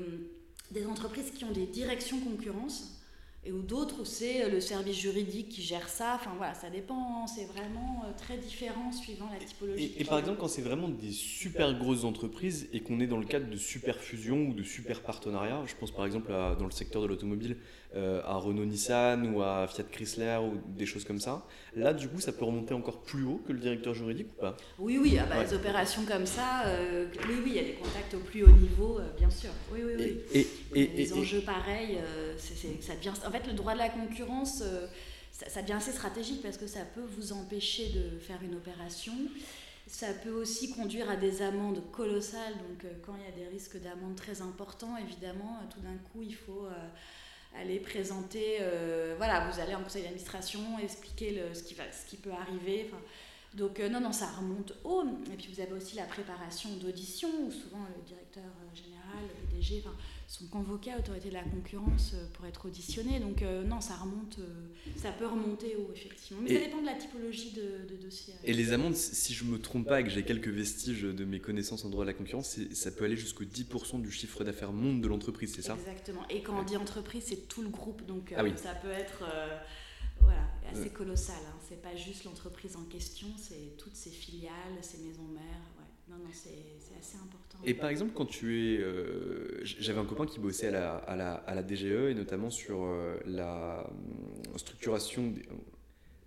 des 0.70 0.86
entreprises 0.86 1.30
qui 1.30 1.44
ont 1.44 1.52
des 1.52 1.66
directions 1.66 2.20
concurrence 2.20 2.98
et 3.44 3.50
ou 3.50 3.60
d'autres 3.60 4.02
où 4.02 4.04
c'est 4.04 4.44
euh, 4.44 4.50
le 4.50 4.60
service 4.60 4.96
juridique 4.96 5.48
qui 5.48 5.62
gère 5.62 5.88
ça. 5.88 6.14
Enfin 6.14 6.32
voilà, 6.36 6.54
ça 6.54 6.70
dépend, 6.70 7.26
c'est 7.26 7.44
vraiment 7.46 8.04
euh, 8.04 8.12
très 8.16 8.36
différent 8.36 8.92
suivant 8.92 9.28
la 9.32 9.44
typologie. 9.44 9.92
Et, 9.98 10.04
par 10.04 10.20
exemple, 10.20 10.38
quand 10.38 10.46
c'est 10.46 10.62
vraiment 10.62 10.88
des 10.88 11.10
super 11.10 11.76
grosses 11.76 12.04
entreprises 12.04 12.68
et 12.72 12.80
qu'on 12.80 13.00
est 13.00 13.08
dans 13.08 13.16
le 13.18 13.26
cadre 13.26 13.50
de 13.50 13.56
super 13.56 13.96
fusion 13.98 14.46
ou 14.46 14.54
de 14.54 14.62
super 14.62 15.02
partenariats, 15.02 15.64
je 15.66 15.74
pense 15.74 15.90
par 15.90 16.06
exemple 16.06 16.30
dans 16.30 16.66
le 16.66 16.70
secteur 16.70 17.02
de 17.02 17.08
l'automobile 17.08 17.56
à 17.94 18.36
Renault-Nissan 18.36 19.34
ou 19.34 19.42
à 19.42 19.66
Fiat 19.68 19.84
Chrysler 19.84 20.38
ou 20.42 20.58
des 20.66 20.86
choses 20.86 21.04
comme 21.04 21.20
ça, 21.20 21.46
là 21.76 21.92
du 21.92 22.08
coup 22.08 22.20
ça 22.20 22.32
peut 22.32 22.44
remonter 22.44 22.74
encore 22.74 23.02
plus 23.02 23.24
haut 23.24 23.40
que 23.46 23.52
le 23.52 23.58
directeur 23.58 23.94
juridique 23.94 24.28
ou 24.36 24.40
pas? 24.40 24.56
Oui, 24.78 24.98
oui, 24.98 25.18
ah 25.20 25.26
bah, 25.26 25.42
les 25.42 25.54
opérations 25.54 26.02
comme 26.04 26.26
ça, 26.26 26.64
oui, 27.28 27.34
oui, 27.44 27.46
il 27.46 27.54
y 27.54 27.58
a 27.58 27.64
des 27.64 27.74
contacts 27.74 28.14
au 28.14 28.20
plus 28.20 28.44
haut 28.44 28.50
niveau, 28.50 28.98
bien 29.18 29.30
sûr. 29.30 29.50
Oui, 29.72 29.80
oui, 29.84 29.92
oui. 29.98 30.20
Et, 30.34 30.46
et, 30.74 30.86
les 30.88 31.12
enjeux 31.12 31.42
pareils, 31.42 31.98
ça 32.80 32.94
devient 32.96 33.12
en 33.26 33.30
fait, 33.30 33.46
le 33.46 33.52
droit 33.52 33.74
de 33.74 33.78
la 33.78 33.88
concurrence, 33.88 34.62
euh, 34.62 34.86
ça, 35.30 35.62
devient 35.62 35.74
assez 35.74 35.92
stratégique 35.92 36.42
parce 36.42 36.56
que 36.56 36.66
ça 36.66 36.80
peut 36.94 37.04
vous 37.16 37.32
empêcher 37.32 37.90
de 37.90 38.18
faire 38.18 38.38
une 38.42 38.54
opération. 38.54 39.14
Ça 39.86 40.08
peut 40.12 40.32
aussi 40.32 40.72
conduire 40.72 41.10
à 41.10 41.16
des 41.16 41.42
amendes 41.42 41.82
colossales. 41.90 42.54
Donc, 42.68 42.84
euh, 42.84 42.92
quand 43.04 43.14
il 43.16 43.24
y 43.24 43.44
a 43.44 43.44
des 43.44 43.50
risques 43.50 43.80
d'amende 43.80 44.16
très 44.16 44.42
importants, 44.42 44.96
évidemment, 44.96 45.58
euh, 45.60 45.72
tout 45.72 45.80
d'un 45.80 45.96
coup, 46.12 46.22
il 46.22 46.34
faut 46.34 46.66
aller 47.60 47.78
présenter. 47.80 48.58
voilà, 49.16 49.48
vous 49.48 49.60
allez 49.60 49.74
en 49.74 49.82
conseil 49.82 50.02
d'administration, 50.02 50.60
expliquer 50.78 51.42
ce, 51.52 51.62
qui 51.62 51.74
va, 51.74 51.84
ce 51.92 52.06
qui 52.08 52.16
peut 52.16 52.32
arriver. 52.32 52.90
donc, 53.54 53.78
non, 53.78 54.00
non, 54.00 54.12
ça 54.12 54.26
remonte 54.26 54.72
haut. 54.84 55.04
Et 55.32 55.36
puis, 55.36 55.52
vous 55.52 55.60
avez 55.60 55.72
aussi 55.72 55.96
la 55.96 56.04
préparation 56.04 56.70
d'audition, 56.76 57.28
où 57.42 57.50
souvent 57.50 57.84
le 57.96 58.02
directeur 58.04 58.44
général, 58.74 59.22
le 59.28 59.48
PDG, 59.48 59.82
sont 60.32 60.46
convoqués 60.46 60.92
à 60.92 60.96
l'autorité 60.96 61.28
de 61.28 61.34
la 61.34 61.42
concurrence 61.42 62.12
euh, 62.14 62.24
pour 62.32 62.46
être 62.46 62.64
auditionnés. 62.64 63.20
Donc 63.20 63.42
euh, 63.42 63.64
non, 63.64 63.82
ça 63.82 63.96
remonte, 63.96 64.38
euh, 64.38 64.64
ça 64.96 65.12
peut 65.12 65.26
remonter 65.26 65.76
haut, 65.76 65.90
effectivement. 65.94 66.42
Mais 66.42 66.54
ça 66.54 66.64
dépend 66.64 66.80
de 66.80 66.86
la 66.86 66.94
typologie 66.94 67.52
de, 67.52 67.96
dossier. 68.02 68.32
Et 68.44 68.54
les 68.54 68.72
amendes, 68.72 68.96
si 68.96 69.34
je 69.34 69.44
me 69.44 69.60
trompe 69.60 69.86
pas 69.86 70.00
et 70.00 70.04
que 70.04 70.10
j'ai 70.10 70.24
quelques 70.24 70.48
vestiges 70.48 71.02
de 71.02 71.24
mes 71.24 71.38
connaissances 71.38 71.84
en 71.84 71.90
droit 71.90 72.04
de 72.04 72.10
la 72.10 72.14
concurrence, 72.14 72.58
ça 72.72 72.90
peut 72.90 73.04
aller 73.04 73.16
jusqu'au 73.16 73.44
10% 73.44 74.00
du 74.00 74.10
chiffre 74.10 74.42
d'affaires 74.42 74.72
monde 74.72 75.02
de 75.02 75.08
l'entreprise, 75.08 75.52
c'est 75.54 75.62
ça? 75.62 75.76
Exactement. 75.78 76.26
Et 76.30 76.42
quand 76.42 76.58
on 76.58 76.62
dit 76.62 76.76
entreprise, 76.76 77.24
c'est 77.26 77.48
tout 77.48 77.62
le 77.62 77.68
groupe. 77.68 78.06
Donc 78.06 78.32
ah 78.34 78.42
ça 78.56 78.74
peut 78.74 78.90
être 78.90 79.24
voilà, 80.20 80.48
assez 80.72 80.88
colossal. 80.88 81.36
Hein. 81.46 81.58
C'est 81.68 81.82
pas 81.82 81.94
juste 81.94 82.24
l'entreprise 82.24 82.76
en 82.76 82.84
question, 82.84 83.28
c'est 83.36 83.76
toutes 83.76 83.96
ses 83.96 84.10
filiales, 84.10 84.52
ses 84.80 84.98
maisons 84.98 85.28
mères. 85.34 85.71
Non, 86.08 86.16
non, 86.16 86.30
c'est 86.32 86.50
assez 86.98 87.16
important. 87.16 87.58
Et 87.64 87.74
par 87.74 87.90
exemple, 87.90 88.12
quand 88.14 88.26
tu 88.26 88.74
es. 88.74 88.78
Euh, 88.78 89.60
j'avais 89.64 90.00
un 90.00 90.04
copain 90.04 90.26
qui 90.26 90.40
bossait 90.40 90.68
à 90.68 90.70
la, 90.70 90.96
à 90.96 91.16
la, 91.16 91.34
à 91.34 91.54
la 91.54 91.62
DGE 91.62 92.10
et 92.10 92.14
notamment 92.14 92.50
sur 92.50 92.82
euh, 92.82 93.18
la 93.24 93.80
euh, 93.80 94.58
structuration, 94.58 95.32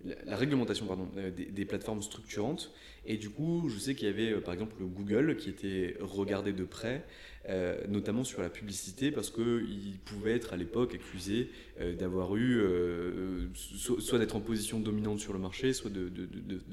la, 0.04 0.36
réglementation 0.36 0.86
pardon, 0.86 1.08
des, 1.14 1.30
des, 1.30 1.64
plateformes 1.64 2.02
structurantes. 2.02 2.72
Et 3.06 3.16
du 3.16 3.30
coup, 3.30 3.68
je 3.68 3.78
sais 3.78 3.94
qu'il 3.94 4.08
y 4.08 4.10
avait 4.10 4.40
par 4.40 4.52
exemple 4.52 4.74
Google 4.80 5.36
qui 5.36 5.48
était 5.48 5.96
regardé 6.00 6.52
de 6.52 6.64
près 6.64 7.04
euh, 7.48 7.76
notamment 7.88 8.24
sur 8.24 8.42
la 8.42 8.48
publicité, 8.48 9.12
parce 9.12 9.30
qu'il 9.30 9.98
pouvait 10.04 10.32
être 10.32 10.52
à 10.52 10.56
l'époque 10.56 10.96
accusé 10.96 11.48
euh, 11.80 11.94
d'avoir 11.94 12.34
eu, 12.34 12.58
euh, 12.58 13.46
soit, 13.54 14.18
d'être 14.18 14.34
en 14.34 14.40
position 14.40 14.80
dominante 14.80 15.20
sur 15.20 15.32
le 15.32 15.38
marché, 15.38 15.72
soit 15.72 15.90
de, 15.90 16.10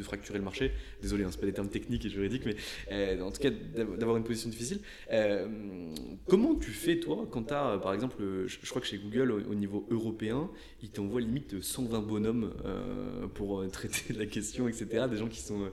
fracturer 0.02 0.40
le 0.40 0.44
marché. 0.44 0.72
Désolé, 1.02 1.26
hein, 1.26 1.32
ce 1.32 1.38
pas 1.38 1.46
des 1.46 1.54
termes 1.54 1.70
techniques 1.70 2.06
et 2.06 2.10
juridiques, 2.10 2.44
mais 2.46 3.22
en 3.22 3.32
tout 3.32 3.40
cas 3.40 3.52
d'avoir 3.52 4.18
une 4.18 4.24
position 4.24 4.50
difficile. 4.50 4.80
comment 6.28 6.56
tu 6.56 6.72
fais, 6.72 7.00
toi, 7.00 7.28
quand 7.30 7.44
tu 7.44 7.54
as, 7.54 7.78
par 7.78 7.94
exemple, 7.94 8.16
je, 8.48 8.70
crois 8.70 8.82
que 8.82 8.88
chez 8.88 8.98
Google, 8.98 9.32
au, 9.32 9.54
niveau 9.54 9.86
européen, 9.92 10.50
ils 10.82 10.90
t'envoient 10.90 11.22
limite 11.22 11.62
120 11.62 12.00
bonhommes 12.00 12.52
pour 13.36 13.64
traiter 13.72 14.14
la 14.14 14.26
question, 14.26 14.68
etc. 14.68 15.06
Des 15.08 15.18
gens 15.18 15.28
qui 15.28 15.42
sont 15.42 15.70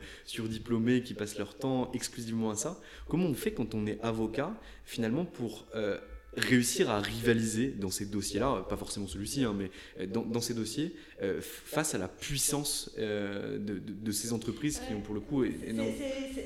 surdiplômés, 0.51 1.03
qui 1.03 1.15
passent 1.15 1.39
leur 1.39 1.55
temps 1.55 1.91
exclusivement 1.93 2.51
à 2.51 2.57
ça. 2.57 2.81
Comment 3.09 3.27
on 3.27 3.35
fait 3.35 3.53
quand 3.53 3.75
on 3.75 3.87
est 3.87 4.01
avocat 4.03 4.53
finalement 4.85 5.25
pour 5.25 5.67
euh, 5.75 5.99
réussir 6.37 6.91
à 6.91 7.01
rivaliser 7.01 7.69
dans 7.69 7.91
ces 7.91 8.07
dossiers-là, 8.07 8.67
pas 8.69 8.77
forcément 8.77 9.07
celui-ci, 9.07 9.45
hein, 9.45 9.55
mais 9.57 9.71
euh, 10.01 10.07
dans, 10.07 10.41
ces 10.41 10.55
dossiers, 10.55 10.95
euh, 11.23 11.41
face 11.41 11.95
à 11.95 11.99
la 11.99 12.09
puissance 12.09 12.91
de, 12.99 14.13
ces 14.13 14.33
entreprises 14.33 14.81
qui 14.87 14.95
ont 14.95 15.01
pour 15.01 15.15
le 15.15 15.21
coup 15.21 15.45
énorme. 15.45 15.91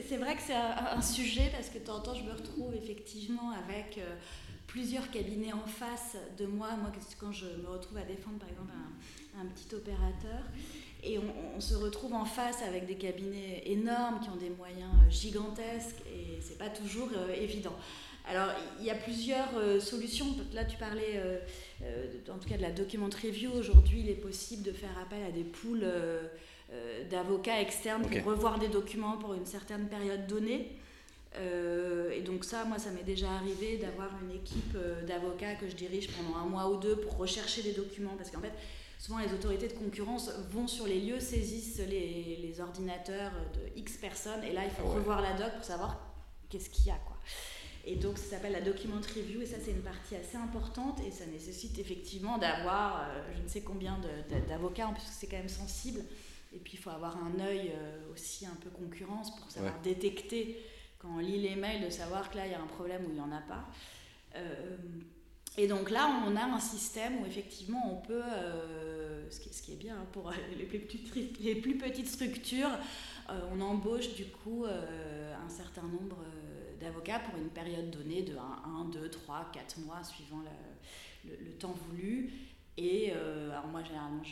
C'est 0.09 0.16
vrai 0.16 0.36
que 0.36 0.42
c'est 0.42 0.55
un, 0.55 1.02
sujet 1.02 1.50
parce 1.52 1.68
que 1.68 1.78
de 1.78 1.84
temps 1.84 1.96
en 1.96 2.00
temps 2.00 2.14
je 2.14 2.24
me 2.24 2.32
retrouve 2.32 2.74
effectivement 2.74 3.50
avec 3.50 4.00
plusieurs 4.66 5.11
cabinets 5.11 5.52
en 5.52 5.66
face 5.66 6.16
de 6.38 6.46
moi, 6.46 6.76
moi 6.76 6.92
quand 7.18 7.32
je 7.32 7.46
me 7.46 7.68
retrouve 7.68 7.98
à 7.98 8.05
défendre 8.05 8.38
par 8.38 8.48
exemple 8.48 8.72
un, 9.38 9.46
petit 9.46 9.74
opérateur, 9.74 10.42
et 11.05 11.18
on, 11.18 11.57
on, 11.57 11.61
se 11.61 11.74
retrouve 11.74 12.14
en 12.14 12.24
face 12.24 12.62
avec 12.62 12.86
des 12.86 12.96
cabinets 12.96 13.62
énormes 13.66 14.20
qui 14.20 14.30
ont 14.30 14.36
des 14.36 14.50
moyens 14.50 14.90
gigantesques 15.11 16.00
et 16.07 16.40
c'est 16.40 16.59
pas 16.59 16.70
toujours 16.70 17.11
évident. 17.40 17.76
Alors, 18.26 18.48
il 18.80 18.86
y 18.86 18.90
a 18.90 18.94
plusieurs 18.94 19.57
euh, 19.57 19.80
solutions. 19.80 20.26
Là, 20.55 20.64
tu 20.64 20.78
parlais, 20.78 21.16
euh, 21.16 21.38
euh, 21.82 22.07
en 22.32 22.38
tout 22.38 22.48
cas, 22.48 22.57
de 22.57 22.62
la 22.62 22.70
document 22.70 23.09
review. 23.22 23.50
Aujourd'hui, 23.52 24.00
il 24.00 24.09
est 24.09 24.14
possible 24.14 24.62
de 24.62 24.72
faire 24.72 24.96
appel 25.00 25.22
à 25.22 25.30
des 25.30 25.44
pools 25.44 25.86
d'avocats 27.09 27.61
externes 27.61 28.02
pour 28.02 28.32
revoir 28.32 28.59
des 28.59 28.66
documents 28.66 29.16
pour 29.16 29.34
une 29.34 29.46
certaine 29.46 29.86
période 29.86 30.26
donnée. 30.26 30.72
et 31.36 32.20
donc 32.22 32.44
ça, 32.44 32.64
moi, 32.64 32.78
ça 32.78 32.90
m'est 32.90 33.05
déjà 33.05 33.30
arrivé 33.30 33.76
d'avoir 33.76 34.09
une 34.22 34.34
équipe 34.34 34.76
d'avocats 35.07 35.55
que 35.55 35.68
je 35.68 35.76
dirige 35.76 36.09
pendant 36.09 36.36
un 36.38 36.46
mois 36.46 36.68
ou 36.68 36.78
deux 36.78 36.96
pour 36.96 37.16
rechercher 37.16 37.62
des 37.62 37.72
documents. 37.72 38.16
Parce 38.16 38.30
qu'en 38.30 38.40
fait, 38.40 38.55
souvent, 39.05 39.18
les 39.18 39.34
autorités 39.34 39.68
de 39.68 39.74
concurrence 39.74 40.30
vont 40.50 40.66
sur 40.66 40.86
les 40.86 40.98
lieux, 40.98 41.20
saisissent 41.20 41.78
les, 41.86 42.59
ordinateurs 42.59 43.32
de 43.52 43.78
X 43.78 43.98
personnes. 43.98 44.42
Et 44.44 44.52
là, 44.52 44.64
il 44.64 44.70
faut 44.70 44.86
revoir 44.86 45.20
la 45.20 45.34
doc 45.34 45.52
pour 45.57 45.64
savoir 45.64 46.00
qu'est-ce 46.48 46.70
qu'il 46.70 46.86
y 46.86 46.90
a. 46.90 46.96
Quoi. 46.96 47.16
Et 47.84 47.96
donc, 47.96 48.16
ça 48.16 48.36
s'appelle 48.36 48.52
la 48.52 48.62
document 48.62 48.96
review, 48.96 49.42
et 49.42 49.46
ça, 49.46 49.57
c'est 49.62 49.72
une 49.72 49.82
partie 49.82 50.16
assez 50.16 50.38
importante, 50.38 51.00
et 51.07 51.11
ça 51.11 51.26
nécessite 51.26 51.78
effectivement 51.78 52.38
d'avoir 52.38 53.02
euh, 53.02 53.32
je 53.36 53.42
ne 53.42 53.48
sais 53.48 53.61
combien 53.61 54.00
d'avocats, 54.48 54.90
puisque 54.94 55.12
c'est 55.12 55.26
quand 55.26 55.36
même 55.36 55.48
sensible. 55.48 56.00
Et 56.55 56.59
puis, 56.59 56.74
il 56.74 56.78
faut 56.78 56.90
avoir 56.90 57.18
un 57.18 57.40
œil 57.40 57.72
euh, 57.74 58.12
aussi 58.14 58.46
un 58.46 58.57
peu 58.62 58.70
concurrence 58.70 59.36
pour 59.36 59.50
savoir 59.50 59.78
détecter, 59.82 60.64
quand 60.98 61.09
on 61.14 61.18
lit 61.18 61.42
les 61.42 61.57
mails, 61.57 61.84
de 61.84 61.90
savoir 61.90 62.30
que 62.30 62.38
là, 62.38 62.46
il 62.46 62.52
y 62.52 62.55
a 62.55 62.62
un 62.62 62.66
problème 62.66 63.05
ou 63.05 63.11
il 63.11 63.16
n'y 63.16 63.20
en 63.20 63.32
a 63.32 63.42
pas. 63.42 63.68
Euh, 64.36 64.76
et 65.57 65.66
donc 65.66 65.90
là, 65.90 66.22
on 66.26 66.36
a 66.36 66.44
un 66.44 66.61
système 66.61 67.22
où 67.22 67.26
effectivement, 67.26 67.92
on 67.92 68.07
peut, 68.07 68.22
ce, 69.30 69.40
qui, 69.40 69.52
ce, 69.52 69.62
qui, 69.62 69.72
est 69.72 69.76
bien 69.76 69.96
hein, 69.96 70.07
pour 70.12 70.32
les 70.59 70.64
plus 70.64 70.80
petites, 70.80 71.38
les 71.40 71.55
plus 71.55 71.76
petites 71.76 72.09
structures, 72.09 72.70
on 73.52 73.61
embauche 73.61 74.14
du 74.14 74.26
coup 74.26 74.64
un 74.66 75.48
certain 75.48 75.82
nombre 75.82 76.16
d'avocats 76.80 77.20
pour 77.20 77.38
une 77.38 77.48
période 77.48 77.90
donnée 77.90 78.22
de 78.22 78.36
1, 78.36 78.90
2, 78.92 79.09
3, 79.09 79.50
4 79.52 79.78
mois, 79.80 80.02
suivant 80.02 80.42
le, 81.24 81.52
temps 81.59 81.74
voulu. 81.88 82.32
Et 82.76 83.12
euh, 83.14 83.50
alors 83.52 83.66
moi, 83.68 83.82
généralement, 83.82 84.22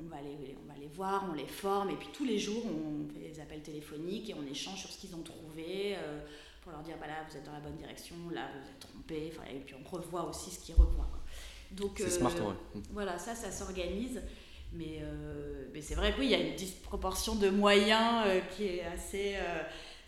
on, 0.00 0.08
va 0.08 0.16
les, 0.22 0.86
voir, 0.88 1.26
on 1.30 1.34
les 1.34 1.46
forme, 1.46 1.90
et 1.90 1.96
puis 1.96 2.08
tous 2.12 2.24
les 2.24 2.38
jours, 2.38 2.62
on 2.64 3.12
fait 3.12 3.28
des 3.28 3.40
appels 3.40 3.62
téléphoniques 3.62 4.30
et 4.30 4.34
on 4.34 4.46
échange 4.46 4.80
sur 4.80 4.90
ce 4.90 4.98
qu'ils 4.98 5.14
ont 5.14 5.22
trouvé 5.22 5.96
euh, 5.96 6.20
pour 6.64 6.72
leur 6.72 6.82
dire, 6.82 6.96
bah 6.98 7.06
là, 7.06 7.24
vous 7.28 7.36
êtes 7.36 7.44
dans 7.44 7.52
la 7.52 7.60
bonne 7.60 7.76
direction, 7.76 8.16
là, 8.32 8.48
vous 8.52 8.68
êtes 8.68 8.80
trompé, 8.80 9.32
et 9.54 9.60
puis 9.60 9.76
on 9.78 9.88
revoit 9.88 10.28
aussi 10.28 10.50
ce 10.50 10.58
qu'ils 10.58 10.74
revoient. 10.74 11.08
Donc, 11.70 12.00
smart, 12.00 12.32
euh, 12.36 12.48
ouais. 12.48 12.82
Voilà, 12.90 13.18
ça, 13.18 13.34
ça 13.34 13.52
s'organise. 13.52 14.20
Mais, 14.72 15.02
mais 15.72 15.80
c'est 15.80 15.94
vrai 15.94 16.12
qu'il 16.14 16.24
y 16.24 16.34
a 16.34 16.40
une 16.40 16.56
disproportion 16.56 17.36
de 17.36 17.48
moyens 17.48 18.26
qui 18.56 18.66
est 18.66 18.84
assez 18.84 19.36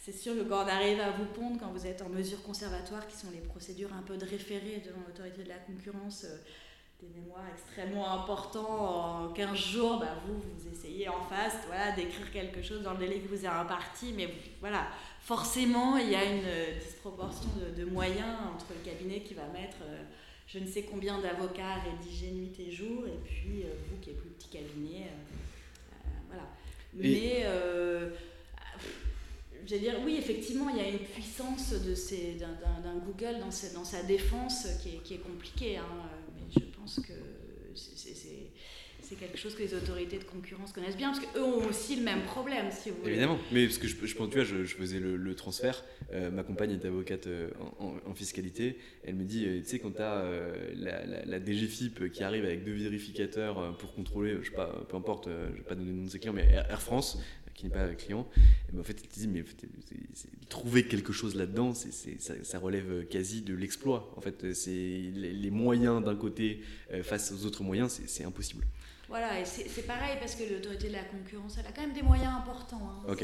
c'est 0.06 0.16
sûr 0.16 0.36
que 0.36 0.42
quand 0.42 0.64
on 0.64 0.68
arrive 0.68 1.00
à 1.00 1.10
vous 1.10 1.24
pondre, 1.24 1.58
quand 1.58 1.72
vous 1.72 1.84
êtes 1.84 2.00
en 2.00 2.08
mesure 2.08 2.40
conservatoire, 2.44 3.08
qui 3.08 3.16
sont 3.16 3.26
les 3.32 3.40
procédures 3.40 3.92
un 3.92 4.02
peu 4.02 4.16
de 4.16 4.24
référé 4.24 4.80
devant 4.86 5.00
l'autorité 5.04 5.42
de 5.42 5.48
la 5.48 5.58
concurrence, 5.58 6.22
euh, 6.22 6.36
des 7.00 7.08
mémoires 7.20 7.44
extrêmement 7.52 8.10
importants 8.10 9.24
en 9.24 9.28
15 9.28 9.56
jours, 9.56 9.98
bah 9.98 10.16
vous, 10.26 10.34
vous 10.34 10.72
essayez 10.72 11.08
en 11.08 11.20
face 11.28 11.54
voilà, 11.66 11.92
d'écrire 11.92 12.30
quelque 12.30 12.62
chose 12.62 12.82
dans 12.82 12.92
le 12.92 12.98
délai 12.98 13.18
que 13.18 13.28
vous 13.28 13.44
avez 13.44 13.58
imparti, 13.58 14.14
mais 14.16 14.32
voilà, 14.60 14.86
forcément, 15.20 15.98
il 15.98 16.10
y 16.10 16.14
a 16.14 16.24
une 16.24 16.78
disproportion 16.80 17.50
de, 17.76 17.84
moyens 17.84 18.38
entre 18.54 18.66
le 18.70 18.90
cabinet 18.90 19.20
qui 19.20 19.34
va 19.34 19.46
mettre 19.48 19.78
euh, 19.82 20.02
je 20.46 20.58
ne 20.58 20.66
sais 20.66 20.82
combien 20.84 21.18
d'avocats 21.20 21.74
à 21.74 21.80
rédiger 21.80 22.30
nuit 22.30 22.52
et 22.58 22.70
jour, 22.70 23.04
et 23.06 23.18
puis 23.24 23.62
euh, 23.62 23.74
vous 23.90 24.00
qui 24.00 24.10
êtes 24.10 24.20
plus 24.20 24.30
petit 24.30 24.48
cabinet. 24.48 25.08
voilà. 26.28 26.44
Mais 26.94 27.44
je 29.68 29.74
dire, 29.76 29.94
oui, 30.04 30.16
effectivement, 30.16 30.68
il 30.68 30.76
y 30.76 30.80
a 30.80 30.88
une 30.88 30.98
puissance 30.98 31.72
d'un 31.72 32.94
Google 33.04 33.40
dans, 33.40 33.78
dans, 33.78 33.84
sa 33.84 34.02
défense 34.04 34.68
qui 34.80 34.90
est, 34.90 34.98
qui 35.02 35.14
est 35.14 35.18
compliquée, 35.18 35.76
hein, 35.76 35.84
je 36.54 36.60
pense 36.78 37.00
que 37.00 37.12
c'est 39.08 39.14
quelque 39.14 39.38
chose 39.38 39.54
que 39.54 39.62
les 39.62 39.74
autorités 39.74 40.18
de 40.18 40.24
concurrence 40.24 40.72
connaissent 40.72 40.96
bien, 40.96 41.12
parce 41.12 41.24
qu'eux 41.24 41.42
ont 41.42 41.64
aussi 41.68 41.96
le 41.96 42.02
même 42.02 42.22
problème, 42.22 42.66
si 42.72 42.90
vous 42.90 42.96
voulez. 42.96 43.12
Évidemment, 43.12 43.38
mais 43.52 43.64
parce 43.66 43.78
que 43.78 43.86
je, 43.86 43.94
je 44.04 44.14
pense, 44.16 44.30
je, 44.34 44.64
faisais 44.64 44.98
le, 44.98 45.34
transfert, 45.36 45.84
euh, 46.12 46.30
ma 46.30 46.42
compagne 46.42 46.72
est 46.72 46.84
avocate 46.84 47.28
euh, 47.28 47.50
en, 47.78 48.14
fiscalité, 48.14 48.78
elle 49.04 49.14
me 49.14 49.24
dit, 49.24 49.46
euh, 49.46 49.60
tu 49.60 49.66
sais, 49.66 49.78
quand 49.78 49.92
tu 49.92 50.02
as 50.02 50.24
la, 50.74 51.24
la, 51.24 51.44
DGFIP 51.44 52.10
qui 52.10 52.24
arrive 52.24 52.44
avec 52.44 52.64
deux 52.64 52.72
vérificateurs 52.74 53.76
pour 53.78 53.94
contrôler, 53.94 54.38
je 54.42 54.50
sais 54.50 54.56
pas, 54.56 54.72
peu 54.88 54.96
importe, 54.96 55.28
je 55.28 55.56
vais 55.56 55.62
pas 55.62 55.74
donner 55.74 55.90
le 55.90 55.98
nom 55.98 56.04
de 56.04 56.10
ses 56.10 56.18
clients, 56.18 56.32
mais 56.32 56.48
Air 56.50 56.82
France, 56.82 57.18
qui 57.56 57.64
n'est 57.64 57.72
pas 57.72 57.88
client, 57.94 58.26
ben, 58.72 58.80
en 58.80 58.84
fait, 58.84 58.98
il 59.02 59.08
te 59.08 59.18
dit, 59.18 59.28
mais 59.28 59.44
trouver 60.48 60.86
quelque 60.86 61.12
chose 61.12 61.34
là-dedans, 61.34 61.74
ça, 61.74 62.34
ça, 62.42 62.58
relève 62.58 63.06
quasi 63.06 63.40
de 63.42 63.54
l'exploit. 63.54 64.12
En 64.16 64.20
fait, 64.20 64.52
c'est 64.52 64.70
les, 64.70 65.50
moyens 65.50 66.04
d'un 66.04 66.16
côté 66.16 66.60
euh, 66.92 67.02
face 67.02 67.32
aux 67.32 67.46
autres 67.46 67.62
moyens, 67.62 68.00
c'est 68.06 68.24
impossible. 68.24 68.64
Voilà, 69.08 69.40
et 69.40 69.44
c'est 69.44 69.86
pareil 69.86 70.16
parce 70.20 70.34
que 70.34 70.42
l'autorité 70.52 70.88
de 70.88 70.94
la 70.94 71.04
concurrence, 71.04 71.56
elle 71.58 71.66
a 71.66 71.72
quand 71.72 71.82
même 71.82 71.94
des 71.94 72.02
moyens 72.02 72.34
importants. 72.36 73.04
Hein. 73.08 73.16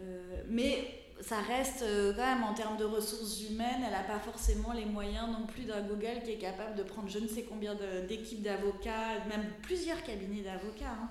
Euh, 0.00 0.42
mais 0.48 0.84
ça 1.20 1.40
reste 1.40 1.82
euh, 1.82 2.12
quand 2.12 2.26
même 2.26 2.42
en 2.42 2.52
termes 2.52 2.76
de 2.76 2.84
ressources 2.84 3.40
humaines, 3.48 3.82
elle 3.84 3.92
n'a 3.92 4.02
pas 4.02 4.18
forcément 4.18 4.72
les 4.72 4.84
moyens 4.84 5.28
non 5.28 5.46
plus 5.46 5.64
d'un 5.64 5.80
Google 5.82 6.22
qui 6.24 6.32
est 6.32 6.38
capable 6.38 6.76
de 6.76 6.82
prendre 6.82 7.08
je 7.08 7.18
ne 7.18 7.26
sais 7.26 7.42
combien 7.42 7.74
d'équipes 8.08 8.42
d'avocats, 8.42 9.24
même 9.28 9.44
plusieurs 9.62 10.02
cabinets 10.02 10.42
d'avocats. 10.42 10.90
Hein. 10.90 11.08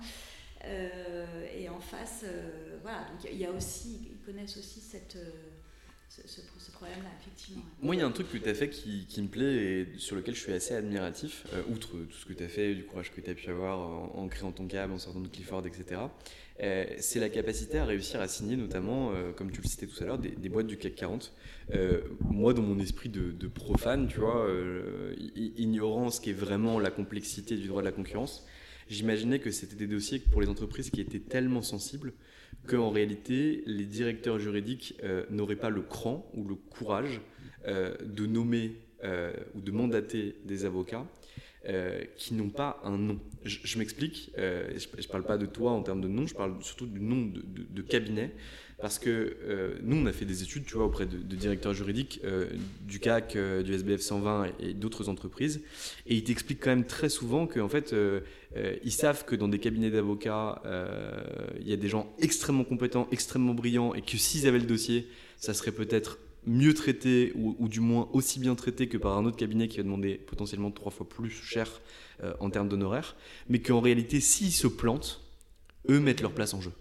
Euh, 0.65 1.25
et 1.57 1.67
en 1.69 1.79
face, 1.79 2.23
euh, 2.25 2.77
voilà, 2.81 2.99
donc 2.99 3.29
il 3.31 3.37
y 3.37 3.45
a 3.45 3.51
aussi, 3.51 3.99
ils 4.11 4.25
connaissent 4.25 4.57
aussi 4.57 4.79
cette, 4.79 5.17
euh, 5.17 5.29
ce, 6.09 6.71
problème-là, 6.71 7.09
effectivement. 7.19 7.63
Moi, 7.81 7.95
il 7.95 7.99
y 7.99 8.01
a 8.01 8.07
un 8.07 8.11
truc 8.11 8.31
que 8.31 8.37
tu 8.37 8.47
as 8.49 8.53
fait 8.53 8.69
qui, 8.69 9.21
me 9.21 9.27
plaît 9.27 9.55
et 9.55 9.87
sur 9.97 10.15
lequel 10.15 10.35
je 10.35 10.39
suis 10.39 10.53
assez 10.53 10.73
admiratif, 10.73 11.45
outre 11.69 11.91
tout 11.91 12.17
ce 12.17 12.25
que 12.25 12.33
tu 12.33 12.43
as 12.43 12.47
fait, 12.47 12.75
du 12.75 12.83
courage 12.83 13.11
que 13.11 13.19
tu 13.19 13.29
as 13.29 13.33
pu 13.33 13.49
avoir 13.49 13.79
en, 14.17 14.27
créant 14.27 14.51
ton 14.51 14.67
câble, 14.67 14.93
en 14.93 14.99
sortant 14.99 15.21
de 15.21 15.27
Clifford, 15.27 15.65
etc. 15.65 16.01
c'est 16.99 17.19
la 17.19 17.29
capacité 17.29 17.79
à 17.79 17.85
réussir 17.85 18.21
à 18.21 18.27
signer, 18.27 18.55
notamment, 18.55 19.11
comme 19.35 19.51
tu 19.51 19.61
le 19.61 19.67
citais 19.67 19.87
tout 19.87 20.03
à 20.03 20.07
l'heure, 20.07 20.19
des, 20.19 20.49
boîtes 20.49 20.67
du 20.67 20.77
CAC 20.77 20.95
40. 20.95 21.33
moi, 22.21 22.53
dans 22.53 22.63
mon 22.63 22.79
esprit 22.79 23.09
de, 23.09 23.31
de 23.31 23.47
profane, 23.47 24.07
tu 24.07 24.19
vois, 24.19 24.47
ignorant 25.35 26.11
ce 26.11 26.21
qui 26.21 26.29
est 26.29 26.33
vraiment 26.33 26.79
la 26.79 26.91
complexité 26.91 27.55
du 27.57 27.67
droit 27.67 27.81
de 27.81 27.87
la 27.87 27.91
concurrence, 27.93 28.45
J'imaginais 28.93 29.39
que 29.39 29.49
c'était 29.49 29.75
des 29.75 29.87
dossiers 29.87 30.19
pour 30.19 30.39
les 30.39 30.47
entreprises 30.47 30.91
qui 30.91 31.01
étaient 31.01 31.17
tellement 31.19 31.63
sensibles 31.63 32.13
qu'en 32.67 32.91
réalité, 32.91 33.63
les 33.65 33.85
directeurs 33.85 34.37
juridiques 34.37 34.93
euh, 35.03 35.25
n'auraient 35.31 35.55
pas 35.55 35.71
le 35.71 35.81
cran 35.81 36.29
ou 36.35 36.47
le 36.47 36.53
courage 36.53 37.19
euh, 37.65 37.95
de 38.05 38.27
nommer 38.27 38.75
euh, 39.03 39.33
ou 39.55 39.61
de 39.61 39.71
mandater 39.71 40.35
des 40.45 40.65
avocats 40.65 41.07
qui 42.17 42.33
n'ont 42.33 42.49
pas 42.49 42.81
un 42.83 42.97
nom. 42.97 43.21
Je, 43.45 43.77
m'explique, 43.77 44.33
je 44.35 44.41
ne 44.43 45.07
parle 45.09 45.23
pas 45.23 45.37
de 45.37 45.45
toi 45.45 45.71
en 45.71 45.81
termes 45.81 46.01
de 46.01 46.09
nom, 46.09 46.27
je 46.27 46.35
parle 46.35 46.61
surtout 46.61 46.85
du 46.85 46.99
nom 46.99 47.25
de, 47.25 47.41
de 47.41 47.81
cabinet 47.81 48.35
Parce 48.83 48.99
que 48.99 49.37
euh, 49.45 49.75
nous, 49.81 49.95
on 49.95 50.05
a 50.07 50.11
fait 50.11 50.25
des 50.25 50.43
études, 50.43 50.65
tu 50.65 50.73
vois, 50.73 50.87
auprès 50.87 51.05
de, 51.05 51.15
directeurs 51.15 51.73
juridiques 51.73 52.19
euh, 52.25 52.47
du 52.81 52.99
CAC, 52.99 53.37
euh, 53.37 53.63
du 53.63 53.73
SBF 53.73 54.01
120 54.01 54.47
et, 54.59 54.73
d'autres 54.73 55.07
entreprises, 55.07 55.61
et 56.05 56.15
ils 56.15 56.23
t'expliquent 56.25 56.59
quand 56.61 56.71
même 56.71 56.85
très 56.85 57.07
souvent 57.07 57.47
qu'en 57.47 57.69
fait, 57.69 57.95
ils 58.83 58.91
savent 58.91 59.23
que 59.23 59.37
dans 59.37 59.47
des 59.47 59.59
cabinets 59.59 59.89
d'avocats, 59.89 60.61
il 61.61 61.65
y 61.65 61.71
a 61.71 61.77
des 61.77 61.87
gens 61.87 62.13
extrêmement 62.19 62.65
compétents, 62.65 63.07
extrêmement 63.13 63.53
brillants, 63.53 63.93
et 63.93 64.01
que 64.01 64.17
s'ils 64.17 64.47
avaient 64.47 64.59
le 64.59 64.65
dossier, 64.65 65.07
ça 65.37 65.53
serait 65.53 65.71
peut-être 65.71 66.19
mieux 66.45 66.73
traité 66.73 67.31
ou, 67.35 67.55
ou, 67.59 67.69
du 67.69 67.79
moins 67.79 68.09
aussi 68.11 68.41
bien 68.41 68.53
traité 68.53 68.89
que 68.89 68.97
par 68.97 69.17
un 69.17 69.23
autre 69.23 69.37
cabinet 69.37 69.69
qui 69.69 69.77
va 69.77 69.83
demander 69.83 70.15
potentiellement 70.15 70.71
trois 70.71 70.91
fois 70.91 71.07
plus 71.07 71.29
cher 71.29 71.79
en 72.41 72.49
termes 72.49 72.67
d'honoraires, 72.67 73.15
mais 73.47 73.59
qu'en 73.59 73.79
réalité, 73.79 74.19
s'ils 74.19 74.51
se 74.51 74.67
plantent, 74.67 75.21
eux 75.89 76.01
mettent 76.01 76.21
leur 76.21 76.33
place 76.33 76.53
en 76.53 76.59
jeu. 76.59 76.73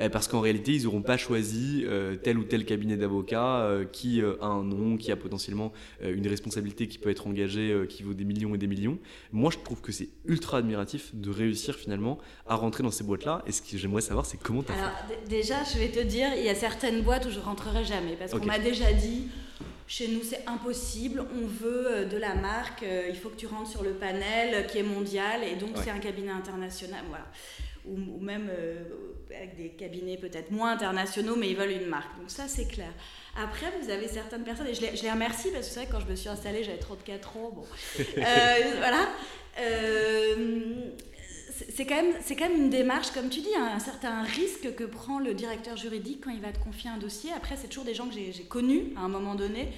Eh, 0.00 0.08
parce 0.08 0.28
qu'en 0.28 0.40
réalité, 0.40 0.72
ils 0.72 0.84
n'auront 0.84 1.02
pas 1.02 1.16
choisi 1.16 1.84
euh, 1.86 2.14
tel 2.14 2.38
ou 2.38 2.44
tel 2.44 2.64
cabinet 2.64 2.96
d'avocats 2.96 3.62
euh, 3.62 3.84
qui 3.84 4.22
euh, 4.22 4.36
a 4.40 4.46
un 4.46 4.62
nom, 4.62 4.96
qui 4.96 5.10
a 5.10 5.16
potentiellement 5.16 5.72
une 6.02 6.26
responsabilité 6.28 6.86
qui 6.86 6.98
peut 6.98 7.10
être 7.10 7.26
engagée, 7.26 7.84
qui 7.88 8.02
vaut 8.02 8.14
des 8.14 8.24
millions 8.24 8.54
et 8.54 8.58
des 8.58 8.66
millions. 8.66 8.98
Moi, 9.32 9.50
je 9.50 9.58
trouve 9.58 9.80
que 9.80 9.92
c'est 9.92 10.08
ultra 10.24 10.58
admiratif 10.58 11.14
de 11.14 11.30
réussir 11.30 11.74
finalement 11.74 12.18
à 12.46 12.54
rentrer 12.54 12.82
dans 12.82 12.90
ces 12.90 13.04
boîtes-là. 13.04 13.42
Et 13.46 13.52
ce 13.52 13.62
que 13.62 13.76
j'aimerais 13.76 14.02
savoir, 14.02 14.26
c'est 14.26 14.38
comment 14.38 14.62
tu 14.62 14.72
as 14.72 14.76
Alors, 14.76 14.92
déjà, 15.28 15.56
je 15.64 15.78
vais 15.78 15.88
te 15.88 16.00
dire, 16.00 16.28
il 16.36 16.44
y 16.44 16.48
a 16.48 16.54
certaines 16.54 17.02
boîtes 17.02 17.26
où 17.26 17.30
je 17.30 17.40
rentrerai 17.40 17.84
jamais, 17.84 18.16
parce 18.18 18.32
qu'on 18.32 18.44
m'a 18.44 18.58
déjà 18.58 18.92
dit 18.92 19.28
chez 19.86 20.08
nous, 20.08 20.20
c'est 20.22 20.46
impossible. 20.46 21.24
On 21.42 21.46
veut 21.46 22.06
de 22.06 22.16
la 22.18 22.34
marque. 22.34 22.84
il 23.08 23.16
faut 23.16 23.30
que 23.30 23.36
tu 23.36 23.46
rentres 23.46 23.70
sur 23.70 23.82
le 23.82 23.92
panel 23.92 24.66
qui 24.66 24.78
est 24.78 24.82
mondial. 24.82 25.40
Et 25.42 25.56
donc, 25.56 25.70
c'est 25.82 25.90
un 25.90 25.98
cabinet 25.98 26.30
international. 26.30 27.00
Voilà 27.08 27.26
ou, 27.88 28.20
même 28.20 28.48
euh, 28.50 28.84
avec 29.34 29.56
des 29.56 29.70
cabinets 29.70 30.16
peut-être 30.16 30.50
moins 30.50 30.72
internationaux, 30.72 31.36
mais 31.36 31.50
ils 31.50 31.56
veulent 31.56 31.72
une 31.72 31.86
marque. 31.86 32.18
Donc 32.18 32.30
ça, 32.30 32.48
c'est 32.48 32.66
clair. 32.66 32.92
Après, 33.36 33.66
vous 33.80 33.90
avez 33.90 34.08
certaines 34.08 34.44
personnes, 34.44 34.66
et 34.66 34.74
je 34.74 34.80
les, 34.80 34.96
je 34.96 35.02
les 35.02 35.10
remercie 35.10 35.50
parce 35.50 35.68
que 35.68 35.74
c'est 35.74 35.80
vrai 35.80 35.86
que 35.86 35.92
quand 35.92 36.00
je 36.00 36.10
me 36.10 36.16
suis 36.16 36.28
installée, 36.28 36.64
j'avais 36.64 36.78
34 36.78 37.36
ans. 37.36 37.52
Bon. 37.54 37.64
Euh, 38.18 38.74
voilà. 38.78 39.08
Euh, 39.60 40.90
c'est 41.74 41.86
quand, 41.86 41.96
même, 41.96 42.14
quand 42.28 42.48
même 42.48 42.56
une 42.56 42.70
démarche, 42.70 43.10
comme 43.10 43.28
tu 43.28 43.40
dis, 43.40 43.54
un, 43.56 43.78
certain 43.78 44.22
risque 44.22 44.74
que 44.74 44.84
prend 44.84 45.18
le 45.18 45.34
directeur 45.34 45.76
juridique 45.76 46.22
quand 46.24 46.30
il 46.30 46.40
va 46.40 46.52
te 46.52 46.58
confier 46.58 46.90
un 46.90 46.98
dossier. 46.98 47.30
Après, 47.36 47.56
c'est 47.56 47.68
toujours 47.68 47.84
des 47.84 47.94
gens 47.94 48.06
que 48.08 48.14
j'ai 48.14 48.44
connus 48.44 48.92
à 48.96 49.00
un 49.00 49.08
moment 49.08 49.34
donné 49.34 49.68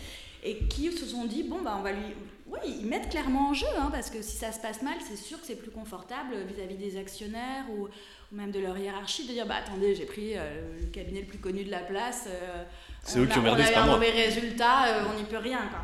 et 0.42 0.58
qui 0.68 0.90
se 0.92 1.04
sont 1.04 1.24
dit, 1.24 1.42
bon, 1.42 1.60
bah, 1.62 1.76
on 1.78 1.82
va 1.82 1.92
lui, 1.92 2.14
oui, 2.50 2.58
ils 2.80 2.86
mettent 2.86 3.10
clairement 3.10 3.50
en 3.50 3.54
jeu, 3.54 3.66
hein, 3.78 3.90
parce 3.92 4.10
que 4.10 4.22
si 4.22 4.36
ça 4.36 4.52
se 4.52 4.60
passe 4.60 4.82
mal, 4.82 4.96
c'est 5.06 5.16
sûr 5.16 5.40
que 5.40 5.46
c'est 5.46 5.56
plus 5.56 5.70
confortable 5.70 6.34
vis-à-vis 6.48 6.76
des 6.76 6.96
actionnaires 6.96 7.64
ou, 7.70 7.88
même 8.32 8.50
de 8.50 8.60
leur 8.60 8.78
hiérarchie 8.78 9.26
de 9.26 9.32
dire 9.32 9.46
bah 9.46 9.56
attendez, 9.64 9.94
j'ai 9.94 10.04
pris 10.04 10.36
euh, 10.36 10.78
le 10.80 10.86
cabinet 10.86 11.20
le 11.20 11.26
plus 11.26 11.38
connu 11.38 11.64
de 11.64 11.70
la 11.70 11.80
place, 11.80 12.26
euh, 12.28 12.62
c'est 13.02 13.18
eux 13.18 13.26
qui 13.26 13.38
ont 13.38 13.42
merdé, 13.42 13.62
un 13.74 13.86
mauvais 13.86 14.10
résultat, 14.10 14.86
euh, 14.86 15.04
on 15.12 15.18
n'y 15.18 15.24
peut 15.24 15.38
rien. 15.38 15.68
Quoi. 15.68 15.80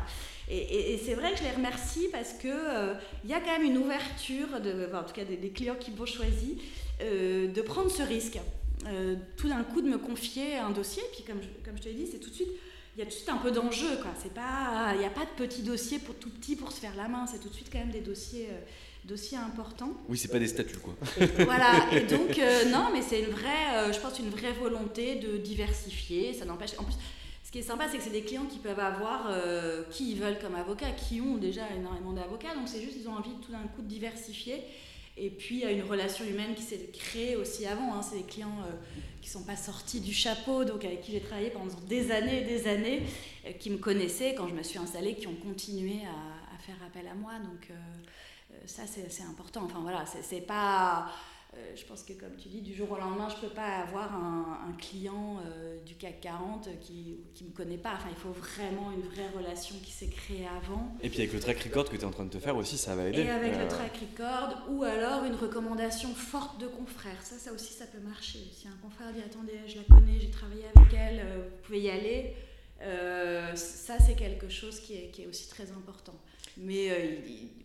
Et, 0.49 0.97
c'est 1.03 1.13
vrai 1.13 1.33
que 1.33 1.39
je 1.39 1.43
les 1.43 1.51
remercie 1.51 2.07
parce 2.09 2.31
qu'il 2.33 2.53
il 3.25 3.29
y 3.29 3.33
a 3.33 3.41
quand 3.41 3.51
même 3.51 3.63
une 3.65 3.77
ouverture, 3.77 4.61
de, 4.61 4.89
en 4.95 5.03
tout 5.03 5.13
cas 5.13 5.25
des, 5.25 5.49
clients 5.49 5.75
qui 5.75 5.91
m'ont 5.91 6.05
choisi, 6.05 6.57
de 7.01 7.61
prendre 7.61 7.91
ce 7.91 8.01
risque. 8.01 8.39
tout 9.35 9.49
d'un 9.49 9.63
coup 9.63 9.81
de 9.81 9.89
me 9.89 9.97
confier 9.97 10.55
un 10.55 10.69
dossier, 10.69 11.03
puis 11.11 11.25
comme 11.25 11.41
comme 11.65 11.75
je 11.75 11.81
te 11.81 11.89
l'ai 11.89 11.95
dit, 11.95 12.07
c'est 12.09 12.19
tout 12.19 12.29
de 12.29 12.35
suite 12.35 12.51
il 12.97 13.01
y 13.01 13.03
a 13.03 13.05
tout 13.05 13.11
de 13.11 13.15
suite 13.15 13.29
un 13.29 13.37
peu 13.37 13.51
d'enjeu. 13.51 13.85
Il 14.95 14.99
n'y 14.99 15.05
a 15.05 15.09
pas 15.11 15.25
de 15.25 15.45
petits 15.45 15.61
dossiers 15.61 15.99
pour 15.99 16.15
tout 16.15 16.31
petit 16.31 16.55
pour 16.55 16.71
se 16.71 16.79
faire 16.79 16.95
la 16.95 17.07
main. 17.07 17.27
C'est 17.27 17.39
tout 17.39 17.47
de 17.47 17.53
suite 17.53 17.69
quand 17.71 17.77
même 17.77 17.91
des 17.91 18.01
dossiers, 18.01 18.47
euh, 18.49 18.59
dossiers 19.05 19.37
importants. 19.37 19.93
Oui, 20.09 20.17
c'est 20.17 20.29
pas 20.29 20.39
des 20.39 20.47
statuts 20.47 20.77
quoi. 20.77 20.95
voilà. 21.45 21.93
Et 21.93 22.01
donc 22.07 22.39
euh, 22.39 22.65
non, 22.71 22.87
mais 22.91 23.03
c'est 23.03 23.19
une 23.19 23.29
vraie, 23.29 23.75
euh, 23.75 23.93
je 23.93 23.99
pense 23.99 24.17
une 24.17 24.31
vraie 24.31 24.51
volonté 24.53 25.17
de 25.17 25.37
diversifier. 25.37 26.33
Ça 26.33 26.45
n'empêche. 26.45 26.71
En 26.79 26.83
plus, 26.83 26.95
ce 27.43 27.51
qui 27.51 27.59
est 27.59 27.61
sympa, 27.61 27.87
c'est 27.87 27.97
que 27.97 28.03
c'est 28.03 28.09
des 28.09 28.23
clients 28.23 28.47
qui 28.47 28.57
peuvent 28.57 28.79
avoir 28.79 29.31
qui 29.91 30.13
ils 30.13 30.19
veulent 30.19 30.39
comme 30.39 30.55
avocat, 30.55 30.89
qui 30.89 31.21
ont 31.21 31.37
déjà 31.37 31.69
énormément 31.77 32.13
d'avocats. 32.13 32.55
Donc 32.55 32.67
c'est 32.67 32.81
juste 32.81 32.97
ils 32.99 33.07
ont 33.07 33.13
envie 33.13 33.35
tout 33.45 33.51
d'un 33.51 33.67
coup 33.75 33.83
de 33.83 33.87
diversifier. 33.87 34.63
Et 35.19 35.29
puis, 35.31 35.55
il 35.55 35.61
y 35.61 35.65
a 35.65 35.71
une 35.71 35.83
relation 35.83 36.25
humaine 36.25 36.53
qui 36.55 36.61
s'est 36.61 36.89
créée 36.93 37.35
aussi 37.35 37.65
avant. 37.65 37.95
Hein. 37.95 38.01
C'est 38.03 38.17
des 38.17 38.23
clients 38.23 38.59
qui 39.27 39.33
sont 39.33 39.43
pas 39.43 39.57
sortis 39.57 39.99
du 39.99 40.13
chapeau, 40.13 40.63
donc 40.63 40.85
avec 40.85 41.01
qui 41.01 41.11
j'ai 41.11 41.19
travaillé 41.19 41.49
pendant 41.49 41.75
des 41.89 42.11
années 42.11 42.43
et 42.43 42.45
des 42.45 42.65
années, 42.65 43.03
euh, 43.45 43.51
qui 43.51 43.69
me 43.69 43.77
connaissaient 43.77 44.33
quand 44.33 44.47
je 44.47 44.53
me 44.53 44.63
suis 44.63 44.79
installée, 44.79 45.15
qui 45.15 45.27
ont 45.27 45.35
continué 45.35 45.99
à, 46.05 46.57
faire 46.59 46.77
appel 46.85 47.05
à 47.07 47.13
moi. 47.13 47.33
Donc 47.39 47.69
euh, 47.69 47.73
euh, 47.73 48.55
ça, 48.65 48.83
c'est 48.87 49.23
important. 49.23 49.63
Enfin 49.65 49.79
voilà, 49.81 50.05
c'est 50.05 50.39
pas 50.39 51.11
euh, 51.53 51.75
je 51.75 51.85
pense 51.85 52.03
que 52.03 52.13
comme 52.13 52.35
tu 52.37 52.49
dis, 52.49 52.61
du 52.61 52.75
jour 52.75 52.91
au 52.91 52.97
lendemain, 52.97 53.29
je 53.29 53.35
ne 53.35 53.41
peux 53.49 53.55
pas 53.55 53.77
avoir 53.77 54.13
un, 54.13 54.73
client 54.77 55.39
euh, 55.45 55.77
du 55.85 55.95
CAC 55.95 56.21
40 56.21 56.69
qui 56.81 57.17
ne 57.41 57.47
me 57.47 57.53
connaît 57.53 57.77
pas. 57.77 57.93
Enfin, 57.95 58.09
il 58.09 58.17
faut 58.17 58.31
vraiment 58.31 58.91
une 58.91 59.01
vraie 59.09 59.29
relation 59.35 59.75
qui 59.83 59.91
s'est 59.91 60.09
créée 60.09 60.45
avant. 60.45 60.95
Et 61.01 61.09
puis 61.09 61.19
avec 61.19 61.33
le 61.33 61.39
track 61.39 61.59
record 61.63 61.85
que 61.89 61.95
tu 61.95 62.01
es 62.01 62.05
en 62.05 62.11
train 62.11 62.25
de 62.25 62.29
te 62.29 62.39
faire 62.39 62.55
aussi, 62.57 62.77
ça 62.77 62.95
va 62.95 63.07
aider. 63.07 63.21
Et 63.21 63.29
avec 63.29 63.55
le 63.55 63.63
euh, 63.63 63.69
track 63.69 63.97
record, 63.97 64.65
ou 64.69 64.83
alors 64.83 65.23
une 65.23 65.35
recommandation 65.35 66.09
forte 66.13 66.59
de 66.59 66.67
confrères. 66.67 67.21
Ça, 67.23 67.37
ça 67.37 67.51
aussi, 67.53 67.73
ça 67.73 67.85
peut 67.85 67.99
marcher. 67.99 68.39
Si 68.51 68.67
un 68.67 68.77
confrère 68.81 69.13
dit 69.13 69.21
attendez, 69.25 69.59
je 69.67 69.77
la 69.77 69.83
connais, 69.83 70.19
j'ai 70.19 70.29
travaillé 70.29 70.65
avec 70.75 70.93
elle, 70.93 71.25
vous 71.37 71.57
pouvez 71.63 71.81
y 71.81 71.89
aller. 71.89 72.33
ça, 73.55 73.97
c'est 73.99 74.15
quelque 74.15 74.49
chose 74.49 74.79
qui 74.81 74.95
est, 74.95 75.11
qui 75.11 75.23
est 75.23 75.27
aussi 75.27 75.49
très 75.49 75.71
important. 75.71 76.13
Mais 76.59 76.89
euh, 76.89 76.95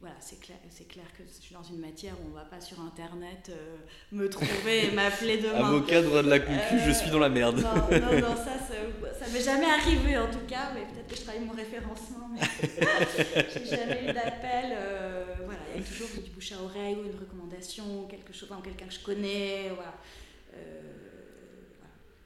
voilà, 0.01 0.17
c'est 0.21 0.39
clair, 0.39 0.59
c'est 0.69 0.87
clair 0.87 1.07
que 1.17 1.23
je 1.27 1.43
suis 1.43 1.55
dans 1.55 1.63
une 1.63 1.79
matière 1.79 2.13
où 2.21 2.27
on 2.27 2.29
ne 2.29 2.35
va 2.35 2.45
pas 2.45 2.61
sur 2.61 2.79
Internet 2.81 3.51
euh, 3.51 3.77
me 4.13 4.29
trouver 4.29 4.89
et 4.89 4.91
m'appeler 4.91 5.39
demain. 5.39 5.67
Avocat, 5.69 6.03
droit 6.03 6.23
de 6.23 6.29
la 6.29 6.41
concu, 6.41 6.79
je 6.87 6.91
suis 6.91 7.11
dans 7.11 7.19
la 7.19 7.31
merde. 7.31 7.57
Non, 7.61 7.75
non, 7.75 8.21
non 8.21 8.37
ça, 8.37 8.53
ça, 8.59 9.33
m'est 9.33 9.41
jamais 9.41 9.71
arrivé 9.71 10.19
en 10.19 10.31
tout 10.31 10.45
cas, 10.47 10.73
mais 10.75 10.83
peut-être 10.83 11.09
que 11.09 11.17
je 11.17 11.23
travaille 11.23 11.45
mon 11.45 11.55
référencement. 11.55 12.29
Mais 12.35 12.41
j'ai 13.55 13.77
jamais 13.77 14.03
eu 14.05 14.13
d'appel. 14.13 14.77
Euh, 14.77 15.25
voilà, 15.47 15.61
il 15.75 15.81
y 15.81 15.85
a 15.85 15.87
toujours 15.87 16.09
du 16.23 16.31
bouche 16.31 16.53
à 16.53 16.63
oreille 16.63 16.97
ou 16.97 17.07
une 17.07 17.19
recommandation, 17.19 18.07
quelque 18.11 18.35
chose, 18.35 18.51
quelqu'un 18.63 18.87
que 18.87 18.95
je 18.95 19.01
connais. 19.01 19.71
Voilà. 19.75 19.95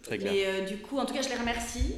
Très 0.03 0.19
clair. 0.19 0.33
Mais 0.33 0.67
du 0.67 0.79
coup, 0.79 0.99
en 0.99 1.07
tout 1.07 1.15
cas, 1.15 1.23
je 1.23 1.29
les 1.29 1.37
remercie. 1.37 1.97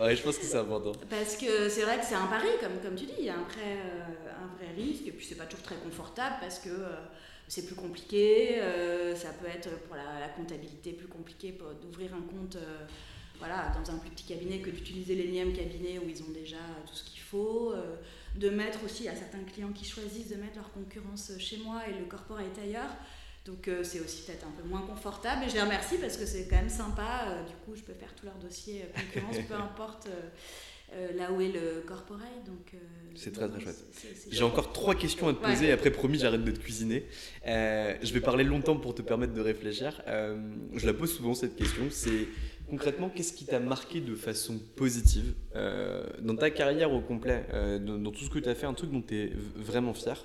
Ouais, 0.00 0.14
je 0.14 0.22
pense 0.22 0.38
que 0.38 0.44
c'est 0.44 0.58
important. 0.58 0.92
Parce 1.10 1.36
que 1.36 1.68
c'est 1.68 1.82
vrai 1.82 1.98
que 1.98 2.04
c'est 2.04 2.14
un 2.14 2.26
pari, 2.26 2.48
comme, 2.60 2.78
comme 2.82 2.94
tu 2.94 3.06
dis, 3.06 3.14
il 3.18 3.24
y 3.24 3.28
a 3.30 3.34
un 3.34 3.42
vrai, 3.42 3.78
euh, 3.84 4.30
un 4.30 4.56
vrai 4.56 4.72
risque, 4.74 5.06
et 5.06 5.12
puis 5.12 5.26
c'est 5.26 5.34
pas 5.34 5.46
toujours 5.46 5.64
très 5.64 5.76
confortable 5.76 6.36
parce 6.40 6.60
que 6.60 6.68
euh, 6.68 6.94
c'est 7.48 7.66
plus 7.66 7.74
compliqué, 7.74 8.60
euh, 8.60 9.16
ça 9.16 9.30
peut 9.30 9.48
être 9.48 9.70
pour 9.86 9.96
la, 9.96 10.28
comptabilité 10.36 10.92
plus 10.92 11.08
compliqué 11.08 11.58
d'ouvrir 11.82 12.14
un 12.14 12.20
compte 12.20 12.56
voilà, 13.38 13.72
dans 13.72 13.92
un 13.92 13.98
plus 13.98 14.10
petit 14.10 14.24
cabinet 14.24 14.58
que 14.58 14.70
d'utiliser 14.70 15.14
l'énième 15.14 15.52
cabinet 15.52 15.98
où 15.98 16.08
ils 16.08 16.22
ont 16.22 16.32
déjà 16.32 16.56
tout 16.86 16.94
ce 16.94 17.04
qu'il 17.04 17.20
faut, 17.20 17.72
de 18.36 18.50
mettre 18.50 18.84
aussi 18.84 19.08
à 19.08 19.16
certains 19.16 19.42
clients 19.44 19.72
qui 19.72 19.84
choisissent 19.84 20.28
de 20.28 20.36
mettre 20.36 20.56
leur 20.56 20.70
concurrence 20.72 21.32
chez 21.38 21.58
moi 21.58 21.82
et 21.88 21.98
le 21.98 22.04
corporate 22.04 22.58
ailleurs. 22.62 22.90
Donc 23.48 23.66
euh, 23.66 23.82
c'est 23.82 24.00
aussi 24.00 24.22
peut-être 24.22 24.46
un 24.46 24.62
peu 24.62 24.68
moins 24.68 24.82
confortable. 24.82 25.44
Et 25.44 25.48
je 25.48 25.54
les 25.54 25.62
remercie 25.62 25.96
parce 25.96 26.18
que 26.18 26.26
c'est 26.26 26.46
quand 26.48 26.56
même 26.56 26.68
sympa. 26.68 27.24
Euh, 27.28 27.42
du 27.44 27.54
coup, 27.64 27.74
je 27.74 27.82
peux 27.82 27.94
faire 27.94 28.14
tous 28.14 28.26
leurs 28.26 28.36
dossiers 28.36 28.82
euh, 28.82 29.00
concurrence, 29.00 29.36
peu 29.48 29.54
importe 29.62 30.08
là 31.16 31.30
où 31.30 31.40
est 31.42 31.52
le 31.52 31.82
corporate. 31.86 32.44
Donc 32.46 32.72
c'est 33.14 33.32
très 33.32 33.46
très 33.46 33.60
chouette. 33.60 33.76
J'ai 34.30 34.42
encore 34.42 34.72
trois 34.72 34.94
questions 34.94 35.28
à 35.28 35.34
te 35.34 35.44
poser. 35.44 35.70
Après, 35.70 35.90
promis, 35.90 36.18
j'arrête 36.18 36.44
de 36.44 36.50
te 36.50 36.58
cuisiner. 36.58 37.06
je 37.44 38.12
vais 38.12 38.20
parler 38.20 38.44
longtemps 38.44 38.76
pour 38.76 38.94
te 38.94 39.02
permettre 39.02 39.34
de 39.34 39.40
réfléchir. 39.42 40.02
je 40.06 40.86
la 40.86 40.94
pose 40.94 41.14
souvent 41.14 41.34
cette 41.34 41.56
question. 41.56 41.88
C'est 41.90 42.26
concrètement, 42.70 43.10
qu'est-ce 43.10 43.34
qui 43.34 43.44
t'a 43.44 43.60
marqué 43.60 44.00
de 44.00 44.14
façon 44.14 44.58
positive 44.76 45.34
dans 46.22 46.36
ta 46.36 46.48
carrière 46.48 46.90
au 46.90 47.02
complet, 47.02 47.44
dans, 47.52 47.98
dans, 47.98 48.10
tout 48.10 48.24
ce 48.24 48.30
que 48.30 48.38
tu 48.38 48.48
as 48.48 48.54
fait, 48.54 48.64
un 48.64 48.72
truc 48.72 48.90
dont 48.90 49.02
tu 49.02 49.14
es 49.14 49.32
vraiment 49.56 49.92
fier? 49.92 50.24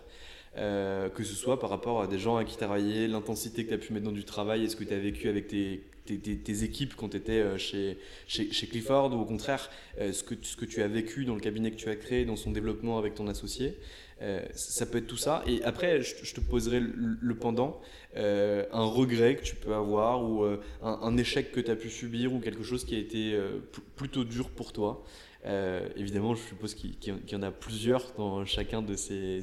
Euh, 0.56 1.10
que 1.10 1.24
ce 1.24 1.34
soit 1.34 1.60
par 1.60 1.72
rapport 1.72 2.01
à 2.01 2.08
des 2.08 2.20
gens 2.20 2.38
à 2.38 2.45
qui 2.45 2.58
tu 2.58 2.64
as 2.64 2.68
travaillé, 2.68 3.08
l'intensité 3.08 3.64
que 3.64 3.70
tu 3.70 3.74
as 3.74 3.78
pu 3.80 3.91
mettre 3.91 4.06
dans 4.06 4.12
du 4.12 4.24
travail, 4.24 4.70
ce 4.70 4.76
que 4.76 4.84
tu 4.84 4.93
as 4.93 4.99
vécu 4.99 5.28
avec 5.28 5.47
tes, 5.47 6.64
équipes 6.64 6.93
quand 6.95 7.10
tu 7.10 7.18
étais 7.18 7.39
euh, 7.39 7.58
chez, 7.58 7.97
Clifford, 8.70 9.14
ou 9.14 9.22
au 9.22 9.26
contraire, 9.26 9.70
euh, 9.99 10.14
ce, 10.14 10.24
que, 10.24 10.36
ce 10.43 10.56
que 10.56 10.66
tu 10.66 10.84
as 10.84 10.88
vécu 10.88 11.26
dans 11.26 11.34
le 11.34 11.41
cabinet 11.41 11.72
que 11.72 11.78
tu 11.78 11.89
as 11.89 11.95
créé, 11.95 12.24
dans 12.24 12.36
son 12.36 12.51
développement 12.51 12.99
avec 12.99 13.16
ton 13.16 13.28
associé. 13.28 13.78
ça 14.54 14.86
peut 14.86 14.99
être 14.99 15.08
tout 15.08 15.18
ça. 15.18 15.43
Et 15.47 15.64
après, 15.64 16.01
je, 16.01 16.34
te 16.34 16.39
poserai 16.39 16.80
le, 16.80 17.36
pendant, 17.36 17.82
un 18.16 18.86
regret 18.86 19.36
que 19.38 19.43
tu 19.43 19.56
peux 19.56 19.74
avoir, 19.74 20.24
ou 20.24 20.43
un, 20.43 20.60
un, 20.82 21.18
échec 21.18 21.51
que 21.51 21.60
tu 21.60 21.72
as 21.72 21.76
pu 21.76 21.89
subir, 21.89 22.32
ou 22.32 22.39
quelque 22.39 22.64
chose 22.64 22.86
qui 22.86 22.95
a 22.95 22.99
été 22.99 23.38
plutôt 23.95 24.24
dur 24.24 24.49
pour 24.49 24.72
toi. 24.72 25.04
Euh, 25.46 25.89
évidemment, 25.96 26.36
je 26.36 26.41
suppose 26.41 26.74
qu'il 26.74 26.96
y 27.04 27.36
en 27.36 27.44
a 27.44 27.52
plusieurs 27.52 28.14
dans 28.14 28.46
chacun 28.46 28.82
de 28.82 28.96
ces, 28.96 29.41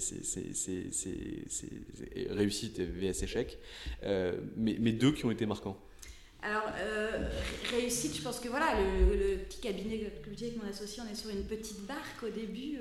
réussites 2.30 2.80
vs 2.80 3.22
échecs, 3.22 3.58
euh, 4.02 4.40
mais, 4.56 4.92
deux 4.92 5.12
qui 5.12 5.24
ont 5.26 5.30
été 5.30 5.46
marquants. 5.46 5.76
Alors, 6.42 6.64
euh, 6.78 7.28
réussite, 7.70 8.16
je 8.16 8.22
pense 8.22 8.40
que 8.40 8.48
voilà, 8.48 8.74
le, 8.80 9.36
petit 9.44 9.60
cabinet 9.60 10.10
que 10.24 10.30
dis 10.30 10.46
avec 10.46 10.62
mon 10.62 10.68
associé, 10.68 11.02
on 11.06 11.12
est 11.12 11.14
sur 11.14 11.28
une 11.28 11.44
petite 11.44 11.86
barque 11.86 12.22
au 12.22 12.30
début, 12.30 12.78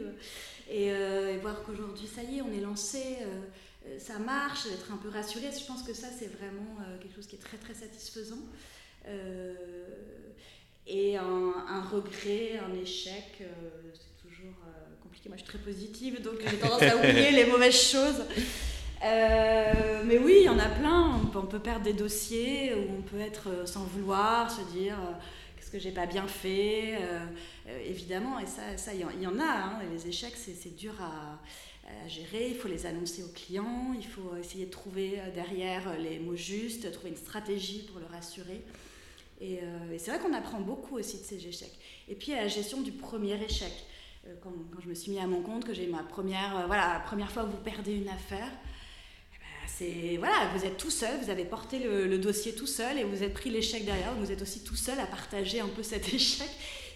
et, 0.70 0.88
et, 0.88 1.38
voir 1.42 1.64
qu'aujourd'hui, 1.64 2.08
ça 2.08 2.24
y 2.24 2.38
est, 2.38 2.42
on 2.42 2.54
est 2.54 2.62
lancé, 2.62 3.18
ça 3.98 4.18
marche, 4.18 4.66
être 4.68 4.94
un 4.94 4.98
peu 4.98 5.10
rassuré, 5.10 5.48
je 5.52 5.66
pense 5.66 5.84
que 5.84 5.94
ça, 5.94 6.08
c'est 6.08 6.32
vraiment 6.32 6.78
quelque 7.02 7.16
chose 7.16 7.28
qui 7.28 7.36
est 7.36 7.40
très 7.40 7.58
très 7.58 7.74
satisfaisant. 7.74 8.40
Et 10.90 11.18
un, 11.18 11.82
regret, 11.92 12.60
un 12.60 12.74
échec, 12.82 13.24
c'est 13.38 14.28
toujours 14.28 14.56
compliqué. 15.04 15.30
Moi, 15.30 15.38
je 15.38 15.44
suis 15.44 15.50
très 15.52 15.64
positive, 15.64 16.22
donc 16.22 16.36
j'ai 16.50 16.58
tendance 16.58 16.82
à 16.82 16.98
oublier 16.98 17.32
les 17.32 17.46
mauvaises 17.46 17.80
choses. 17.80 18.24
mais 19.02 20.18
oui, 20.18 20.38
il 20.40 20.44
y 20.46 20.50
en 20.50 20.60
a 20.60 20.68
plein. 20.68 21.22
On 21.34 21.46
peut, 21.46 21.60
perdre 21.60 21.84
des 21.84 21.94
dossiers 21.94 22.74
où 22.74 22.98
on 22.98 23.02
peut 23.02 23.20
être 23.20 23.68
sans 23.68 23.84
vouloir, 23.84 24.50
se 24.50 24.62
dire 24.74 24.98
qu'est-ce 25.56 25.72
que 25.72 25.80
j'ai 25.80 25.92
pas 25.92 26.08
bien 26.08 26.28
fait. 26.28 26.98
évidemment, 27.86 28.40
et 28.40 28.48
ça, 28.48 28.78
ça 28.78 28.92
il 28.94 29.02
y, 29.02 29.28
en 29.28 29.40
a. 29.40 29.44
Hein. 29.44 29.80
les 29.94 30.08
échecs, 30.08 30.36
c'est 30.36 30.76
dur 30.76 30.94
à, 31.00 31.40
à 31.90 32.08
gérer, 32.08 32.50
il 32.50 32.56
faut 32.56 32.68
les 32.68 32.86
annoncer 32.86 33.24
aux 33.24 33.34
clients, 33.34 33.94
il 33.98 34.06
faut 34.06 34.36
essayer 34.40 34.66
de 34.66 34.72
trouver 34.72 35.20
euh, 35.20 35.32
derrière 35.34 35.88
euh, 35.88 35.98
les 35.98 36.20
mots 36.20 36.36
justes, 36.36 36.92
trouver 36.92 37.10
une 37.10 37.18
stratégie 37.18 37.84
pour 37.92 38.00
le 38.00 38.06
rassurer. 38.06 38.62
Euh, 39.42 39.94
et, 39.94 40.00
c'est 40.00 40.12
vrai 40.12 40.20
qu'on 40.20 40.34
apprend 40.34 40.60
beaucoup 40.60 40.98
aussi 40.98 41.18
de 41.18 41.24
ces 41.24 41.48
échecs. 41.48 41.78
Et 42.08 42.16
puis 42.16 42.32
la 42.32 42.48
gestion 42.48 42.82
du 42.82 42.92
premier 42.92 43.42
échec. 43.44 43.72
Quand, 44.44 44.52
quand, 44.72 44.82
je 44.82 44.90
me 44.90 44.94
suis 44.94 45.12
mis 45.12 45.20
à 45.20 45.26
mon 45.26 45.42
compte, 45.42 45.66
que 45.66 45.74
j'ai 45.74 45.88
ma 45.88 46.04
première, 46.04 46.68
voilà, 46.68 46.94
la 46.94 47.00
première 47.00 47.32
fois 47.32 47.44
que 47.44 47.50
vous 47.50 47.64
perdez 47.64 47.94
une 47.94 48.10
affaire, 48.10 48.52
eh 49.34 49.38
ben, 49.38 49.68
c'est 49.68 50.18
voilà, 50.18 50.52
vous 50.54 50.66
êtes 50.66 50.78
tout 50.78 50.92
seul, 50.92 51.20
vous 51.24 51.32
avez 51.32 51.46
porté 51.46 51.80
le, 51.80 52.06
le, 52.06 52.18
dossier 52.20 52.54
tout 52.54 52.68
seul 52.68 53.00
et 53.00 53.06
vous 53.06 53.24
êtes 53.24 53.34
pris 53.34 53.50
l'échec 53.50 53.86
derrière, 53.86 54.14
vous 54.16 54.32
êtes 54.32 54.42
aussi 54.42 54.64
tout 54.64 54.76
seul 54.76 55.00
à 55.00 55.08
partager 55.08 55.62
un 55.62 55.70
peu 55.70 55.82
cet 55.82 56.14
échec, 56.14 56.50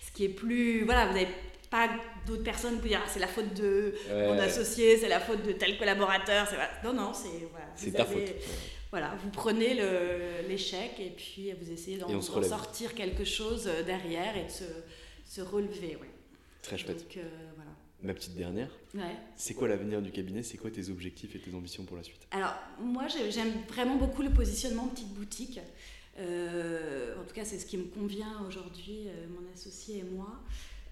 ce 0.06 0.12
qui 0.12 0.26
est 0.26 0.30
plus, 0.30 0.84
voilà, 0.84 1.08
vous 1.08 1.16
avez 1.16 1.30
pas 1.72 1.90
d'autres 2.28 2.44
personnes 2.44 2.78
pour 2.78 2.88
dire 2.88 3.02
ah, 3.04 3.10
c'est 3.12 3.20
la 3.20 3.28
faute 3.28 3.52
de 3.56 3.96
mon 4.12 4.38
associé, 4.38 4.98
c'est 4.98 5.10
la 5.10 5.20
faute 5.20 5.44
de 5.44 5.54
tel 5.54 5.76
collaborateur. 5.80 6.48
Non, 6.84 6.94
non, 6.94 7.14
c'est 7.14 7.48
voilà, 7.50 7.66
c'est 7.76 7.92
ta 7.92 8.06
faute. 8.06 8.30
Voilà, 8.94 9.16
vous 9.24 9.32
prenez 9.32 9.74
l'échec 10.48 11.00
et 11.00 11.10
puis 11.10 11.52
vous 11.54 11.72
essayez 11.72 11.98
d'en 11.98 12.22
sortir 12.22 12.94
quelque 12.94 13.26
chose 13.26 13.66
euh, 13.66 13.82
derrière 13.82 14.38
et 14.38 14.44
de 14.44 14.52
se, 14.52 14.66
se 15.26 15.42
relever. 15.42 15.96
Ouais. 15.96 16.12
Très 16.62 16.78
chouette. 16.78 17.00
Donc, 17.00 17.18
euh, 17.18 17.28
voilà. 17.56 17.72
Ma 18.04 18.14
petite 18.14 18.36
dernière, 18.36 18.70
ouais. 18.94 19.16
c'est 19.36 19.56
quoi 19.56 19.68
l'avenir 19.68 20.00
du 20.04 20.12
cabinet? 20.12 20.44
C'est 20.44 20.58
quoi 20.58 20.70
tes 20.70 20.92
objectifs 20.92 21.36
et 21.36 21.40
tes 21.40 21.56
ambitions 21.56 21.86
pour 21.86 21.98
la 21.98 22.04
suite? 22.04 22.22
Alors, 22.30 22.54
moi, 22.80 23.08
j'aime 23.08 23.54
vraiment 23.68 23.96
beaucoup 23.96 24.22
le 24.22 24.30
positionnement 24.30 24.86
petite 24.86 25.12
boutique. 25.16 25.60
Euh, 26.20 27.20
en 27.20 27.24
tout 27.24 27.34
cas, 27.34 27.46
c'est 27.46 27.58
ce 27.58 27.66
qui 27.66 27.78
me 27.78 27.86
convient 27.86 28.46
aujourd'hui, 28.48 29.08
mon 29.32 29.52
associé 29.56 30.02
et 30.02 30.04
moi. 30.04 30.40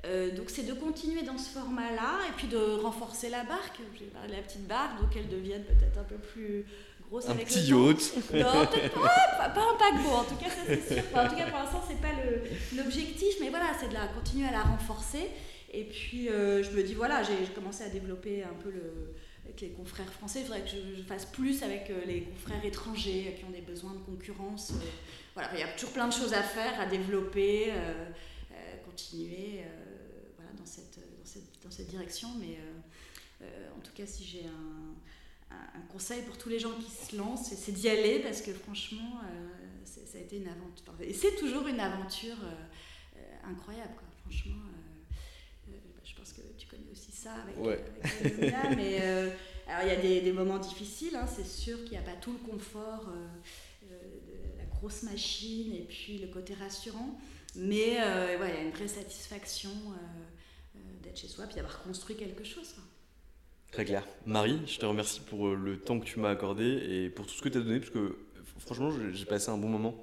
Euh, 0.06 0.36
donc 0.36 0.50
c'est 0.50 0.64
de 0.64 0.74
continuer 0.74 1.22
dans 1.22 1.38
ce 1.38 1.50
format-là 1.50 2.28
et 2.28 2.32
puis 2.36 2.48
de 2.48 2.58
renforcer 2.58 3.30
la 3.30 3.44
barque. 3.44 3.80
J'ai 3.98 4.06
parlé 4.06 4.30
de 4.30 4.34
la 4.34 4.42
petite 4.42 4.68
barque, 4.68 5.00
donc 5.00 5.16
elle 5.16 5.30
devienne 5.30 5.64
peut-être 5.64 6.00
un 6.00 6.04
peu 6.04 6.16
plus 6.16 6.66
grosse 7.12 7.28
un 7.28 7.32
avec 7.32 7.48
petit 7.48 7.62
yacht. 7.62 8.14
Non, 8.34 8.66
pas, 8.66 9.50
pas, 9.50 9.62
un 9.62 9.78
paquebot. 9.78 10.10
En 10.10 10.24
tout 10.24 10.36
cas, 10.36 10.50
ça 10.50 10.62
c'est 10.66 10.94
sûr. 10.94 11.04
en 11.14 11.28
tout 11.28 11.36
cas, 11.36 11.48
pour 11.48 11.60
l'instant, 11.60 11.84
c'est 11.88 12.02
pas 12.02 12.14
l'objectif, 12.76 13.36
mais 13.40 13.50
voilà, 13.50 13.72
c'est 13.80 13.90
de 13.90 13.94
la 13.94 14.08
continuer 14.08 14.48
à 14.48 14.52
la 14.52 14.64
renforcer. 14.64 15.30
Et 15.74 15.84
puis 15.84 16.30
euh, 16.30 16.64
je 16.64 16.72
me 16.72 16.84
dis 16.84 16.94
voilà, 16.94 17.22
j'ai 17.24 17.36
commencé 17.54 17.84
à 17.84 17.90
développer 17.90 18.44
un 18.44 18.54
peu 18.62 18.72
le 18.72 19.14
avec 19.46 19.62
les 19.62 19.70
confrères 19.70 20.12
français. 20.12 20.40
Il 20.40 20.46
faudrait 20.46 20.62
que 20.62 20.70
je, 20.70 21.04
fasse 21.04 21.26
plus 21.26 21.64
avec 21.64 21.90
euh, 21.90 22.06
les 22.06 22.22
confrères 22.22 22.64
étrangers 22.64 23.36
qui 23.38 23.46
ont 23.46 23.50
des 23.50 23.62
besoins 23.62 23.94
de 23.94 24.00
concurrence. 24.00 24.74
voilà, 25.34 25.50
il 25.54 25.60
y 25.60 25.64
a 25.64 25.68
toujours 25.70 25.92
plein 25.92 26.08
de 26.08 26.14
choses 26.14 26.34
à 26.34 26.44
faire, 26.44 26.80
à 26.80 26.86
développer, 26.86 27.74
continuer 28.86 29.64
dans 31.64 31.72
cette 31.72 31.88
direction. 31.88 32.30
Mais 32.40 32.58
euh, 32.60 33.44
euh, 33.44 33.78
en 33.78 33.80
tout 33.82 33.92
cas, 33.94 34.06
si 34.06 34.24
j'ai 34.24 34.46
un, 34.46 34.81
un, 35.76 35.82
conseil 35.92 36.22
pour 36.24 36.38
tous 36.38 36.50
les 36.50 36.60
gens 36.60 36.72
qui 36.72 36.90
se 36.90 37.16
lancent, 37.18 37.54
c'est 37.54 37.72
d'y 37.72 37.90
aller 37.90 38.20
parce 38.20 38.42
que 38.42 38.54
franchement, 38.54 39.20
euh, 39.26 39.48
ça 39.86 40.18
a 40.18 40.22
été 40.22 40.38
une 40.38 40.48
aventure. 40.48 40.94
Et 41.02 41.14
c'est 41.14 41.36
toujours 41.36 41.68
une 41.68 41.80
aventure 41.80 42.38
incroyable, 43.44 43.94
quoi. 43.96 44.08
franchement. 44.22 44.62
je 46.04 46.16
pense 46.16 46.34
que 46.34 46.42
tu 46.58 46.68
connais 46.68 46.90
aussi 46.92 47.12
ça 47.12 47.34
avec, 47.34 47.58
ouais. 47.58 47.84
mais 48.76 49.02
alors 49.68 49.84
il 49.84 49.88
y 49.88 49.92
a 49.92 49.96
des, 49.96 50.22
des 50.22 50.32
moments 50.32 50.60
difficiles, 50.60 51.16
hein, 51.16 51.26
c'est 51.28 51.48
sûr 51.48 51.78
qu'il 51.84 51.92
n'y 51.92 51.98
a 51.98 52.02
pas 52.02 52.16
tout 52.16 52.32
le 52.32 52.52
confort 52.52 53.12
de 53.82 54.58
la 54.58 54.66
grosse 54.66 55.04
machine 55.04 55.74
et 55.74 55.86
puis 55.90 56.20
le 56.20 56.28
côté 56.28 56.54
rassurant, 56.54 57.20
mais 57.56 57.98
ouais, 57.98 58.50
il 58.50 58.56
y 58.56 58.58
a 58.58 58.62
une 58.62 58.72
vraie 58.72 58.88
satisfaction 58.88 59.72
d'être 61.02 61.18
chez 61.18 61.28
soi, 61.28 61.46
puis 61.46 61.56
d'avoir 61.56 61.82
construit 61.84 62.16
quelque 62.16 62.44
chose. 62.44 62.76
Très 63.72 63.86
clair. 63.86 64.06
Marie, 64.26 64.60
je 64.68 64.78
te 64.80 64.86
remercie 64.86 65.22
pour 65.22 65.48
euh, 65.48 65.56
le 65.56 65.78
temps 65.80 65.98
que 66.00 66.06
tu 66.06 66.20
m'as 66.20 66.30
accordé 66.30 66.66
et 66.66 67.10
pour 67.10 67.26
tout 67.26 67.34
ce 67.34 67.42
que 67.42 67.48
tu 67.48 67.58
as 67.58 67.62
donné, 67.62 67.80
parce 67.80 67.92
que 67.92 68.18
franchement, 68.60 68.92
j'ai 69.14 69.26
passé 69.26 69.50
un 69.50 69.58
bon 69.58 69.70
moment. 69.70 69.96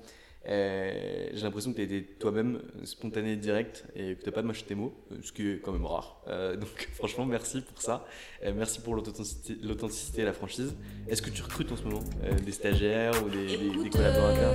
J'ai 0.46 1.42
l'impression 1.42 1.72
que 1.72 1.76
tu 1.76 1.82
as 1.82 1.84
été 1.84 2.02
toi-même 2.02 2.62
spontané, 2.84 3.36
direct 3.36 3.84
et 3.94 4.14
que 4.14 4.20
tu 4.20 4.26
n'as 4.26 4.32
pas 4.32 4.40
mâché 4.40 4.64
tes 4.64 4.74
mots, 4.74 4.94
euh, 5.12 5.16
ce 5.22 5.32
qui 5.32 5.50
est 5.50 5.60
quand 5.60 5.72
même 5.72 5.84
rare. 5.84 6.22
Euh, 6.28 6.56
donc 6.62 6.88
franchement, 6.94 7.26
merci 7.26 7.60
pour 7.60 7.82
ça. 7.82 8.06
merci 8.54 8.80
pour 8.80 8.94
l'authenticité 8.94 10.22
et 10.22 10.24
la 10.24 10.32
franchise. 10.32 10.74
Est-ce 11.06 11.20
que 11.20 11.28
tu 11.28 11.42
recrutes 11.42 11.70
en 11.70 11.76
ce 11.76 11.82
moment 11.82 12.04
des 12.44 12.52
stagiaires 12.52 13.12
ou 13.22 13.28
des, 13.28 13.58
des 13.82 13.90
collaborateurs? 13.90 14.54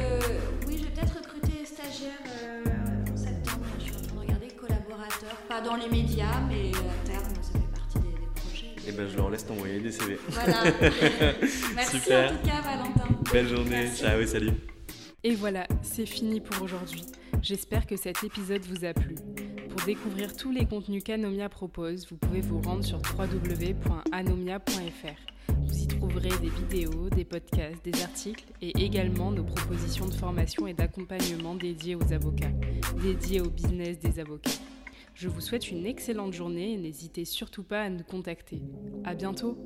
Oui, 0.65 0.79
je 0.79 0.85
vais 0.85 0.89
peut-être 0.89 1.17
recruter 1.17 1.59
des 1.59 1.65
stagiaires 1.65 2.23
pas 5.47 5.61
dans 5.61 5.75
les 5.75 5.89
médias, 5.89 6.41
mais 6.47 6.71
à 7.12 7.12
Et 8.85 8.89
eh 8.89 8.91
ben, 8.91 9.07
je 9.07 9.15
leur 9.15 9.29
laisse 9.29 9.45
t'envoyer 9.45 9.79
des 9.79 9.93
CV. 9.93 10.19
Voilà. 10.27 10.63
Merci 11.75 11.99
Super. 11.99 12.31
en 12.31 12.35
tout 12.35 12.45
cas, 12.45 12.61
Valentin. 12.61 13.07
Belle 13.31 13.47
journée. 13.47 13.87
Ciao 13.95 14.19
et 14.19 14.27
salut. 14.27 14.51
Et 15.23 15.35
voilà, 15.35 15.65
c'est 15.81 16.05
fini 16.05 16.41
pour 16.41 16.61
aujourd'hui. 16.61 17.05
J'espère 17.41 17.87
que 17.87 17.95
cet 17.95 18.25
épisode 18.25 18.61
vous 18.65 18.83
a 18.83 18.93
plu. 18.93 19.15
Pour 19.69 19.85
découvrir 19.85 20.35
tous 20.35 20.51
les 20.51 20.65
contenus 20.65 21.01
qu'Anomia 21.01 21.47
propose, 21.47 22.09
vous 22.09 22.17
pouvez 22.17 22.41
vous 22.41 22.59
rendre 22.61 22.83
sur 22.83 22.97
www.anomia.fr. 23.17 24.63
Vous 25.65 25.77
y 25.77 25.87
trouverez 25.87 26.29
des 26.41 26.49
vidéos, 26.49 27.09
des 27.09 27.23
podcasts, 27.23 27.85
des 27.85 28.03
articles 28.03 28.43
et 28.61 28.77
également 28.83 29.31
nos 29.31 29.45
propositions 29.45 30.07
de 30.07 30.13
formation 30.13 30.67
et 30.67 30.73
d'accompagnement 30.73 31.55
dédiées 31.55 31.95
aux 31.95 32.11
avocats, 32.11 32.51
dédiées 33.01 33.39
au 33.39 33.49
business 33.49 33.97
des 33.99 34.19
avocats. 34.19 34.51
Je 35.13 35.27
vous 35.27 35.41
souhaite 35.41 35.69
une 35.69 35.85
excellente 35.85 36.33
journée 36.33 36.73
et 36.73 36.77
n'hésitez 36.77 37.23
surtout 37.23 37.63
pas 37.63 37.83
à 37.83 37.89
nous 37.89 38.03
contacter. 38.03 38.61
À 39.05 39.13
bientôt. 39.13 39.57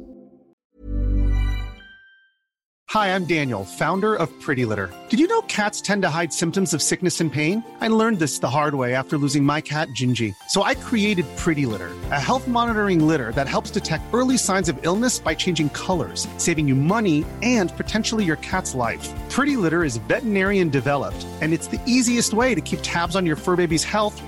Hi, 2.91 3.13
I'm 3.13 3.25
Daniel, 3.25 3.65
founder 3.65 4.15
of 4.15 4.29
Pretty 4.39 4.63
Litter. 4.63 4.89
Did 5.09 5.19
you 5.19 5.27
know 5.27 5.41
cats 5.41 5.81
tend 5.81 6.03
to 6.03 6.09
hide 6.09 6.31
symptoms 6.31 6.73
of 6.73 6.81
sickness 6.81 7.19
and 7.19 7.31
pain? 7.31 7.61
I 7.81 7.89
learned 7.89 8.19
this 8.19 8.39
the 8.39 8.49
hard 8.49 8.75
way 8.75 8.95
after 8.95 9.17
losing 9.17 9.43
my 9.43 9.59
cat 9.59 9.89
Gingy. 9.89 10.33
So 10.47 10.63
I 10.63 10.73
created 10.73 11.25
Pretty 11.35 11.65
Litter, 11.65 11.91
a 12.11 12.19
health 12.19 12.47
monitoring 12.47 13.05
litter 13.05 13.33
that 13.33 13.47
helps 13.47 13.71
detect 13.71 14.05
early 14.13 14.37
signs 14.37 14.69
of 14.69 14.79
illness 14.83 15.19
by 15.19 15.35
changing 15.35 15.69
colors, 15.71 16.29
saving 16.37 16.67
you 16.67 16.75
money 16.75 17.25
and 17.41 17.75
potentially 17.75 18.23
your 18.23 18.37
cat's 18.37 18.73
life. 18.73 19.05
Pretty 19.29 19.57
Litter 19.57 19.83
is 19.83 19.97
veterinarian 19.97 20.69
developed, 20.69 21.27
and 21.41 21.51
it's 21.53 21.67
the 21.67 21.81
easiest 21.85 22.33
way 22.33 22.55
to 22.55 22.61
keep 22.61 22.79
tabs 22.83 23.17
on 23.17 23.25
your 23.25 23.35
fur 23.35 23.57
baby's 23.57 23.83
health 23.83 24.21